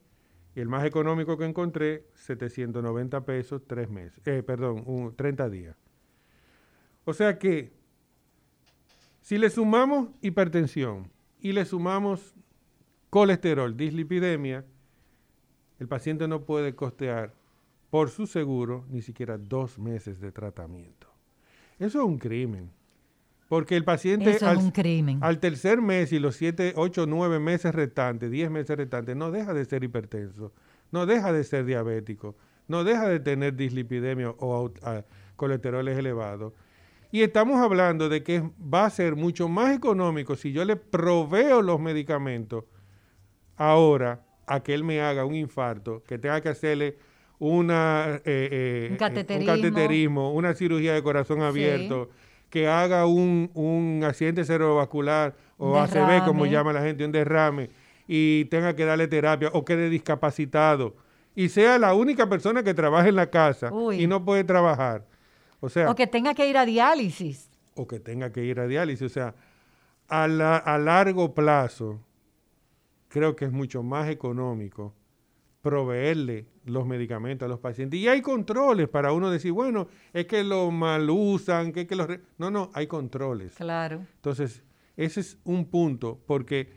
y 0.55 0.61
el 0.61 0.69
más 0.69 0.85
económico 0.85 1.39
que 1.39 1.45
encontré, 1.45 2.07
790 2.15 3.25
pesos, 3.25 3.63
tres 3.67 3.89
meses. 3.89 4.21
Eh, 4.27 4.43
perdón, 4.43 4.83
un, 4.87 5.15
30 5.15 5.49
días. 5.49 5.77
O 7.05 7.15
sea 7.15 7.39
que, 7.39 7.73
si 9.21 9.39
le 9.39 9.49
sumamos 9.51 10.09
hipertensión 10.21 11.11
y 11.41 11.53
le 11.53 11.65
sumamos 11.65 12.35
colesterol, 13.11 13.77
dislipidemia, 13.77 14.65
el 15.79 15.89
paciente 15.89 16.29
no 16.29 16.45
puede 16.45 16.75
costear 16.75 17.35
por 17.91 18.11
su 18.11 18.27
seguro 18.27 18.85
ni 18.89 19.03
siquiera 19.03 19.39
dos 19.39 19.79
meses 19.79 20.21
de 20.21 20.33
tratamiento. 20.33 21.09
Eso 21.79 22.01
es 22.01 22.05
un 22.05 22.19
crimen. 22.19 22.71
Porque 23.53 23.77
el 23.77 23.85
paciente 23.85 24.39
al, 25.21 25.39
tercer 25.39 25.83
mes 25.83 26.11
y 26.11 26.19
los 26.19 26.37
siete, 26.37 26.73
ocho, 26.75 27.05
nueve 27.05 27.39
meses 27.39 27.75
restantes, 27.75 28.31
diez 28.31 28.51
meses 28.51 28.79
restantes, 28.79 29.15
no 29.15 29.31
deja 29.31 29.53
de 29.53 29.67
ser 29.67 29.85
hipertenso, 29.85 30.55
no 30.91 31.05
deja 31.05 31.35
de 31.35 31.45
ser 31.45 31.67
diabético, 31.67 32.35
no 32.67 32.83
deja 32.83 33.07
de 33.07 33.21
tener 33.21 33.55
dislipidemia 33.55 34.31
o 34.31 34.73
colesteroles 35.37 35.99
elevados. 35.99 36.55
Y 37.11 37.21
estamos 37.21 37.61
hablando 37.61 38.09
de 38.09 38.23
que 38.23 38.43
va 38.59 38.87
a 38.87 38.91
ser 38.91 39.17
mucho 39.17 39.51
más 39.51 39.77
económico 39.77 40.35
si 40.35 40.53
yo 40.53 40.65
le 40.65 40.77
proveo 40.77 41.61
los 41.61 41.79
medicamentos 41.79 42.65
ahora 43.59 44.25
a 44.47 44.63
que 44.63 44.73
él 44.73 44.83
me 44.83 45.03
haga 45.03 45.27
un 45.27 45.35
infarto, 45.35 46.03
que 46.05 46.17
tenga 46.17 46.41
que 46.41 46.49
hacerle 46.49 46.97
una, 47.39 48.23
eh, 48.25 48.49
eh, 48.51 48.89
un, 48.93 48.97
cateterismo. 48.97 50.33
una 50.33 50.55
cirugía 50.55 50.95
de 50.95 51.03
corazón 51.03 51.43
abierto 51.43 52.09
que 52.53 52.69
haga 52.69 53.07
un, 53.07 53.51
un 53.55 54.03
accidente 54.05 54.45
cerebrovascular 54.45 55.35
o 55.57 55.79
ACV, 55.79 56.23
como 56.27 56.45
llama 56.45 56.75
la 56.75 56.83
gente, 56.83 57.03
un 57.03 57.11
derrame, 57.11 57.71
y 58.07 58.45
tenga 58.45 58.77
que 58.77 58.85
darle 58.85 59.09
terapia 59.09 59.49
o 59.55 59.65
quede 59.65 59.89
discapacitado 59.89 60.95
y 61.35 61.49
sea 61.49 61.79
la 61.79 61.95
única 61.95 62.29
persona 62.29 62.63
que 62.63 62.75
trabaje 62.75 63.09
en 63.09 63.17
la 63.17 63.31
casa 63.31 63.73
y 63.95 64.07
no 64.07 64.23
puede 64.23 64.45
trabajar. 64.45 65.07
O 65.61 65.71
sea, 65.71 65.91
o 65.91 65.95
que 65.95 66.07
tenga 66.07 66.35
que 66.35 66.47
ir 66.47 66.59
a 66.59 66.67
diálisis. 66.67 67.49
O 67.75 67.87
que 67.87 68.01
tenga 68.01 68.31
que 68.31 68.45
ir 68.45 68.61
a 68.61 68.67
diálisis. 68.67 69.07
O 69.07 69.09
sea, 69.09 69.35
a, 70.11 70.25
a 70.25 70.79
largo 70.79 71.33
plazo, 71.33 72.01
creo 73.09 73.35
que 73.35 73.47
es 73.47 73.53
mucho 73.53 73.83
más 73.83 74.11
económico 74.11 74.93
proveerle 75.63 76.49
los 76.65 76.87
medicamentos 76.87 77.47
a 77.47 77.49
los 77.49 77.61
pacientes. 77.61 77.99
Y 77.99 78.09
hay 78.09 78.21
controles 78.21 78.89
para 78.89 79.13
uno 79.13 79.31
decir, 79.31 79.53
bueno, 79.53 79.89
es 80.13 80.27
que 80.27 80.45
lo 80.45 80.71
mal 80.71 81.09
usan, 81.09 81.73
que, 81.73 81.87
que 81.87 81.97
los... 81.97 82.09
No, 82.37 82.51
no, 82.51 82.71
hay 82.75 82.89
controles. 82.89 83.55
Claro. 83.55 84.05
Entonces, 84.17 84.65
ese 84.97 85.21
es 85.21 85.39
un 85.45 85.67
punto, 85.67 86.21
porque 86.27 86.73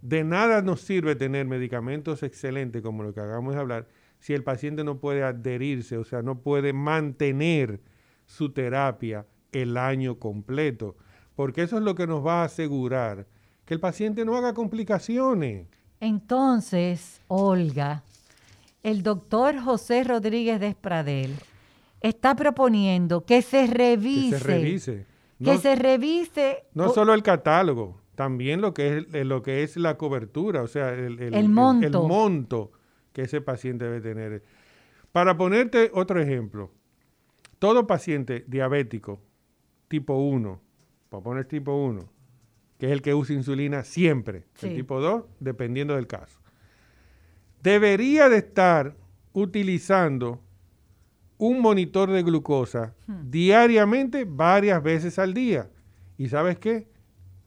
de 0.00 0.24
nada 0.24 0.62
nos 0.62 0.80
sirve 0.80 1.14
tener 1.14 1.46
medicamentos 1.46 2.22
excelentes, 2.22 2.82
como 2.82 3.02
lo 3.02 3.12
que 3.12 3.20
acabamos 3.20 3.54
de 3.54 3.60
hablar, 3.60 3.88
si 4.18 4.32
el 4.32 4.42
paciente 4.42 4.84
no 4.84 4.98
puede 4.98 5.22
adherirse, 5.22 5.98
o 5.98 6.04
sea, 6.04 6.22
no 6.22 6.40
puede 6.40 6.72
mantener 6.72 7.80
su 8.26 8.52
terapia 8.52 9.26
el 9.52 9.76
año 9.76 10.18
completo, 10.18 10.96
porque 11.36 11.62
eso 11.62 11.76
es 11.76 11.82
lo 11.82 11.94
que 11.94 12.06
nos 12.06 12.24
va 12.24 12.42
a 12.42 12.44
asegurar 12.44 13.26
que 13.64 13.74
el 13.74 13.80
paciente 13.80 14.24
no 14.24 14.36
haga 14.36 14.54
complicaciones. 14.54 15.66
Entonces, 16.00 17.20
Olga, 17.28 18.02
el 18.82 19.02
doctor 19.02 19.58
José 19.58 20.04
Rodríguez 20.04 20.60
Despradel 20.60 21.34
está 22.00 22.34
proponiendo 22.34 23.24
que 23.24 23.42
se 23.42 23.66
revise. 23.66 24.36
Que 24.36 24.38
se 24.38 24.44
revise. 24.44 25.06
que 25.42 25.58
se 25.58 25.76
revise. 25.76 26.64
No 26.74 26.90
solo 26.90 27.14
el 27.14 27.22
catálogo, 27.22 28.00
también 28.14 28.60
lo 28.60 28.74
que 28.74 28.98
es, 28.98 29.14
eh, 29.14 29.24
lo 29.24 29.42
que 29.42 29.62
es 29.62 29.76
la 29.76 29.96
cobertura, 29.96 30.62
o 30.62 30.66
sea, 30.66 30.92
el, 30.94 31.48
monto. 31.48 31.86
el 31.86 32.08
monto 32.08 32.72
que 33.12 33.22
ese 33.22 33.40
paciente 33.40 33.84
debe 33.84 34.00
tener. 34.00 34.42
Para 35.12 35.36
ponerte 35.36 35.90
otro 35.94 36.20
ejemplo, 36.20 36.70
todo 37.58 37.86
paciente 37.86 38.44
diabético 38.46 39.20
tipo 39.88 40.14
1, 40.14 40.60
para 41.08 41.22
poner 41.22 41.46
tipo 41.46 41.74
1, 41.74 42.08
que 42.78 42.86
es 42.86 42.92
el 42.92 43.02
que 43.02 43.12
usa 43.12 43.34
insulina 43.34 43.82
siempre, 43.82 44.44
el 44.62 44.74
tipo 44.76 45.00
2, 45.00 45.24
dependiendo 45.40 45.96
del 45.96 46.06
caso 46.06 46.39
debería 47.62 48.28
de 48.28 48.38
estar 48.38 48.96
utilizando 49.32 50.40
un 51.38 51.60
monitor 51.60 52.10
de 52.10 52.22
glucosa 52.22 52.94
hmm. 53.06 53.30
diariamente 53.30 54.24
varias 54.24 54.82
veces 54.82 55.18
al 55.18 55.34
día. 55.34 55.70
¿Y 56.18 56.28
sabes 56.28 56.58
qué? 56.58 56.88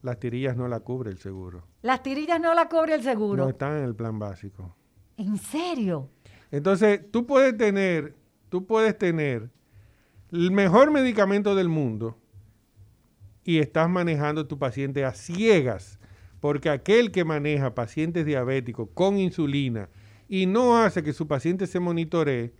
Las 0.02 0.18
tirillas 0.18 0.56
no 0.56 0.68
la 0.68 0.80
cubre 0.80 1.10
el 1.10 1.18
seguro. 1.18 1.66
Las 1.82 2.02
tirillas 2.02 2.40
no 2.40 2.54
la 2.54 2.68
cubre 2.68 2.94
el 2.94 3.02
seguro. 3.02 3.44
No 3.44 3.50
están 3.50 3.78
en 3.78 3.84
el 3.84 3.94
plan 3.94 4.18
básico. 4.18 4.76
¿En 5.16 5.38
serio? 5.38 6.10
Entonces, 6.50 7.00
tú 7.10 7.26
puedes 7.26 7.56
tener, 7.56 8.14
tú 8.48 8.66
puedes 8.66 8.98
tener 8.98 9.50
el 10.32 10.50
mejor 10.50 10.90
medicamento 10.90 11.54
del 11.54 11.68
mundo 11.68 12.18
y 13.44 13.58
estás 13.58 13.88
manejando 13.88 14.42
a 14.42 14.48
tu 14.48 14.58
paciente 14.58 15.04
a 15.04 15.12
ciegas, 15.12 15.98
porque 16.40 16.68
aquel 16.68 17.12
que 17.12 17.24
maneja 17.24 17.74
pacientes 17.74 18.26
diabéticos 18.26 18.88
con 18.94 19.18
insulina 19.18 19.88
y 20.28 20.46
no 20.46 20.78
hace 20.78 21.02
que 21.02 21.12
su 21.12 21.26
paciente 21.26 21.66
se 21.66 21.80
monitoree, 21.80 22.52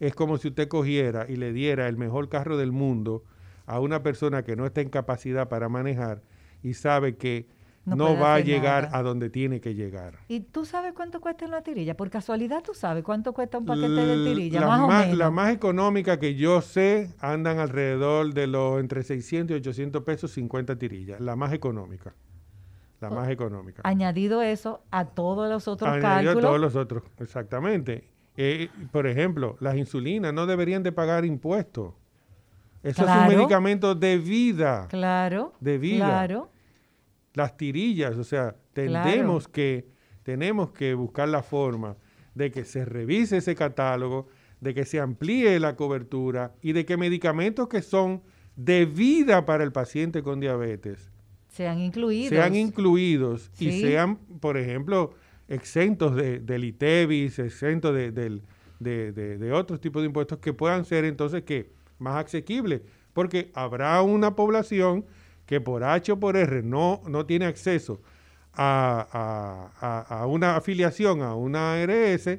es 0.00 0.14
como 0.14 0.38
si 0.38 0.48
usted 0.48 0.68
cogiera 0.68 1.26
y 1.28 1.36
le 1.36 1.52
diera 1.52 1.88
el 1.88 1.96
mejor 1.96 2.28
carro 2.28 2.56
del 2.56 2.72
mundo 2.72 3.24
a 3.66 3.80
una 3.80 4.02
persona 4.02 4.44
que 4.44 4.56
no 4.56 4.66
está 4.66 4.80
en 4.80 4.88
capacidad 4.88 5.48
para 5.48 5.68
manejar 5.68 6.22
y 6.62 6.74
sabe 6.74 7.16
que 7.16 7.46
no, 7.84 8.18
va 8.18 8.34
a 8.34 8.40
llegar 8.40 8.90
a 8.92 9.02
donde 9.02 9.30
tiene 9.30 9.60
que 9.60 9.74
llegar. 9.74 10.18
¿Y 10.28 10.40
tú 10.40 10.64
sabes 10.64 10.92
cuánto 10.92 11.20
cuesta 11.20 11.46
una 11.46 11.62
tirilla? 11.62 11.96
Por 11.96 12.10
casualidad 12.10 12.62
tú 12.62 12.74
sabes 12.74 13.02
cuánto 13.02 13.32
cuesta 13.32 13.58
un 13.58 13.66
paquete 13.66 13.88
de 13.88 14.24
tirilla, 14.24 14.66
más, 14.66 14.80
o 14.80 14.88
menos. 14.88 15.16
La 15.16 15.30
más 15.30 15.54
económica 15.54 16.18
que 16.18 16.34
yo 16.34 16.60
sé 16.60 17.14
andan 17.18 17.58
alrededor 17.58 18.34
de 18.34 18.46
los 18.46 18.80
entre 18.80 19.02
600 19.02 19.54
y 19.54 19.58
800 19.58 20.02
pesos 20.02 20.32
50 20.32 20.76
tirillas, 20.76 21.20
la 21.20 21.34
más 21.34 21.52
económica 21.52 22.14
la 23.00 23.10
más 23.10 23.28
económica. 23.30 23.82
Añadido 23.84 24.42
eso 24.42 24.82
a 24.90 25.06
todos 25.06 25.48
los 25.48 25.68
otros 25.68 25.90
Añadido 25.90 26.38
a 26.38 26.40
todos 26.40 26.60
los 26.60 26.76
otros, 26.76 27.04
exactamente. 27.18 28.08
Eh, 28.36 28.68
por 28.92 29.06
ejemplo, 29.06 29.56
las 29.60 29.76
insulinas 29.76 30.32
no 30.32 30.46
deberían 30.46 30.82
de 30.82 30.92
pagar 30.92 31.24
impuestos. 31.24 31.94
Eso 32.82 33.04
es 33.04 33.10
un 33.10 33.28
medicamento 33.28 33.94
de 33.94 34.18
vida. 34.18 34.86
Claro. 34.88 35.52
De 35.60 35.78
vida. 35.78 36.06
Claro. 36.06 36.50
Las 37.34 37.56
tirillas, 37.56 38.16
o 38.16 38.24
sea, 38.24 38.56
tenemos 38.72 39.48
que 39.48 39.88
tenemos 40.22 40.72
que 40.72 40.94
buscar 40.94 41.28
la 41.28 41.42
forma 41.42 41.96
de 42.34 42.50
que 42.50 42.64
se 42.64 42.84
revise 42.84 43.38
ese 43.38 43.54
catálogo, 43.54 44.28
de 44.60 44.74
que 44.74 44.84
se 44.84 45.00
amplíe 45.00 45.58
la 45.58 45.74
cobertura 45.74 46.52
y 46.60 46.72
de 46.72 46.84
que 46.84 46.96
medicamentos 46.96 47.68
que 47.68 47.80
son 47.80 48.22
de 48.54 48.84
vida 48.84 49.46
para 49.46 49.64
el 49.64 49.72
paciente 49.72 50.22
con 50.22 50.38
diabetes 50.38 51.10
sean 51.58 51.80
incluidos. 51.80 52.28
Sean 52.28 52.54
incluidos 52.54 53.50
y 53.58 53.80
sean, 53.80 54.16
por 54.16 54.56
ejemplo, 54.56 55.14
exentos 55.48 56.14
de, 56.14 56.38
del 56.38 56.62
ITEVIS, 56.62 57.40
exentos 57.40 57.92
de, 57.96 58.12
de, 58.78 59.52
otros 59.52 59.80
tipos 59.80 60.02
de 60.02 60.06
impuestos 60.06 60.38
que 60.38 60.52
puedan 60.52 60.84
ser 60.84 61.04
entonces 61.04 61.42
que 61.42 61.72
más 61.98 62.24
asequibles, 62.24 62.82
porque 63.12 63.50
habrá 63.54 64.00
una 64.02 64.36
población 64.36 65.04
que 65.46 65.60
por 65.60 65.82
H 65.82 66.12
o 66.12 66.20
por 66.20 66.36
R 66.36 66.62
no, 66.62 67.02
no 67.08 67.26
tiene 67.26 67.46
acceso 67.46 68.00
a, 68.54 70.06
a, 70.08 70.26
una 70.26 70.54
afiliación 70.54 71.22
a 71.22 71.34
una 71.34 71.72
ARS, 71.72 72.38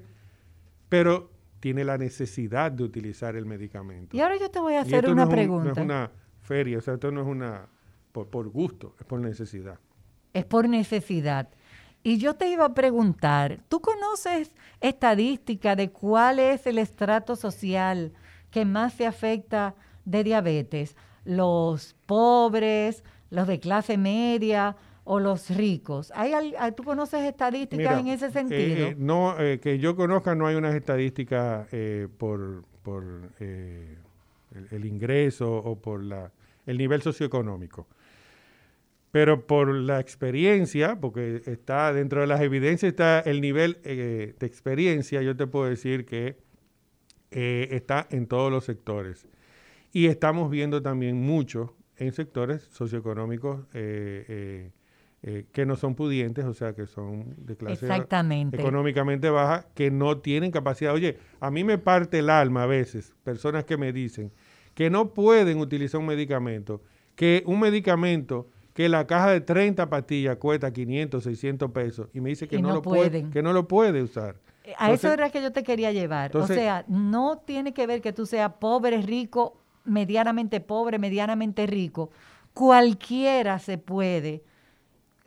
pero 0.87 1.29
tiene 1.59 1.83
la 1.83 1.97
necesidad 1.97 2.71
de 2.71 2.85
utilizar 2.85 3.35
el 3.35 3.45
medicamento. 3.45 4.15
Y 4.15 4.21
ahora 4.21 4.37
yo 4.37 4.49
te 4.49 4.59
voy 4.59 4.75
a 4.75 4.81
hacer 4.81 5.09
una 5.09 5.27
pregunta. 5.27 5.65
no 5.65 5.71
es 5.73 5.77
una 5.77 6.11
feria, 6.41 6.77
o 6.77 6.81
sea, 6.81 6.93
esto 6.93 7.11
no 7.11 7.19
es 7.19 7.27
una 7.27 7.67
por, 8.11 8.27
por 8.27 8.49
gusto, 8.49 8.95
es 8.99 9.05
por 9.05 9.19
necesidad. 9.19 9.79
Es 10.33 10.45
por 10.45 10.67
necesidad. 10.67 11.49
Y 12.01 12.17
yo 12.17 12.35
te 12.35 12.49
iba 12.49 12.65
a 12.65 12.73
preguntar, 12.73 13.59
¿tú 13.67 13.81
conoces 13.81 14.53
estadística 14.79 15.75
de 15.75 15.91
cuál 15.91 16.39
es 16.39 16.65
el 16.65 16.77
estrato 16.77 17.35
social 17.35 18.13
que 18.51 18.63
más 18.63 18.93
se 18.93 19.05
afecta 19.05 19.75
de 20.05 20.23
diabetes? 20.23 20.95
¿Los 21.25 21.95
pobres, 22.05 23.03
los 23.29 23.47
de 23.47 23.59
clase 23.59 23.97
media 23.97 24.77
o 25.03 25.19
los 25.19 25.49
ricos? 25.49 26.13
¿Hay, 26.15 26.53
¿Tú 26.75 26.83
conoces 26.83 27.25
estadísticas 27.25 27.99
en 27.99 28.07
ese 28.07 28.27
eh, 28.27 28.31
sentido? 28.31 28.87
Eh, 28.87 28.95
no, 28.97 29.37
eh, 29.37 29.59
que 29.59 29.77
yo 29.77 29.97
conozca 29.97 30.35
no 30.35 30.47
hay 30.47 30.55
unas 30.55 30.75
estadísticas 30.75 31.67
por, 32.17 32.63
por 32.81 33.03
el, 33.39 33.97
el, 34.71 34.85
ingreso 34.85 35.51
o 35.51 35.75
por 35.75 36.01
la, 36.01 36.31
el 36.65 36.77
nivel 36.77 37.01
socioeconómico. 37.01 37.87
Pero 39.11 39.47
por 39.47 39.73
la 39.73 39.99
experiencia, 39.99 40.99
porque 40.99 41.41
está 41.45 41.91
dentro 41.93 42.21
de 42.21 42.27
las 42.27 42.41
evidencias, 42.41 42.91
está 42.91 43.19
el 43.21 43.41
nivel 43.41 43.79
eh, 43.83 44.35
de 44.39 44.45
experiencia, 44.45 45.21
yo 45.21 45.35
te 45.35 45.47
puedo 45.47 45.65
decir 45.65 46.05
que 46.05 46.37
eh, 47.31 47.67
está 47.71 48.07
en 48.11 48.27
todos 48.27 48.51
los 48.51 48.65
sectores. 48.65 49.27
Y 49.91 50.05
estamos 50.05 50.51
viendo 50.51 50.81
también 50.81 51.19
mucho 51.19 51.75
en 51.97 52.11
sectores 52.13 52.61
socioeconómicos 52.71 53.65
eh, 53.73 54.69
que 55.51 55.65
no 55.65 55.75
son 55.75 55.95
pudientes, 55.95 56.45
o 56.45 56.53
sea, 56.53 56.73
que 56.73 56.85
son 56.85 57.35
de 57.37 57.57
clase 57.57 57.87
económicamente 58.53 59.29
baja, 59.29 59.67
que 59.73 59.91
no 59.91 60.19
tienen 60.19 60.51
capacidad. 60.51 60.93
Oye, 60.93 61.17
a 61.39 61.51
mí 61.51 61.63
me 61.63 61.77
parte 61.77 62.19
el 62.19 62.29
alma 62.29 62.63
a 62.63 62.67
veces, 62.67 63.13
personas 63.23 63.65
que 63.65 63.75
me 63.75 63.91
dicen 63.91 64.31
que 64.79 64.89
no 64.89 65.13
pueden 65.13 65.57
utilizar 65.59 65.99
un 65.99 66.07
medicamento, 66.07 66.81
que 67.15 67.43
un 67.45 67.59
medicamento 67.59 68.47
que 68.79 68.87
la 68.87 69.05
caja 69.05 69.31
de 69.31 69.41
30 69.41 69.89
pastillas 69.89 70.37
cuesta 70.37 70.71
500, 70.71 71.21
600 71.21 71.69
pesos 71.71 72.07
y 72.13 72.21
me 72.21 72.29
dice 72.29 72.47
que, 72.47 72.61
no, 72.61 72.75
lo 72.75 72.81
puede, 72.81 73.29
que 73.29 73.43
no 73.43 73.51
lo 73.51 73.67
puede 73.67 74.01
usar. 74.01 74.37
Eh, 74.63 74.73
a 74.77 74.93
eso 74.93 75.11
era 75.11 75.29
que 75.29 75.41
yo 75.41 75.51
te 75.51 75.63
quería 75.63 75.91
llevar. 75.91 76.33
o 76.37 76.47
sea, 76.47 76.85
no 76.87 77.39
tiene 77.39 77.73
que 77.73 77.85
ver 77.85 77.99
que 77.99 78.13
tú 78.13 78.25
seas 78.25 78.53
pobre, 78.53 79.01
rico, 79.01 79.57
medianamente 79.83 80.61
pobre, 80.61 80.97
medianamente 80.97 81.67
rico. 81.67 82.11
Cualquiera 82.53 83.59
se 83.59 83.77
puede, 83.79 84.45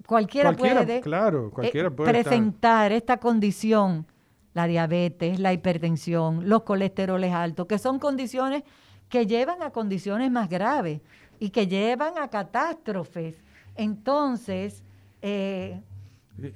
cualquiera, 0.06 0.54
puede, 0.54 1.02
claro, 1.02 1.50
cualquiera 1.50 1.90
puede 1.90 2.10
presentar 2.10 2.90
esta 2.90 3.18
condición, 3.18 4.06
la 4.54 4.66
diabetes, 4.66 5.38
la 5.38 5.52
hipertensión, 5.52 6.48
los 6.48 6.62
colesteroles 6.62 7.34
altos, 7.34 7.66
que 7.66 7.78
son 7.78 7.98
condiciones 7.98 8.62
que 9.10 9.26
llevan 9.26 9.62
a 9.62 9.72
condiciones 9.72 10.30
más 10.30 10.48
graves 10.48 11.02
y 11.38 11.50
que 11.50 11.66
llevan 11.66 12.16
a 12.18 12.28
catástrofes. 12.28 13.41
Entonces... 13.76 14.82
Eh, 15.22 15.80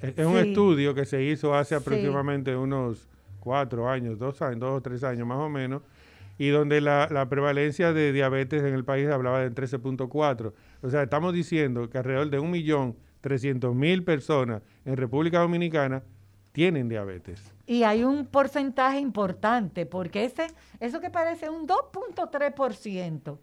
es 0.01 0.25
un 0.25 0.37
estudio 0.37 0.93
que 0.93 1.05
se 1.05 1.23
hizo 1.23 1.53
hace 1.53 1.75
aproximadamente 1.75 2.55
unos 2.55 3.07
cuatro 3.39 3.89
años, 3.89 4.17
dos 4.19 4.41
años, 4.41 4.59
dos 4.59 4.77
o 4.77 4.81
tres 4.81 5.03
años 5.03 5.25
más 5.25 5.37
o 5.37 5.49
menos, 5.49 5.81
y 6.37 6.49
donde 6.49 6.81
la, 6.81 7.27
prevalencia 7.29 7.93
de 7.93 8.11
diabetes 8.11 8.63
en 8.63 8.73
el 8.73 8.83
país 8.83 9.07
hablaba 9.09 9.39
de 9.39 9.51
13.4. 9.51 10.53
O 10.81 10.89
sea, 10.89 11.03
estamos 11.03 11.33
diciendo 11.33 11.89
que 11.89 11.97
alrededor 11.97 12.29
de 12.29 12.39
1.300.000 12.39 14.03
personas 14.03 14.61
en 14.85 14.97
República 14.97 15.39
Dominicana 15.39 16.03
tienen 16.51 16.89
diabetes. 16.89 17.53
Y 17.65 17.83
hay 17.83 18.03
un 18.03 18.25
porcentaje 18.25 18.99
importante, 18.99 19.85
porque 19.85 20.25
ese, 20.25 20.47
eso 20.79 20.99
que 20.99 21.09
parece 21.09 21.49
un 21.49 21.67
2.3%, 21.67 23.37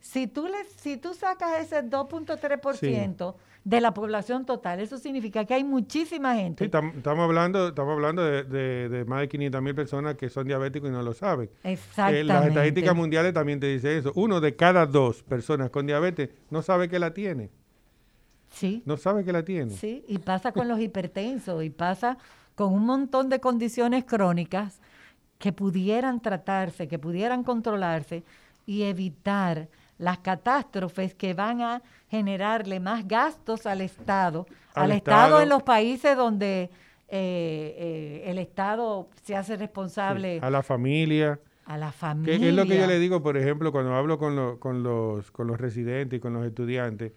si 0.00 0.26
tú, 0.26 0.46
le, 0.46 0.64
si 0.78 0.96
tú 0.96 1.14
sacas 1.14 1.60
ese 1.60 1.84
2.3% 1.84 3.34
de 3.64 3.80
la 3.80 3.92
población 3.92 4.46
total, 4.46 4.80
eso 4.80 4.96
significa 4.96 5.44
que 5.44 5.54
hay 5.54 5.62
muchísima 5.62 6.34
gente. 6.34 6.64
Sí, 6.64 6.70
estamos 6.96 7.24
hablando, 7.24 7.68
estamos 7.68 7.92
hablando 7.92 8.24
de, 8.24 9.04
más 9.06 9.20
de 9.20 9.28
500 9.28 9.62
mil 9.62 9.74
personas 9.74 10.16
que 10.16 10.30
son 10.30 10.46
diabéticos 10.46 10.88
y 10.88 10.92
no 10.92 11.02
lo 11.02 11.12
saben. 11.12 11.50
Exactamente. 11.62 12.20
Eh, 12.20 12.24
las 12.24 12.46
estadísticas 12.46 12.96
mundiales 12.96 13.34
también 13.34 13.60
te 13.60 13.66
dicen 13.66 13.98
eso. 13.98 14.12
Uno 14.14 14.40
de 14.40 14.56
cada 14.56 14.86
dos 14.86 15.22
personas 15.22 15.68
con 15.70 15.86
diabetes 15.86 16.30
no 16.48 16.62
sabe 16.62 16.88
que 16.88 16.98
la 16.98 17.12
tiene. 17.12 17.50
Sí. 18.50 18.82
No 18.86 18.96
sabe 18.96 19.24
que 19.24 19.32
la 19.32 19.44
tiene. 19.44 19.72
Sí, 19.72 20.04
y 20.08 20.18
pasa 20.18 20.52
con 20.52 20.66
los 20.66 20.80
hipertensos 20.80 21.62
y 21.62 21.70
pasa 21.70 22.16
con 22.54 22.72
un 22.72 22.86
montón 22.86 23.28
de 23.28 23.38
condiciones 23.38 24.04
crónicas 24.04 24.80
que 25.38 25.52
pudieran 25.52 26.20
tratarse, 26.20 26.88
que 26.88 26.98
pudieran 26.98 27.44
controlarse 27.44 28.24
y 28.66 28.82
evitar 28.82 29.68
las 30.00 30.18
catástrofes 30.18 31.14
que 31.14 31.34
van 31.34 31.60
a 31.60 31.82
generarle 32.08 32.80
más 32.80 33.06
gastos 33.06 33.66
al 33.66 33.82
Estado, 33.82 34.46
al, 34.74 34.92
Estado, 34.92 35.42
en 35.42 35.50
los 35.50 35.62
países 35.62 36.16
donde 36.16 36.70
eh, 37.08 37.76
eh, 37.78 38.22
el 38.26 38.38
Estado 38.38 39.08
se 39.22 39.36
hace 39.36 39.56
responsable. 39.56 40.40
a 40.40 40.48
la 40.48 40.62
familia. 40.62 41.38
A 41.66 41.76
la 41.76 41.92
familia. 41.92 42.38
Que 42.38 42.48
es 42.48 42.54
lo 42.54 42.64
que 42.64 42.78
yo 42.78 42.86
le 42.86 42.98
digo, 42.98 43.22
por 43.22 43.36
ejemplo, 43.36 43.72
cuando 43.72 43.94
hablo 43.94 44.18
con, 44.18 44.56
con, 44.56 44.82
los, 44.82 45.30
con 45.30 45.46
los 45.46 45.60
residentes 45.60 46.16
y 46.16 46.20
con 46.20 46.32
los 46.32 46.46
estudiantes, 46.46 47.12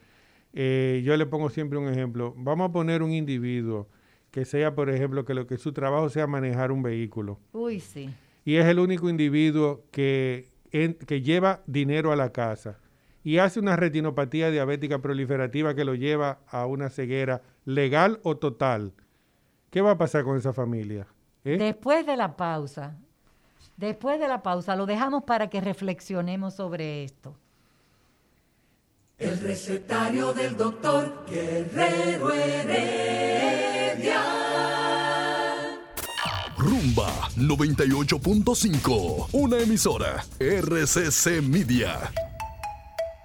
eh, 0.52 1.02
yo 1.06 1.16
le 1.16 1.26
pongo 1.26 1.50
siempre 1.50 1.80
un 1.80 1.88
ejemplo. 1.88 2.34
Vamos 2.36 2.70
a 2.70 2.72
poner 2.74 3.02
un 3.02 3.14
individuo 3.14 3.88
que 4.30 4.44
sea, 4.44 4.76
por 4.76 4.90
ejemplo, 4.90 5.24
que 5.24 5.34
lo 5.34 5.48
que 5.48 5.58
su 5.58 5.72
trabajo 5.72 6.10
sea 6.10 6.28
manejar 6.28 6.74
un 6.74 6.84
vehículo. 6.84 7.40
Uy, 7.54 7.80
sí. 7.80 8.10
Y 8.44 8.58
es 8.58 8.66
el 8.66 8.80
único 8.80 9.10
individuo 9.10 9.86
que 9.90 10.53
que 10.74 11.22
lleva 11.22 11.62
dinero 11.68 12.12
a 12.12 12.16
la 12.16 12.32
casa 12.32 12.80
y 13.24 13.38
hace 13.38 13.60
una 13.60 13.76
retinopatía 13.76 14.50
diabética 14.50 15.00
proliferativa 15.00 15.76
que 15.76 15.86
lo 15.86 15.94
lleva 15.94 16.40
a 16.48 16.66
una 16.66 16.90
ceguera 16.90 17.44
legal 17.64 18.20
o 18.24 18.38
total, 18.38 18.94
¿qué 19.70 19.82
va 19.82 19.92
a 19.92 19.98
pasar 19.98 20.24
con 20.24 20.36
esa 20.38 20.52
familia? 20.52 21.08
¿Eh? 21.46 21.58
Después 21.58 22.06
de 22.06 22.18
la 22.18 22.36
pausa, 22.36 22.98
después 23.78 24.20
de 24.20 24.28
la 24.28 24.42
pausa, 24.42 24.76
lo 24.76 24.88
dejamos 24.88 25.24
para 25.24 25.50
que 25.50 25.62
reflexionemos 25.62 26.56
sobre 26.56 27.04
esto. 27.04 27.38
El 29.20 29.40
recetario 29.40 30.34
del 30.34 30.58
doctor 30.58 31.24
Guerrero 31.30 32.34
Heredia. 32.34 34.22
Rumba 36.58 37.13
98.5, 37.38 39.30
una 39.32 39.60
emisora 39.60 40.24
RCC 40.40 41.42
Media. 41.42 42.12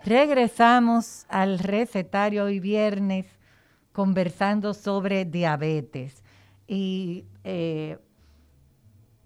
Regresamos 0.05 1.27
al 1.29 1.59
recetario 1.59 2.45
hoy 2.45 2.59
viernes 2.59 3.27
conversando 3.93 4.73
sobre 4.73 5.27
diabetes. 5.27 6.23
Y 6.67 7.27
eh, 7.45 7.99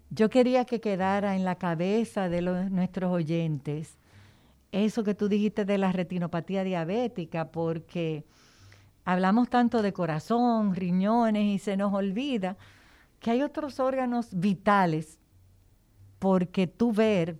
yo 0.09 0.29
quería 0.29 0.65
que 0.65 0.81
quedara 0.81 1.35
en 1.35 1.45
la 1.45 1.55
cabeza 1.55 2.27
de 2.27 2.41
nuestros 2.41 3.11
oyentes 3.11 3.97
eso 4.73 5.03
que 5.03 5.13
tú 5.13 5.29
dijiste 5.29 5.65
de 5.65 5.77
la 5.77 5.91
retinopatía 5.91 6.63
diabética, 6.63 7.51
porque 7.51 8.25
hablamos 9.05 9.49
tanto 9.49 9.81
de 9.81 9.93
corazón, 9.93 10.75
riñones 10.75 11.43
y 11.43 11.59
se 11.59 11.77
nos 11.77 11.93
olvida 11.93 12.57
que 13.23 13.31
hay 13.31 13.41
otros 13.41 13.79
órganos 13.79 14.27
vitales 14.33 15.17
porque 16.19 16.67
tú 16.67 16.91
ver 16.91 17.39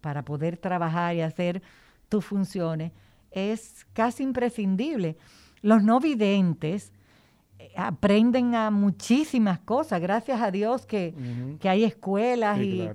para 0.00 0.24
poder 0.24 0.56
trabajar 0.56 1.16
y 1.16 1.22
hacer 1.22 1.60
tus 2.08 2.24
funciones 2.24 2.92
es 3.32 3.84
casi 3.92 4.22
imprescindible. 4.22 5.16
Los 5.60 5.82
no 5.82 5.98
videntes 5.98 6.92
eh, 7.58 7.72
aprenden 7.76 8.54
a 8.54 8.70
muchísimas 8.70 9.58
cosas, 9.58 10.00
gracias 10.00 10.40
a 10.40 10.52
Dios 10.52 10.86
que, 10.86 11.14
hay 11.64 11.84
escuelas 11.84 12.60
y... 12.60 12.88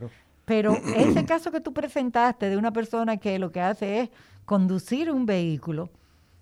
Pero 0.45 0.75
ese 0.95 1.25
caso 1.25 1.51
que 1.51 1.59
tú 1.59 1.73
presentaste 1.73 2.49
de 2.49 2.55
una 2.55 2.71
persona 2.71 3.17
que 3.17 3.37
lo 3.37 3.51
que 3.51 3.59
hace 3.59 3.99
es 3.99 4.09
conducir 4.45 5.11
un 5.11 5.25
vehículo, 5.25 5.89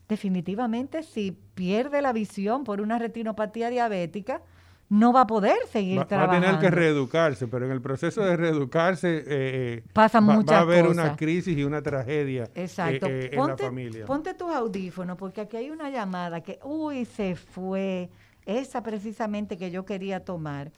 definitivamente 0.07 1.01
si 1.01 1.31
pierde 1.55 2.03
la 2.03 2.13
visión 2.13 2.63
por 2.63 2.81
una 2.81 2.99
retinopatía 2.99 3.69
diabética, 3.71 4.43
no 4.89 5.11
va 5.11 5.21
a 5.21 5.27
poder 5.27 5.57
seguir 5.71 6.05
trabajando. 6.05 6.41
Va 6.41 6.47
a 6.47 6.59
tener 6.59 6.61
que 6.61 6.75
reeducarse, 6.75 7.47
pero 7.47 7.65
en 7.65 7.71
el 7.71 7.81
proceso 7.81 8.21
de 8.23 8.37
reeducarse 8.37 9.17
eh, 9.17 9.23
eh 9.27 9.83
Pasa 9.91 10.21
va, 10.21 10.41
va, 10.41 10.57
a 10.57 10.59
haber 10.61 10.87
una 10.87 11.15
crisis 11.15 11.57
y 11.57 11.63
una 11.63 11.81
tragedia 11.81 12.45
eh, 12.55 12.63
Exacto. 12.63 13.07
Eh, 13.07 13.31
en 13.33 13.47
la 13.47 13.57
familia. 13.57 14.05
Ponte 14.05 14.33
tus 14.33 14.49
audífonos, 14.49 15.17
porque 15.17 15.41
aquí 15.41 15.57
hay 15.57 15.69
una 15.69 15.89
llamada 15.89 16.41
que, 16.41 16.59
uy, 16.63 17.05
se 17.05 17.35
fue. 17.35 18.09
Esa 18.45 18.81
precisamente 18.81 19.57
que 19.57 19.71
yo 19.71 19.85
quería 19.85 20.23
tomar. 20.23 20.71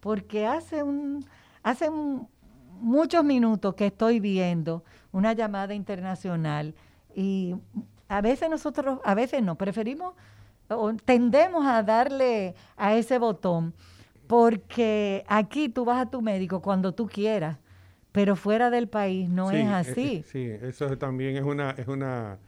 Porque 0.00 0.46
hace 0.46 0.82
un, 0.82 1.26
hace 1.62 1.90
muchos 2.80 3.24
minutos 3.24 3.74
que 3.74 3.86
estoy 3.86 4.20
viendo 4.20 4.84
una 5.12 5.34
llamada 5.34 5.74
internacional 5.74 6.74
y 7.14 7.54
a 8.08 8.20
veces 8.20 8.48
nosotros, 8.48 9.00
a 9.04 9.14
veces 9.14 9.42
no, 9.42 9.56
preferimos 9.56 10.14
tendemos 11.04 11.66
a 11.66 11.82
darle 11.82 12.54
a 12.76 12.96
ese 12.96 13.18
botón 13.18 13.74
Porque 14.26 15.24
aquí 15.28 15.68
tú 15.68 15.84
vas 15.84 16.00
a 16.00 16.10
tu 16.10 16.22
médico 16.22 16.62
cuando 16.62 16.92
tú 16.92 17.06
quieras, 17.06 17.58
pero 18.12 18.36
fuera 18.36 18.70
del 18.70 18.88
país 18.88 19.28
no 19.28 19.50
es 19.50 19.66
así. 19.66 20.24
sí, 20.26 20.50
eso 20.62 20.96
también 20.96 21.36
es 21.36 21.42
una, 21.42 21.70
es 21.72 21.88
una, 21.88 22.38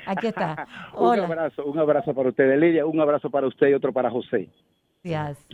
Aquí 0.06 0.26
está. 0.28 0.66
un 0.96 1.20
abrazo, 1.20 1.64
un 1.64 1.78
abrazo 1.78 2.14
para 2.14 2.28
ustedes, 2.30 2.58
Lidia, 2.58 2.86
un 2.86 3.00
abrazo 3.00 3.28
para 3.28 3.46
usted 3.46 3.68
y 3.68 3.74
otro 3.74 3.92
para 3.92 4.10
José. 4.10 4.48
Gracias. 5.02 5.46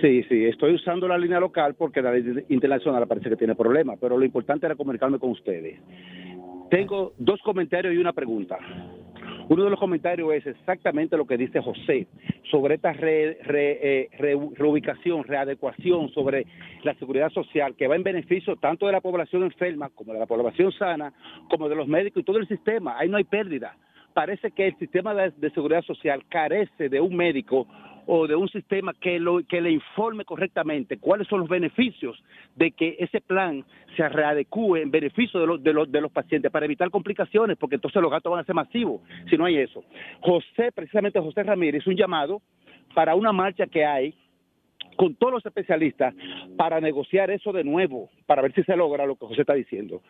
Sí, 0.00 0.22
sí, 0.24 0.44
estoy 0.44 0.74
usando 0.74 1.08
la 1.08 1.18
línea 1.18 1.40
local 1.40 1.74
porque 1.74 2.02
la 2.02 2.16
internacional 2.48 3.06
parece 3.08 3.30
que 3.30 3.36
tiene 3.36 3.54
problemas, 3.54 3.98
pero 4.00 4.18
lo 4.18 4.24
importante 4.24 4.66
era 4.66 4.76
comunicarme 4.76 5.18
con 5.18 5.30
ustedes. 5.30 5.80
Tengo 6.70 7.14
dos 7.18 7.40
comentarios 7.42 7.94
y 7.94 7.96
una 7.96 8.12
pregunta. 8.12 8.58
Uno 9.48 9.64
de 9.64 9.70
los 9.70 9.78
comentarios 9.78 10.32
es 10.32 10.46
exactamente 10.46 11.16
lo 11.16 11.26
que 11.26 11.36
dice 11.36 11.60
José 11.60 12.06
sobre 12.50 12.76
esta 12.76 12.94
eh, 12.98 14.08
reubicación, 14.56 15.24
readecuación 15.24 16.08
sobre 16.10 16.46
la 16.82 16.94
seguridad 16.94 17.30
social 17.30 17.74
que 17.76 17.86
va 17.86 17.96
en 17.96 18.02
beneficio 18.02 18.56
tanto 18.56 18.86
de 18.86 18.92
la 18.92 19.02
población 19.02 19.42
enferma 19.42 19.90
como 19.90 20.14
de 20.14 20.18
la 20.18 20.26
población 20.26 20.72
sana, 20.72 21.12
como 21.50 21.68
de 21.68 21.76
los 21.76 21.86
médicos 21.86 22.22
y 22.22 22.24
todo 22.24 22.38
el 22.38 22.48
sistema. 22.48 22.96
Ahí 22.98 23.08
no 23.08 23.18
hay 23.18 23.24
pérdida. 23.24 23.76
Parece 24.14 24.50
que 24.52 24.68
el 24.68 24.78
sistema 24.78 25.12
de 25.12 25.50
seguridad 25.50 25.82
social 25.82 26.24
carece 26.28 26.88
de 26.88 27.00
un 27.00 27.14
médico 27.14 27.66
o 28.06 28.26
de 28.26 28.36
un 28.36 28.48
sistema 28.48 28.92
que, 28.94 29.18
lo, 29.18 29.42
que 29.46 29.60
le 29.60 29.70
informe 29.70 30.24
correctamente 30.24 30.98
cuáles 30.98 31.26
son 31.28 31.40
los 31.40 31.48
beneficios 31.48 32.22
de 32.56 32.72
que 32.72 32.96
ese 32.98 33.20
plan 33.20 33.64
se 33.96 34.08
readecue 34.08 34.82
en 34.82 34.90
beneficio 34.90 35.40
de, 35.40 35.46
los 35.46 35.62
de, 35.62 35.72
los, 35.72 35.90
de 35.90 36.00
los 36.00 36.12
pacientes 36.12 36.50
para 36.50 36.66
evitar 36.66 36.90
complicaciones, 36.90 37.56
porque 37.56 37.76
entonces 37.76 38.00
los 38.02 38.10
gastos 38.10 38.32
van 38.32 38.40
a 38.40 38.44
ser 38.44 38.54
masivos 38.54 39.00
si 39.28 39.36
no 39.36 39.44
hay 39.44 39.56
eso. 39.56 39.84
José, 40.20 40.70
precisamente 40.74 41.20
José 41.20 41.42
Ramírez, 41.42 41.86
un 41.86 41.96
llamado 41.96 42.42
para 42.94 43.14
una 43.14 43.32
marcha 43.32 43.66
que 43.66 43.84
hay 43.84 44.14
con 44.96 45.14
todos 45.14 45.32
los 45.32 45.46
especialistas 45.46 46.14
para 46.56 46.80
negociar 46.80 47.30
eso 47.30 47.52
de 47.52 47.64
nuevo, 47.64 48.10
para 48.26 48.42
ver 48.42 48.54
si 48.54 48.62
se 48.62 48.76
logra 48.76 49.06
lo 49.06 49.16
que 49.16 49.26
José 49.26 49.42
está 49.42 49.54
diciendo. 49.54 50.02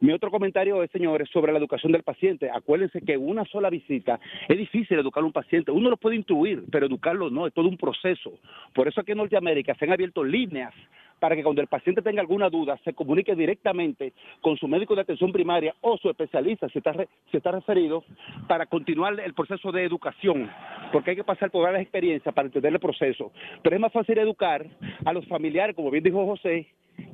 Mi 0.00 0.12
otro 0.12 0.30
comentario 0.30 0.82
es, 0.82 0.90
señores, 0.90 1.28
sobre 1.30 1.52
la 1.52 1.58
educación 1.58 1.92
del 1.92 2.02
paciente. 2.02 2.50
Acuérdense 2.50 3.02
que 3.02 3.18
una 3.18 3.44
sola 3.44 3.68
visita 3.68 4.18
es 4.48 4.56
difícil 4.56 4.98
educar 4.98 5.22
a 5.22 5.26
un 5.26 5.32
paciente. 5.32 5.70
Uno 5.70 5.90
lo 5.90 5.98
puede 5.98 6.16
intuir, 6.16 6.64
pero 6.70 6.86
educarlo 6.86 7.28
no, 7.28 7.46
es 7.46 7.52
todo 7.52 7.68
un 7.68 7.76
proceso. 7.76 8.38
Por 8.74 8.88
eso 8.88 9.02
aquí 9.02 9.12
en 9.12 9.18
Norteamérica 9.18 9.74
se 9.74 9.84
han 9.84 9.92
abierto 9.92 10.24
líneas 10.24 10.72
para 11.20 11.36
que 11.36 11.44
cuando 11.44 11.60
el 11.60 11.68
paciente 11.68 12.02
tenga 12.02 12.20
alguna 12.20 12.50
duda 12.50 12.78
se 12.82 12.94
comunique 12.94 13.36
directamente 13.36 14.12
con 14.40 14.56
su 14.56 14.66
médico 14.66 14.96
de 14.96 15.02
atención 15.02 15.30
primaria 15.30 15.74
o 15.82 15.96
su 15.98 16.10
especialista, 16.10 16.68
si 16.70 16.78
está, 16.78 16.94
está 17.32 17.52
referido, 17.52 18.02
para 18.48 18.66
continuar 18.66 19.20
el 19.20 19.34
proceso 19.34 19.70
de 19.70 19.84
educación, 19.84 20.50
porque 20.92 21.10
hay 21.10 21.16
que 21.16 21.24
pasar 21.24 21.50
por 21.50 21.62
varias 21.62 21.82
experiencias 21.82 22.34
para 22.34 22.46
entender 22.46 22.72
el 22.72 22.80
proceso. 22.80 23.30
Pero 23.62 23.76
es 23.76 23.80
más 23.80 23.92
fácil 23.92 24.18
educar 24.18 24.66
a 25.04 25.12
los 25.12 25.26
familiares, 25.26 25.76
como 25.76 25.90
bien 25.90 26.02
dijo 26.02 26.26
José, 26.26 26.66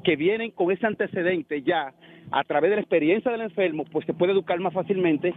que 0.04 0.16
vienen 0.16 0.52
con 0.52 0.70
ese 0.70 0.86
antecedente 0.86 1.62
ya 1.62 1.92
a 2.30 2.44
través 2.44 2.70
de 2.70 2.76
la 2.76 2.82
experiencia 2.82 3.30
del 3.30 3.42
enfermo, 3.42 3.84
pues 3.90 4.06
se 4.06 4.14
puede 4.14 4.32
educar 4.32 4.58
más 4.60 4.72
fácilmente 4.72 5.34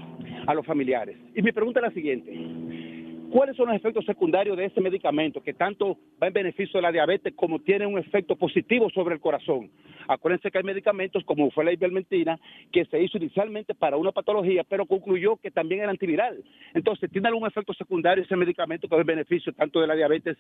a 0.47 0.53
los 0.53 0.65
familiares. 0.65 1.17
Y 1.36 1.41
mi 1.41 1.51
pregunta 1.51 1.80
es 1.80 1.86
la 1.88 1.91
siguiente. 1.91 2.99
¿Cuáles 3.32 3.55
son 3.55 3.67
los 3.67 3.75
efectos 3.75 4.05
secundarios 4.05 4.57
de 4.57 4.65
ese 4.65 4.82
medicamento 4.82 5.41
que 5.41 5.53
tanto 5.53 5.97
va 6.21 6.27
en 6.27 6.34
beneficio 6.34 6.77
de 6.77 6.82
la 6.82 6.91
diabetes 6.91 7.34
como 7.36 7.59
tiene 7.59 7.86
un 7.86 7.99
efecto 7.99 8.36
positivo 8.36 8.89
sobre 8.89 9.15
el 9.15 9.21
corazón? 9.21 9.69
Acuérdense 10.07 10.49
que 10.49 10.57
hay 10.57 10.63
medicamentos 10.63 11.23
como 11.25 11.51
fue 11.51 11.63
la 11.63 11.71
ivermectina 11.71 12.39
que 12.71 12.86
se 12.86 13.01
hizo 13.01 13.17
inicialmente 13.17 13.75
para 13.75 13.97
una 13.97 14.11
patología, 14.11 14.63
pero 14.63 14.86
concluyó 14.86 15.38
que 15.38 15.51
también 15.51 15.82
era 15.82 15.91
antiviral. 15.91 16.43
Entonces, 16.73 17.11
¿tiene 17.11 17.27
algún 17.27 17.47
efecto 17.47 17.73
secundario 17.73 18.23
ese 18.23 18.36
medicamento 18.36 18.88
que 18.88 18.95
va 18.95 19.01
en 19.01 19.07
beneficio 19.07 19.53
tanto 19.53 19.80
de 19.80 19.88
la 19.88 19.95
diabetes 19.95 20.38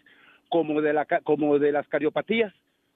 como 0.49 0.81
de, 0.81 0.93
la, 0.93 1.05
como 1.05 1.59
de 1.59 1.71
las 1.71 1.87
cardiopatías? 1.87 2.53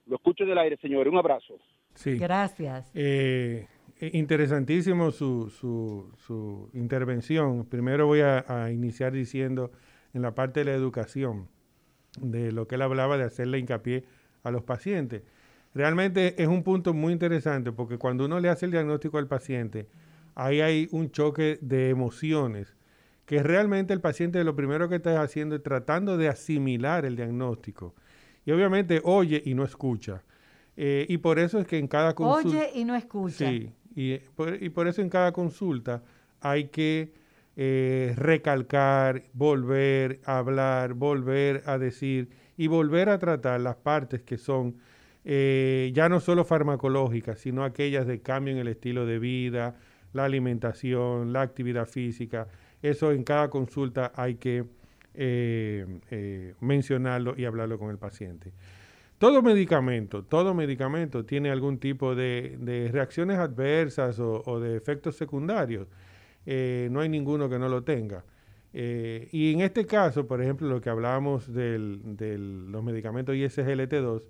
Lo 0.08 0.16
escucho 0.16 0.46
del 0.46 0.58
aire, 0.58 0.78
señores. 0.78 1.12
Un 1.12 1.20
abrazo. 1.20 1.60
Sí. 1.94 2.18
Gracias. 2.18 2.92
Eh, 2.96 3.68
interesantísimo 4.00 5.12
su, 5.12 5.50
su, 5.50 6.12
su, 6.26 6.70
intervención. 6.74 7.66
Primero 7.66 8.08
voy 8.08 8.22
a, 8.22 8.72
iniciar 8.72 9.14
diciendo 9.14 9.72
en 10.14 10.22
la 10.22 10.36
parte 10.36 10.62
de 10.62 10.66
la 10.66 10.74
educación, 10.74 11.48
de 12.20 12.52
lo 12.52 12.68
que 12.68 12.76
él 12.76 12.82
hablaba 12.82 13.18
de 13.18 13.24
hacerle 13.24 13.60
hincapié 13.60 14.06
a 14.44 14.52
los 14.52 14.64
pacientes. 14.64 15.24
Realmente 15.74 16.42
es 16.42 16.48
un 16.48 16.64
punto 16.64 16.94
muy 16.94 17.14
interesante 17.14 17.72
porque 17.72 17.98
cuando 17.98 18.26
uno 18.26 18.40
le 18.40 18.50
hace 18.50 18.66
el 18.66 18.72
diagnóstico 18.72 19.18
al 19.18 19.28
paciente, 19.28 19.88
ahí 20.36 20.62
hay 20.62 20.88
un 20.92 21.10
choque 21.12 21.58
de 21.62 21.90
emociones, 21.90 22.76
que 23.26 23.42
realmente 23.42 23.94
el 23.94 24.02
paciente 24.02 24.44
lo 24.44 24.56
primero 24.56 24.90
que 24.90 24.98
está 24.98 25.22
haciendo 25.22 25.56
es 25.56 25.64
tratando 25.64 26.18
de 26.18 26.28
asimilar 26.28 27.06
el 27.06 27.16
diagnóstico 27.16 27.96
y 28.46 28.52
obviamente 28.52 29.02
oye 29.04 29.42
y 29.46 29.54
no 29.54 29.64
escucha. 29.64 30.24
Eh, 30.76 31.06
y 31.08 31.18
por 31.20 31.40
eso 31.40 31.60
es 31.60 31.68
que 31.68 31.78
en 31.78 31.88
cada 31.88 32.16
consulta... 32.16 32.58
Oye 32.58 32.72
y 32.74 32.84
no 32.84 32.96
escucha. 32.96 33.50
Sí, 33.50 33.72
y 33.96 34.18
por, 34.18 34.62
y 34.62 34.70
por 34.70 34.88
eso 34.88 35.02
en 35.02 35.10
cada 35.10 35.32
consulta 35.32 36.04
hay 36.42 36.66
que 36.66 37.14
eh, 37.56 38.14
recalcar, 38.18 39.24
volver 39.34 40.20
a 40.26 40.40
hablar, 40.40 40.94
volver 40.94 41.64
a 41.66 41.78
decir 41.78 42.30
y 42.58 42.68
volver 42.68 43.10
a 43.10 43.20
tratar 43.20 43.62
las 43.62 43.76
partes 43.76 44.22
que 44.22 44.38
son 44.38 44.76
eh, 45.26 45.92
ya 45.94 46.10
no 46.10 46.20
solo 46.20 46.44
farmacológicas, 46.44 47.40
sino 47.40 47.64
aquellas 47.64 48.06
de 48.08 48.22
cambio 48.22 48.54
en 48.54 48.60
el 48.60 48.68
estilo 48.68 49.06
de 49.06 49.20
vida, 49.20 49.76
la 50.12 50.26
alimentación, 50.26 51.32
la 51.32 51.42
actividad 51.42 51.88
física. 51.88 52.48
Eso 52.82 53.12
en 53.12 53.24
cada 53.24 53.50
consulta 53.50 54.12
hay 54.16 54.36
que 54.36 54.66
eh, 55.14 55.86
eh, 56.12 56.54
mencionarlo 56.60 57.36
y 57.38 57.46
hablarlo 57.46 57.80
con 57.80 57.90
el 57.90 57.98
paciente. 57.98 58.52
Todo 59.24 59.42
medicamento, 59.42 60.26
todo 60.26 60.54
medicamento 60.54 61.24
tiene 61.24 61.50
algún 61.50 61.78
tipo 61.78 62.14
de, 62.14 62.90
reacciones 62.92 63.38
adversas 63.38 64.20
o, 64.20 64.60
de 64.60 64.76
efectos 64.76 65.16
secundarios. 65.16 65.88
Eh, 66.46 66.90
no 66.92 67.00
hay 67.00 67.08
ninguno 67.08 67.48
que 67.48 67.58
no 67.58 67.70
lo 67.70 67.86
tenga. 67.86 68.26
y 68.74 69.54
en 69.54 69.62
este 69.62 69.86
caso, 69.86 70.28
por 70.28 70.42
ejemplo, 70.42 70.68
lo 70.68 70.82
que 70.82 70.90
hablábamos 70.90 71.54
de 71.54 71.80
los 71.80 72.84
medicamentos 72.84 73.34
ISGLT2, 73.34 74.24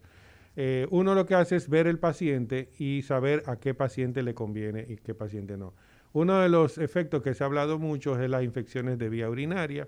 uno 0.91 1.15
lo 1.15 1.25
que 1.25 1.33
hace 1.33 1.55
es 1.55 1.69
ver 1.69 1.87
el 1.87 1.97
paciente 1.97 2.69
y 2.77 3.01
saber 3.01 3.41
a 3.47 3.55
qué 3.55 3.73
paciente 3.73 4.21
le 4.21 4.35
conviene 4.35 4.85
y 4.87 4.97
qué 4.97 5.15
paciente 5.15 5.57
no. 5.57 5.73
Uno 6.11 6.39
de 6.39 6.49
los 6.49 6.77
efectos 6.77 7.23
que 7.23 7.33
se 7.33 7.43
ha 7.43 7.47
hablado 7.47 7.79
mucho 7.79 8.21
es 8.21 8.29
las 8.29 8.43
infecciones 8.43 8.99
de 8.99 9.09
vía 9.09 9.27
urinaria. 9.27 9.87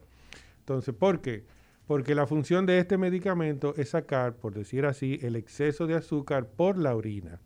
Entonces, 0.62 0.95
¿por 0.95 1.22
qué? 1.22 1.43
Porque 1.88 2.15
la 2.15 2.25
función 2.25 2.65
de 2.65 2.79
este 2.79 2.97
medicamento 2.97 3.73
es 3.77 3.89
sacar, 3.89 4.36
por 4.38 4.53
decir 4.53 4.86
así, 4.86 5.19
el 5.21 5.36
exceso 5.36 5.86
de 5.86 5.95
azúcar 5.95 6.47
por 6.47 6.77
la 6.77 6.95
orina. 6.95 7.39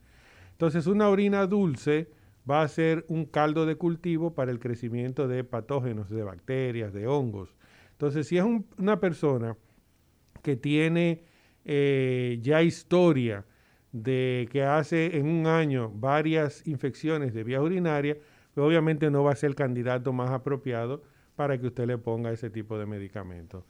Entonces, 0.52 0.88
una 0.88 1.10
orina 1.10 1.46
dulce 1.46 2.10
va 2.50 2.62
a 2.62 2.68
ser 2.68 3.06
un 3.10 3.26
caldo 3.26 3.66
de 3.66 3.76
cultivo 3.76 4.34
para 4.34 4.52
el 4.52 4.60
crecimiento 4.60 5.28
de 5.28 5.44
patógenos, 5.44 6.10
de 6.10 6.24
bacterias, 6.24 6.94
de 6.94 7.08
hongos. 7.08 7.56
Entonces, 7.92 8.28
si 8.28 8.38
es 8.38 8.46
una 8.78 9.00
persona 9.00 9.58
que 10.42 10.56
tiene 10.56 11.24
eh, 11.66 12.40
ya 12.42 12.62
historia 12.64 13.46
de 13.92 14.48
que 14.52 14.64
hace 14.64 15.18
en 15.18 15.28
un 15.28 15.48
año 15.48 15.90
varias 15.90 16.66
infecciones 16.68 17.34
de 17.34 17.44
vía 17.44 17.62
urinaria, 17.62 18.18
pues 18.54 18.66
obviamente 18.66 19.10
no 19.12 19.24
va 19.24 19.34
a 19.34 19.36
ser 19.36 19.50
el 19.50 19.56
candidato 19.56 20.14
más 20.14 20.32
apropiado 20.32 21.04
para 21.36 21.58
que 21.60 21.68
usted 21.68 21.88
le 21.88 21.98
ponga 21.98 22.32
ese 22.32 22.50
tipo 22.50 22.78
de 22.78 22.86
medicamento. 22.86 23.66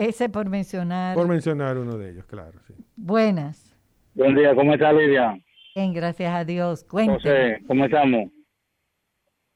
Ese 0.00 0.30
por 0.30 0.48
mencionar. 0.48 1.14
Por 1.14 1.28
mencionar 1.28 1.76
uno 1.76 1.98
de 1.98 2.12
ellos, 2.12 2.24
claro. 2.24 2.58
Sí. 2.66 2.72
Buenas. 2.96 3.76
Buen 4.14 4.34
día, 4.34 4.54
¿cómo 4.54 4.72
está 4.72 4.94
Lidia? 4.94 5.38
Bien, 5.74 5.92
gracias 5.92 6.32
a 6.32 6.42
Dios. 6.42 6.84
Cuénteme. 6.84 7.18
José, 7.18 7.62
¿cómo 7.66 7.84
estamos? 7.84 8.30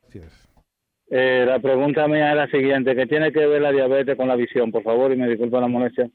Gracias. 0.02 0.46
Eh, 1.08 1.46
la 1.46 1.60
pregunta 1.60 2.06
mía 2.08 2.32
es 2.32 2.36
la 2.36 2.46
siguiente, 2.48 2.94
¿qué 2.94 3.06
tiene 3.06 3.32
que 3.32 3.46
ver 3.46 3.62
la 3.62 3.72
diabetes 3.72 4.18
con 4.18 4.28
la 4.28 4.36
visión? 4.36 4.70
Por 4.70 4.82
favor, 4.82 5.10
y 5.12 5.16
me 5.16 5.30
disculpa 5.30 5.60
la 5.62 5.66
molestia. 5.68 6.10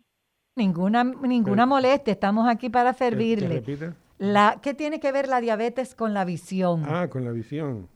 Ninguna, 0.56 1.04
ninguna 1.04 1.66
molestia, 1.66 2.14
estamos 2.14 2.48
aquí 2.48 2.70
para 2.70 2.94
servirle. 2.94 3.62
repite? 3.62 3.94
La, 4.20 4.60
¿Qué 4.62 4.76
tiene 4.76 5.00
que 5.00 5.12
ver 5.12 5.28
la 5.28 5.42
diabetes 5.42 5.96
con 5.96 6.14
la 6.14 6.24
visión? 6.24 6.84
Ah, 6.86 7.08
con 7.10 7.26
la 7.26 7.32
visión. 7.32 7.90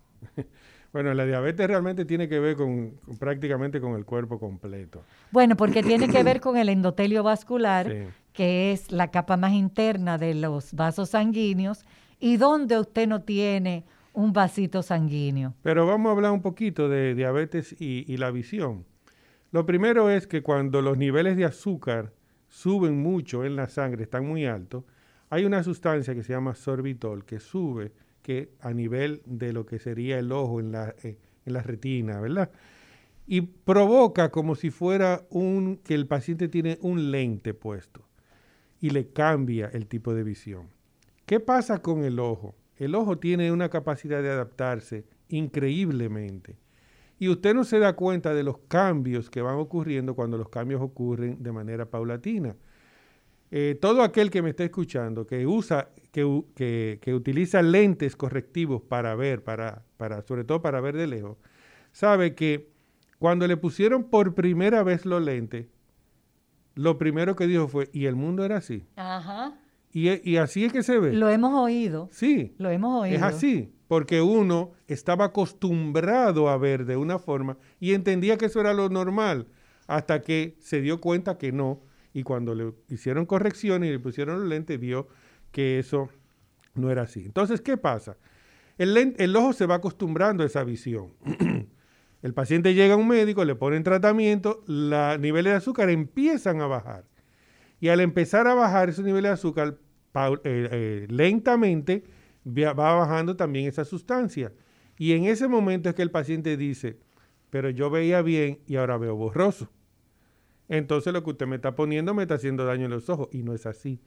Bueno, 0.93 1.13
la 1.15 1.25
diabetes 1.25 1.67
realmente 1.67 2.05
tiene 2.05 2.29
que 2.29 2.39
ver 2.39 2.55
con, 2.55 2.91
con 3.05 3.17
prácticamente 3.17 3.81
con 3.81 3.95
el 3.95 4.05
cuerpo 4.05 4.39
completo. 4.39 5.03
Bueno, 5.31 5.57
porque 5.57 5.81
tiene 5.81 6.07
que 6.07 6.23
ver 6.23 6.39
con 6.39 6.55
el 6.55 6.69
endotelio 6.69 7.23
vascular, 7.23 7.89
Sí. 7.91 7.97
que 8.31 8.71
es 8.71 8.91
la 8.91 9.09
capa 9.09 9.35
más 9.35 9.53
interna 9.53 10.17
de 10.19 10.35
los 10.35 10.73
vasos 10.73 11.09
sanguíneos, 11.09 11.83
y 12.19 12.37
donde 12.37 12.79
usted 12.79 13.07
no 13.07 13.23
tiene 13.23 13.83
un 14.13 14.31
vasito 14.33 14.83
sanguíneo. 14.83 15.55
Pero 15.63 15.87
vamos 15.87 16.09
a 16.09 16.13
hablar 16.13 16.31
un 16.31 16.41
poquito 16.43 16.87
de 16.87 17.15
diabetes 17.15 17.75
y, 17.81 18.05
y 18.07 18.17
la 18.17 18.29
visión. 18.29 18.85
Lo 19.51 19.65
primero 19.65 20.11
es 20.11 20.27
que 20.27 20.43
cuando 20.43 20.81
los 20.83 20.97
niveles 20.97 21.35
de 21.37 21.45
azúcar 21.45 22.13
suben 22.47 23.01
mucho 23.01 23.43
en 23.45 23.55
la 23.55 23.67
sangre, 23.67 24.03
están 24.03 24.27
muy 24.27 24.45
altos, 24.45 24.83
hay 25.31 25.45
una 25.45 25.63
sustancia 25.63 26.13
que 26.13 26.21
se 26.21 26.33
llama 26.33 26.53
sorbitol 26.53 27.25
que 27.25 27.39
sube 27.39 27.91
que 28.23 28.49
a 28.61 28.73
nivel 28.73 29.21
de 29.25 29.53
lo 29.53 29.67
que 29.67 29.77
sería 29.77 30.17
el 30.17 30.31
ojo 30.31 30.59
en 30.59 30.71
la, 30.71 30.95
eh, 31.03 31.19
en 31.45 31.53
la 31.53 31.61
retina, 31.61 32.19
¿verdad? 32.19 32.49
Y 33.27 33.41
provoca 33.41 34.31
como 34.31 34.55
si 34.55 34.71
fuera 34.71 35.25
un 35.29 35.77
que 35.77 35.93
el 35.93 36.07
paciente 36.07 36.47
tiene 36.47 36.79
un 36.81 37.11
lente 37.11 37.53
puesto 37.53 38.07
y 38.81 38.89
le 38.89 39.09
cambia 39.09 39.69
el 39.71 39.87
tipo 39.87 40.13
de 40.13 40.23
visión. 40.23 40.69
¿Qué 41.25 41.39
pasa 41.39 41.81
con 41.81 42.03
el 42.03 42.19
ojo? 42.19 42.55
El 42.77 42.95
ojo 42.95 43.17
tiene 43.17 43.51
una 43.51 43.69
capacidad 43.69 44.21
de 44.21 44.29
adaptarse 44.29 45.05
increíblemente. 45.29 46.57
Y 47.19 47.29
usted 47.29 47.53
no 47.53 47.63
se 47.63 47.79
da 47.79 47.95
cuenta 47.95 48.33
de 48.33 48.43
los 48.43 48.57
cambios 48.67 49.29
que 49.29 49.41
van 49.41 49.55
ocurriendo 49.55 50.15
cuando 50.15 50.37
los 50.37 50.49
cambios 50.49 50.81
ocurren 50.81 51.41
de 51.41 51.51
manera 51.51 51.85
paulatina. 51.89 52.55
Eh, 53.55 53.77
todo 53.79 54.01
aquel 54.01 54.31
que 54.31 54.41
me 54.41 54.49
está 54.49 54.63
escuchando, 54.63 55.27
que 55.27 55.45
usa, 55.45 55.89
que, 56.11 56.43
que- 56.55 56.97
que 56.99 57.13
utiliza 57.13 57.61
lentes 57.61 58.15
correctivos 58.15 58.81
para 58.81 59.13
ver, 59.13 59.43
para, 59.43 59.83
para, 59.97 60.23
sobre 60.23 60.43
todo 60.43 60.61
para 60.63 60.81
ver 60.81 60.95
de 60.97 61.05
lejos, 61.05 61.37
sabe 61.91 62.33
que 62.33 62.71
cuando 63.19 63.45
le 63.47 63.55
pusieron 63.55 64.05
por 64.05 64.33
primera 64.33 64.81
vez 64.81 65.05
los 65.05 65.21
lentes, 65.21 65.67
lo 66.75 66.97
primero 66.97 67.35
que 67.35 67.45
dijo 67.45 67.67
fue, 67.67 67.89
y 67.93 68.05
el 68.05 68.15
mundo 68.15 68.43
era 68.43 68.57
así. 68.57 68.87
Ajá. 68.95 69.53
Y, 69.91 70.09
y 70.27 70.37
así 70.37 70.65
es 70.65 70.73
que 70.73 70.81
se 70.81 70.97
ve. 70.97 71.13
Lo 71.13 71.29
hemos 71.29 71.53
oído. 71.53 72.09
sí, 72.11 72.55
Lo 72.57 72.71
hemos 72.71 73.03
oído. 73.03 73.15
es 73.15 73.21
así, 73.21 73.71
porque 73.87 74.21
uno 74.23 74.71
estaba 74.87 75.25
acostumbrado 75.25 76.49
a 76.49 76.57
ver 76.57 76.85
de 76.85 76.97
una 76.97 77.19
forma 77.19 77.57
y 77.79 77.93
entendía 77.93 78.37
que 78.37 78.47
eso 78.47 78.59
era 78.59 78.73
lo 78.73 78.89
normal, 78.89 79.45
hasta 79.85 80.21
que 80.21 80.55
se 80.59 80.81
dio 80.81 80.99
cuenta 80.99 81.37
que 81.37 81.51
no, 81.51 81.81
y 82.13 82.23
cuando 82.23 82.53
le 82.53 82.73
hicieron 82.89 83.25
correcciones 83.25 83.89
y 83.89 83.91
le 83.91 83.99
pusieron 83.99 84.39
los 84.39 84.47
lentes, 84.47 84.79
vio 84.79 85.07
que 85.51 85.79
eso 85.79 86.09
no 86.75 86.91
era 86.91 87.03
así. 87.03 87.25
Entonces, 87.25 87.61
¿qué 87.61 87.77
pasa? 87.77 88.17
El, 88.77 89.35
ojo 89.35 89.53
se 89.53 89.65
va 89.65 89.75
acostumbrando 89.75 90.43
a 90.43 90.45
esa 90.45 90.63
visión. 90.63 91.13
el 92.21 92.33
paciente 92.33 92.73
llega 92.73 92.93
a 92.93 92.97
un 92.97 93.07
médico, 93.07 93.43
le 93.45 93.55
ponen 93.55 93.83
tratamiento, 93.83 94.63
los 94.67 95.19
niveles 95.19 95.53
de 95.53 95.57
azúcar 95.57 95.89
empiezan 95.89 96.61
a 96.61 96.67
bajar. 96.67 97.05
Y 97.79 97.89
al 97.89 97.99
empezar 97.99 98.47
a 98.47 98.53
bajar 98.53 98.89
esos 98.89 99.05
niveles 99.05 99.29
de 99.29 99.33
azúcar, 99.33 99.77
eh, 100.15 100.37
eh, 100.43 101.07
lentamente 101.09 102.03
va 102.45 102.73
bajando 102.73 103.35
también 103.35 103.67
esa 103.67 103.85
sustancia. 103.85 104.53
Y 104.97 105.13
en 105.13 105.25
ese 105.25 105.47
momento 105.47 105.89
es 105.89 105.95
que 105.95 106.03
el 106.03 106.11
paciente 106.11 106.57
dice, 106.57 106.99
pero 107.49 107.69
yo 107.69 107.89
veía 107.89 108.21
bien 108.21 108.59
y 108.67 108.75
ahora 108.75 108.97
veo 108.97 109.15
borroso. 109.15 109.69
Entonces 110.69 111.13
lo 111.13 111.23
que 111.23 111.31
usted 111.31 111.47
me 111.47 111.57
está 111.57 111.75
poniendo 111.75 112.13
me 112.13 112.23
está 112.23 112.35
haciendo 112.35 112.65
daño 112.65 112.85
en 112.85 112.91
los 112.91 113.09
ojos. 113.09 113.29
Y 113.31 113.43
no 113.43 113.53
es 113.53 113.65
así. 113.65 113.99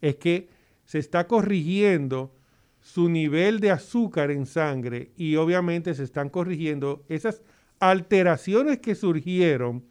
Es 0.00 0.16
que 0.16 0.48
se 0.84 0.98
está 0.98 1.26
corrigiendo 1.26 2.34
su 2.80 3.08
nivel 3.08 3.60
de 3.60 3.70
azúcar 3.70 4.30
en 4.30 4.46
sangre 4.46 5.10
y 5.16 5.36
obviamente 5.36 5.94
se 5.94 6.04
están 6.04 6.30
corrigiendo 6.30 7.04
esas 7.08 7.42
alteraciones 7.80 8.78
que 8.78 8.94
surgieron 8.94 9.84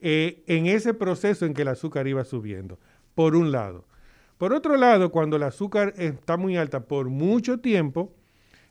eh, 0.00 0.44
en 0.46 0.66
ese 0.66 0.94
proceso 0.94 1.44
en 1.44 1.54
que 1.54 1.62
el 1.62 1.68
azúcar 1.68 2.06
iba 2.06 2.24
subiendo, 2.24 2.78
por 3.14 3.34
un 3.34 3.50
lado. 3.50 3.84
Por 4.36 4.52
otro 4.52 4.76
lado, 4.76 5.10
cuando 5.10 5.36
el 5.36 5.42
azúcar 5.42 5.94
está 5.96 6.36
muy 6.36 6.56
alta 6.56 6.84
por 6.84 7.08
mucho 7.08 7.58
tiempo, 7.58 8.14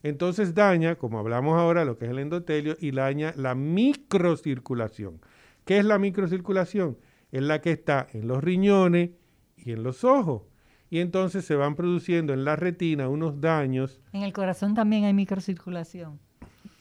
entonces 0.04 0.54
daña, 0.54 0.96
como 0.96 1.20
hablamos 1.20 1.60
ahora, 1.60 1.84
lo 1.84 1.98
que 1.98 2.06
es 2.06 2.12
el 2.12 2.20
endotelio 2.20 2.78
y 2.80 2.92
daña 2.92 3.34
la 3.36 3.56
microcirculación. 3.56 5.20
¿Qué 5.68 5.80
es 5.80 5.86
la 5.86 6.00
microcirculación? 6.00 6.98
Es 7.30 7.42
la 7.42 7.60
que 7.60 7.72
está 7.72 8.08
en 8.14 8.26
los 8.28 8.42
riñones 8.42 9.10
y 9.58 9.74
en 9.74 9.84
los 9.84 10.06
ojos. 10.06 10.44
Y 10.90 11.00
entonces 11.00 11.44
se 11.44 11.56
van 11.56 11.76
produciendo 11.76 12.34
en 12.34 12.46
la 12.46 12.56
retina 12.56 13.10
unos 13.10 13.42
daños 13.42 14.00
En 14.14 14.24
el 14.24 14.32
corazón 14.32 14.74
también 14.74 15.04
hay 15.04 15.14
microcirculación. 15.14 16.20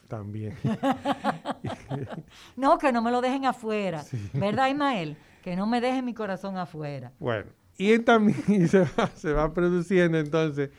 también. 0.07 0.55
No, 2.57 2.78
que 2.78 2.93
no 2.93 3.03
me 3.03 3.11
lo 3.11 3.20
dejen 3.20 3.45
afuera. 3.45 4.05
¿Verdad, 4.32 4.68
Ismael? 4.68 5.16
Que 5.43 5.57
no 5.57 5.66
me 5.66 5.80
dejen 5.80 6.05
mi 6.05 6.14
corazón 6.14 6.57
afuera. 6.57 7.12
Bueno, 7.18 7.47
y 7.76 7.99
también 7.99 8.68
se 8.68 8.80
va, 8.80 9.09
se 9.14 9.32
va 9.32 9.53
produciendo 9.53 10.18
entonces 10.18 10.70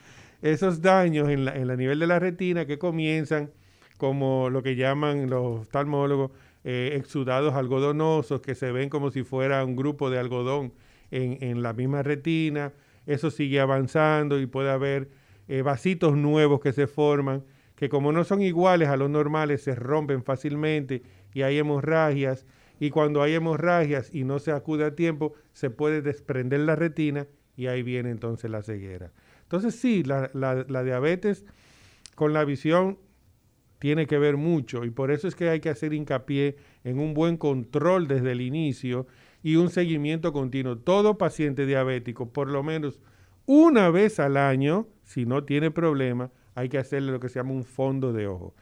esos 0.42 0.82
daños 0.82 1.28
en 1.30 1.44
la, 1.44 1.56
en 1.56 1.68
la 1.68 1.76
nivel 1.76 2.00
de 2.00 2.08
la 2.08 2.20
retina 2.20 2.66
que 2.66 2.80
comienzan 2.80 3.52
como 3.98 4.50
lo 4.50 4.64
que 4.64 4.76
llaman 4.76 5.30
los 5.30 5.62
oftalmólogos 5.62 6.32
eh, 6.64 6.94
exudados 6.96 7.54
algodonosos 7.54 8.42
que 8.42 8.56
se 8.56 8.72
ven 8.72 8.90
como 8.90 9.12
si 9.12 9.24
fuera 9.24 9.64
un 9.64 9.76
grupo 9.76 10.10
de 10.10 10.20
algodón 10.20 10.74
en, 11.12 11.38
en 11.42 11.62
la 11.64 11.74
misma 11.74 12.04
retina. 12.04 12.74
Eso 13.06 13.32
sigue 13.32 13.60
avanzando 13.60 14.40
y 14.40 14.46
puede 14.48 14.70
haber 14.70 15.10
eh, 15.48 15.62
vasitos 15.62 16.16
nuevos 16.18 16.60
que 16.60 16.74
se 16.74 16.88
forman 16.88 17.44
que 17.76 17.90
como 17.90 18.12
no 18.12 18.24
son 18.24 18.42
iguales 18.42 18.90
a 18.90 18.98
los 18.98 19.10
normales 19.10 19.62
se 19.64 19.76
rompen 19.76 20.24
fácilmente 20.24 21.04
y 21.34 21.44
hay 21.44 21.60
hemorragias 21.60 22.46
y 22.80 22.90
cuando 22.90 23.22
hay 23.22 23.36
hemorragias 23.36 24.14
y 24.14 24.24
no 24.24 24.40
se 24.40 24.52
acude 24.52 24.84
a 24.86 24.96
tiempo 24.96 25.34
se 25.54 25.70
puede 25.70 26.02
desprender 26.02 26.62
la 26.62 26.76
retina 26.76 27.28
y 27.56 27.68
ahí 27.68 27.84
viene 27.84 28.10
entonces 28.12 28.50
la 28.52 28.62
ceguera. 28.64 29.12
Entonces 29.44 29.76
sí, 29.76 30.04
la, 30.04 30.30
la- 30.34 30.66
la 30.68 30.84
diabetes 30.84 31.46
con 32.16 32.34
la 32.34 32.44
visión 32.46 32.98
tiene 33.80 34.08
que 34.08 34.18
ver 34.18 34.38
mucho 34.38 34.86
y 34.86 34.92
por 34.92 35.12
eso 35.12 35.28
es 35.28 35.36
que 35.36 35.50
hay 35.50 35.60
que 35.60 35.70
hacer 35.70 35.94
hincapié 35.94 36.58
en 36.84 37.00
un 37.00 37.14
buen 37.14 37.38
control 37.38 38.08
desde 38.08 38.32
el 38.32 38.42
inicio 38.42 39.08
y 39.44 39.56
un 39.56 39.70
seguimiento 39.70 40.34
continuo. 40.34 40.78
Todo 40.78 41.18
paciente 41.18 41.66
diabético, 41.66 42.30
por 42.30 42.50
lo 42.50 42.64
menos 42.64 43.00
una 43.46 43.90
vez 43.90 44.20
al 44.20 44.36
año, 44.36 44.88
si 45.04 45.26
no 45.26 45.44
tiene 45.46 45.72
problema, 45.72 46.32
hay 46.54 46.70
que 46.70 46.78
hacerle 46.78 47.12
lo 47.12 47.20
que 47.20 47.30
se 47.30 47.40
llama 47.40 47.54
un 47.54 47.64
fondo 47.64 48.12
de 48.12 48.28
ojo. 48.28 48.54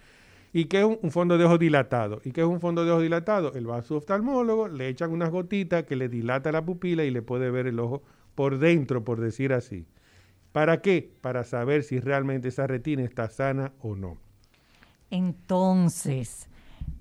¿Y 0.54 0.66
qué 0.66 0.80
es 0.80 0.86
un, 0.86 1.12
fondo 1.12 1.38
de 1.38 1.44
ojo 1.44 1.58
dilatado? 1.58 2.22
¿Y 2.24 2.32
qué 2.32 2.42
es 2.42 2.48
un 2.48 2.62
fondo 2.62 2.86
de 2.86 2.92
ojo 2.92 3.02
dilatado? 3.02 3.54
El 3.56 3.70
va 3.70 3.78
a 3.78 3.82
su 3.82 3.96
oftalmólogo, 3.96 4.68
le 4.68 4.88
echan 4.88 5.12
unas 5.12 5.32
gotitas 5.32 5.84
que 5.84 5.96
le 5.96 6.08
dilata 6.08 6.52
la 6.52 6.64
pupila 6.64 7.04
y 7.04 7.12
le 7.12 7.22
puede 7.22 7.50
ver 7.50 7.68
el 7.68 7.80
ojo 7.80 8.04
por 8.36 8.58
dentro, 8.58 9.04
por 9.04 9.20
decir 9.20 9.54
así. 9.54 9.86
¿Para 10.52 10.82
qué? 10.82 11.12
Para 11.20 11.44
saber 11.44 11.84
si 11.84 12.00
realmente 12.00 12.50
esa 12.50 12.68
retina 12.68 13.04
está 13.04 13.30
sana 13.30 13.74
o 13.82 13.96
no. 13.96 14.18
Entonces, 15.10 16.48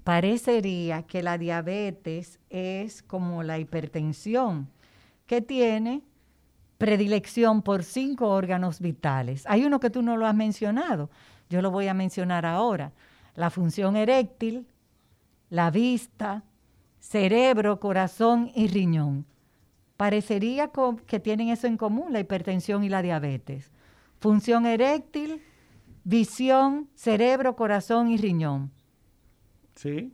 parecería 0.05 1.03
que 1.03 1.23
la 1.23 1.39
diabetes 1.39 2.39
es 2.51 3.03
como 3.03 3.43
la 3.43 3.59
hipertensión, 3.59 4.69
que 5.27 5.41
tiene 5.41 6.03
predilección 6.79 7.63
por 7.63 7.83
cinco 7.83 8.29
órganos 8.29 8.81
vitales. 8.81 9.45
Hay 9.47 9.65
uno 9.65 9.81
que 9.81 9.91
tú 9.91 10.03
no 10.03 10.17
lo 10.17 10.27
has 10.27 10.35
mencionado, 10.35 11.11
yo 11.49 11.63
lo 11.63 11.71
voy 11.71 11.89
a 11.89 11.95
mencionar 11.95 12.45
ahora. 12.45 12.93
La 13.35 13.51
función 13.51 13.97
eréctil, 13.97 14.67
la 15.51 15.71
vista, 15.71 16.45
cerebro, 17.01 17.81
corazón 17.81 18.51
y 18.55 18.69
riñón. 18.69 19.27
Parecería 19.97 20.71
que 21.07 21.21
tienen 21.21 21.49
eso 21.49 21.67
en 21.67 21.77
común, 21.77 22.13
la 22.13 22.21
hipertensión 22.21 22.83
y 22.85 22.89
la 22.89 23.03
diabetes. 23.03 23.71
Función 24.21 24.67
eréctil, 24.67 25.43
visión, 26.05 26.89
cerebro, 26.95 27.57
corazón 27.57 28.11
y 28.11 28.17
riñón. 28.17 28.71
Sí, 29.75 30.13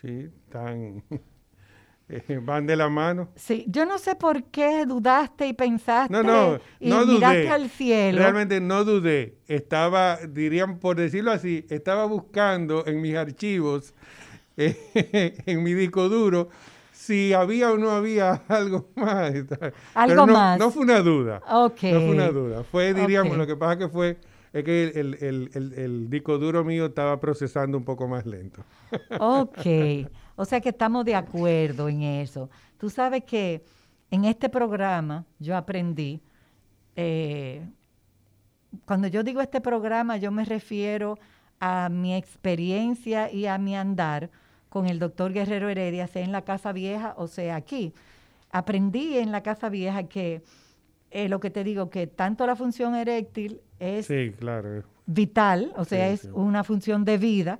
sí, 0.00 0.28
están, 0.44 1.04
eh, 2.08 2.40
van 2.42 2.66
de 2.66 2.76
la 2.76 2.88
mano. 2.88 3.28
Sí, 3.36 3.64
yo 3.68 3.86
no 3.86 3.98
sé 3.98 4.16
por 4.16 4.44
qué 4.44 4.86
dudaste 4.86 5.46
y 5.46 5.52
pensaste 5.52 6.12
No, 6.12 6.22
no, 6.22 6.58
y 6.80 6.88
no 6.88 7.06
miraste 7.06 7.42
dudé. 7.42 7.50
al 7.50 7.70
cielo. 7.70 8.18
Realmente 8.18 8.60
no 8.60 8.84
dudé. 8.84 9.36
Estaba, 9.46 10.16
dirían, 10.16 10.78
por 10.78 10.96
decirlo 10.96 11.30
así, 11.30 11.64
estaba 11.68 12.06
buscando 12.06 12.84
en 12.86 13.00
mis 13.00 13.14
archivos, 13.14 13.94
eh, 14.56 15.36
en 15.46 15.62
mi 15.62 15.74
disco 15.74 16.08
duro, 16.08 16.48
si 16.92 17.32
había 17.32 17.70
o 17.70 17.78
no 17.78 17.90
había 17.92 18.32
algo 18.48 18.88
más. 18.96 19.32
Algo 19.32 19.46
Pero 19.94 20.26
no, 20.26 20.32
más. 20.32 20.58
No 20.58 20.70
fue 20.72 20.82
una 20.82 21.00
duda. 21.00 21.40
No 21.48 21.70
fue 21.70 22.10
una 22.10 22.28
duda. 22.28 22.64
Fue, 22.64 22.92
diríamos, 22.92 23.36
lo 23.36 23.46
que 23.46 23.54
pasa 23.54 23.78
que 23.78 23.88
fue, 23.88 24.18
es 24.58 24.64
que 24.64 24.84
el, 25.00 25.14
el- 25.20 25.72
el- 25.74 26.10
disco 26.10 26.38
duro 26.38 26.64
mío 26.64 26.86
estaba 26.86 27.18
procesando 27.20 27.76
un 27.78 27.84
poco 27.84 28.08
más 28.08 28.26
lento. 28.26 28.62
Ok, 29.20 29.66
o 30.36 30.44
sea 30.44 30.60
que 30.60 30.70
estamos 30.70 31.04
de 31.04 31.14
acuerdo 31.14 31.88
en 31.88 32.02
eso. 32.02 32.48
Tú 32.78 32.90
sabes 32.90 33.24
que 33.24 33.64
en 34.10 34.24
este 34.24 34.48
programa 34.48 35.26
yo 35.38 35.56
aprendí, 35.56 36.20
eh, 36.96 37.66
cuando 38.84 39.08
yo 39.08 39.22
digo 39.22 39.40
este 39.40 39.60
programa 39.60 40.16
yo 40.16 40.30
me 40.30 40.44
refiero 40.44 41.18
a 41.60 41.88
mi 41.88 42.14
experiencia 42.14 43.32
y 43.32 43.46
a 43.46 43.58
mi 43.58 43.76
andar 43.76 44.30
con 44.68 44.86
el 44.86 44.98
doctor 44.98 45.32
Guerrero 45.32 45.68
Heredia, 45.68 46.06
sea 46.06 46.22
en 46.22 46.32
la 46.32 46.42
Casa 46.42 46.72
Vieja 46.72 47.14
o 47.16 47.26
sea 47.26 47.56
aquí. 47.56 47.92
Aprendí 48.50 49.18
en 49.18 49.32
la 49.32 49.42
Casa 49.42 49.68
Vieja 49.68 50.04
que 50.04 50.42
eh, 51.10 51.28
lo 51.28 51.40
que 51.40 51.50
te 51.50 51.64
digo, 51.64 51.90
que 51.90 52.06
tanto 52.06 52.46
la 52.46 52.54
función 52.56 52.94
eréctil 52.94 53.60
es 53.80 54.06
Sí, 54.06 54.32
claro. 54.38 54.82
vital, 55.06 55.72
o 55.76 55.84
sea, 55.84 56.08
Sí, 56.08 56.14
es 56.14 56.20
sí. 56.22 56.28
una 56.32 56.64
función 56.64 57.04
de 57.04 57.18
vida. 57.18 57.58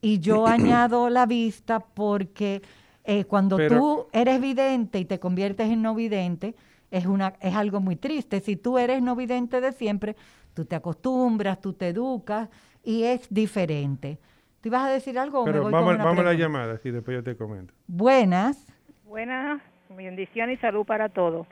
Y 0.00 0.18
yo 0.20 0.46
añado 0.46 1.08
la 1.10 1.26
vista 1.26 1.80
porque 1.80 2.62
eh, 3.04 3.24
cuando 3.24 3.56
Pero- 3.56 3.78
tú 3.78 4.06
eres 4.12 4.40
vidente 4.40 4.98
y 4.98 5.04
te 5.04 5.18
conviertes 5.18 5.68
en 5.70 5.82
no 5.82 5.94
vidente, 5.94 6.54
es, 6.90 7.06
una, 7.06 7.34
es 7.40 7.54
algo 7.54 7.80
muy 7.80 7.96
triste. 7.96 8.40
Si 8.40 8.56
tú 8.56 8.78
eres 8.78 9.02
no 9.02 9.16
vidente 9.16 9.60
de 9.60 9.72
siempre, 9.72 10.14
tú 10.54 10.64
te 10.64 10.76
acostumbras, 10.76 11.60
tú 11.60 11.72
te 11.72 11.88
educas 11.88 12.48
y 12.84 13.04
es 13.04 13.26
diferente. 13.30 14.18
¿Tú 14.60 14.68
ibas 14.68 14.82
a 14.84 14.90
decir 14.90 15.18
algo 15.18 15.40
o 15.40 15.46
me 15.46 15.50
Pero 15.52 15.62
voy 15.64 15.72
vamos, 15.72 15.96
con 15.96 16.04
vamos 16.04 16.20
a 16.20 16.22
la 16.24 16.34
llamada, 16.34 16.78
y 16.84 16.90
después 16.90 17.16
yo 17.16 17.24
te 17.24 17.34
comento. 17.36 17.74
Buenas. 17.88 18.64
Buenas, 19.04 19.60
bendición 19.90 20.50
y 20.50 20.56
salud 20.58 20.84
para 20.84 21.08
todos. 21.08 21.46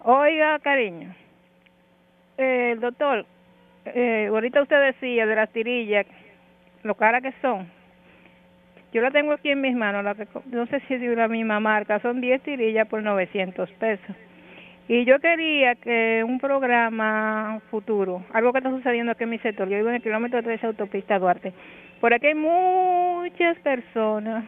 Oiga, 0.00 0.58
cariño, 0.60 1.14
eh, 2.38 2.76
doctor, 2.80 3.26
eh, 3.84 4.28
ahorita 4.30 4.62
usted 4.62 4.80
decía 4.80 5.26
de 5.26 5.34
las 5.34 5.50
tirillas, 5.50 6.06
lo 6.84 6.94
caras 6.94 7.22
que 7.22 7.32
son. 7.42 7.68
Yo 8.92 9.02
la 9.02 9.10
tengo 9.10 9.32
aquí 9.32 9.50
en 9.50 9.60
mis 9.60 9.74
manos, 9.74 10.04
la 10.04 10.14
que, 10.14 10.26
no 10.46 10.66
sé 10.66 10.80
si 10.86 10.94
es 10.94 11.00
de 11.00 11.14
la 11.14 11.28
misma 11.28 11.60
marca, 11.60 11.98
son 12.00 12.20
10 12.20 12.40
tirillas 12.42 12.88
por 12.88 13.02
900 13.02 13.70
pesos. 13.72 14.16
Y 14.86 15.04
yo 15.04 15.18
quería 15.18 15.74
que 15.74 16.24
un 16.26 16.38
programa 16.38 17.60
futuro, 17.70 18.24
algo 18.32 18.52
que 18.52 18.58
está 18.58 18.70
sucediendo 18.70 19.12
aquí 19.12 19.24
en 19.24 19.30
mi 19.30 19.38
sector, 19.40 19.68
yo 19.68 19.76
vivo 19.76 19.90
en 19.90 19.96
el 19.96 20.02
kilómetro 20.02 20.42
13 20.42 20.68
autopista 20.68 21.18
Duarte, 21.18 21.52
por 22.00 22.14
aquí 22.14 22.28
hay 22.28 22.34
muchas 22.34 23.58
personas, 23.58 24.44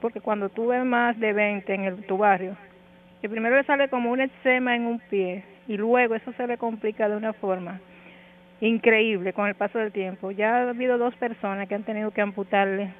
porque 0.00 0.20
cuando 0.20 0.48
tú 0.48 0.68
ves 0.68 0.84
más 0.84 1.18
de 1.20 1.32
20 1.34 1.74
en 1.74 1.84
el, 1.84 2.06
tu 2.06 2.16
barrio, 2.16 2.56
que 3.20 3.28
primero 3.28 3.56
le 3.56 3.64
sale 3.64 3.88
como 3.88 4.10
un 4.10 4.20
eczema 4.20 4.74
en 4.74 4.86
un 4.86 4.98
pie 5.10 5.44
y 5.68 5.76
luego 5.76 6.14
eso 6.14 6.32
se 6.36 6.46
le 6.46 6.58
complica 6.58 7.08
de 7.08 7.16
una 7.16 7.32
forma 7.32 7.80
increíble 8.60 9.32
con 9.32 9.48
el 9.48 9.54
paso 9.54 9.78
del 9.78 9.92
tiempo. 9.92 10.30
Ya 10.30 10.56
ha 10.56 10.68
habido 10.70 10.98
dos 10.98 11.14
personas 11.16 11.68
que 11.68 11.74
han 11.74 11.82
tenido 11.84 12.10
que 12.10 12.20
amputarle 12.20 12.92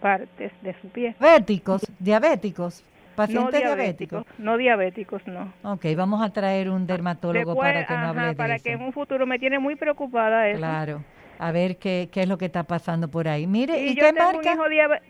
partes 0.00 0.52
de 0.62 0.74
su 0.80 0.88
pie. 0.88 1.14
Diabéticos, 1.18 1.82
diabéticos, 1.98 2.82
No 2.82 3.16
pacientes 3.16 3.60
diabéticos, 3.60 4.24
diabéticos. 4.24 4.38
no 4.38 4.56
diabéticos, 4.56 5.26
no. 5.26 5.52
Ok, 5.62 5.86
vamos 5.96 6.22
a 6.22 6.30
traer 6.32 6.68
un 6.70 6.86
dermatólogo 6.86 7.52
Después, 7.52 7.72
para 7.72 7.86
que 7.86 7.92
no 7.94 7.98
ajá, 8.00 8.08
hable 8.10 8.26
de 8.28 8.34
para 8.34 8.54
eso. 8.56 8.64
que 8.64 8.72
en 8.72 8.82
un 8.82 8.92
futuro 8.92 9.26
me 9.26 9.38
tiene 9.38 9.58
muy 9.58 9.76
preocupada 9.76 10.48
eso. 10.48 10.58
Claro, 10.58 11.02
a 11.46 11.52
ver 11.52 11.76
qué, 11.76 12.08
qué 12.10 12.22
es 12.22 12.28
lo 12.28 12.38
que 12.38 12.46
está 12.46 12.62
pasando 12.64 13.08
por 13.08 13.28
ahí. 13.28 13.46
Mire, 13.46 13.78
Y, 13.84 13.90
¿y, 13.90 13.94
qué 13.96 14.14
marca, 14.14 14.56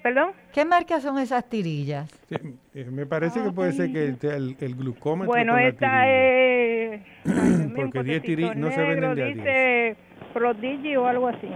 perdón. 0.03 0.30
qué 0.53 0.64
marca 0.64 1.01
son 1.01 1.18
esas 1.20 1.49
tirillas? 1.49 2.11
Sí, 2.28 2.35
eh, 2.74 2.87
me 2.91 3.07
parece 3.07 3.41
que 3.41 3.53
puede 3.53 3.70
ser 3.72 3.93
que 3.93 4.05
el, 4.07 4.57
el, 4.61 4.74
glucómetro 4.74 5.28
Bueno, 5.28 5.57
esta 5.57 6.09
es... 6.11 7.01
Porque 7.76 8.03
10 8.03 8.20
potecito 8.20 8.43
tiri- 8.51 8.55
no 8.57 8.70
se 8.72 8.80
venden 8.82 9.14
de 9.14 9.22
a 9.22 9.26
dice 9.26 9.97
Prodigy 10.32 10.97
o 10.97 11.07
algo 11.07 11.28
así. 11.28 11.49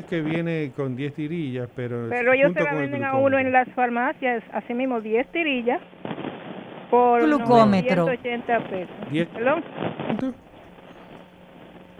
Es 0.00 0.06
que 0.06 0.22
viene 0.22 0.72
con 0.74 0.96
10 0.96 1.14
tirillas, 1.14 1.68
pero, 1.76 2.08
Pero 2.10 2.32
ellos 2.32 2.52
se 2.52 2.64
la 2.64 2.74
venden 2.74 3.04
a 3.04 3.14
uno 3.16 3.38
en 3.38 3.52
las 3.52 3.68
farmacias, 3.74 4.42
así 4.52 4.74
mismo 4.74 5.00
10 5.00 5.28
tirillas 5.30 5.80
por 6.90 7.22
Glucómetro. 7.24 8.06
980 8.06 8.68
pesos. 8.70 8.94
Diez- 9.12 9.28
¿Perdón? 9.28 9.64
¿Cuánto? 10.18 10.34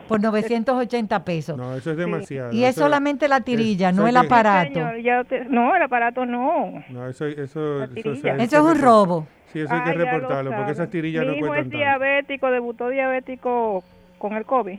Por 0.09 0.21
980 0.21 1.25
pesos. 1.25 1.57
No, 1.57 1.75
eso 1.75 1.91
es 1.93 1.97
demasiado. 1.97 2.53
y 2.53 2.65
es 2.65 2.71
eso- 2.71 2.83
solamente 2.83 3.27
la 3.29 3.41
tirilla, 3.41 3.89
eso 3.91 4.01
no 4.01 4.07
es 4.07 4.11
el 4.11 4.17
aparato. 4.19 4.73
Señor, 4.75 4.99
ya 5.03 5.25
te- 5.25 5.45
no, 5.47 5.75
el 5.75 5.83
aparato 5.83 6.27
no. 6.27 6.83
No, 6.91 7.09
eso, 7.09 7.27
eso, 7.27 7.83
eso, 7.85 7.95
tirilla. 7.95 8.37
se- 8.37 8.43
Eso 8.45 8.57
es 8.71 8.77
un 8.77 8.81
robo. 8.83 9.27
Sí, 9.53 9.61
eso 9.61 9.73
hay 9.73 9.83
que 9.85 9.91
Ay, 9.91 9.97
reportarlo, 9.97 10.51
porque 10.57 10.73
esas 10.73 10.91
tirillas 10.91 11.23
Mi 11.25 11.29
no 11.29 11.37
hijo 11.37 11.47
cuestan 11.47 11.67
es 11.67 11.71
tanto. 11.71 11.77
diabético, 11.79 12.51
debutó 12.51 12.89
diabético 12.89 13.85
con 14.19 14.33
el 14.35 14.45
COVID. 14.45 14.79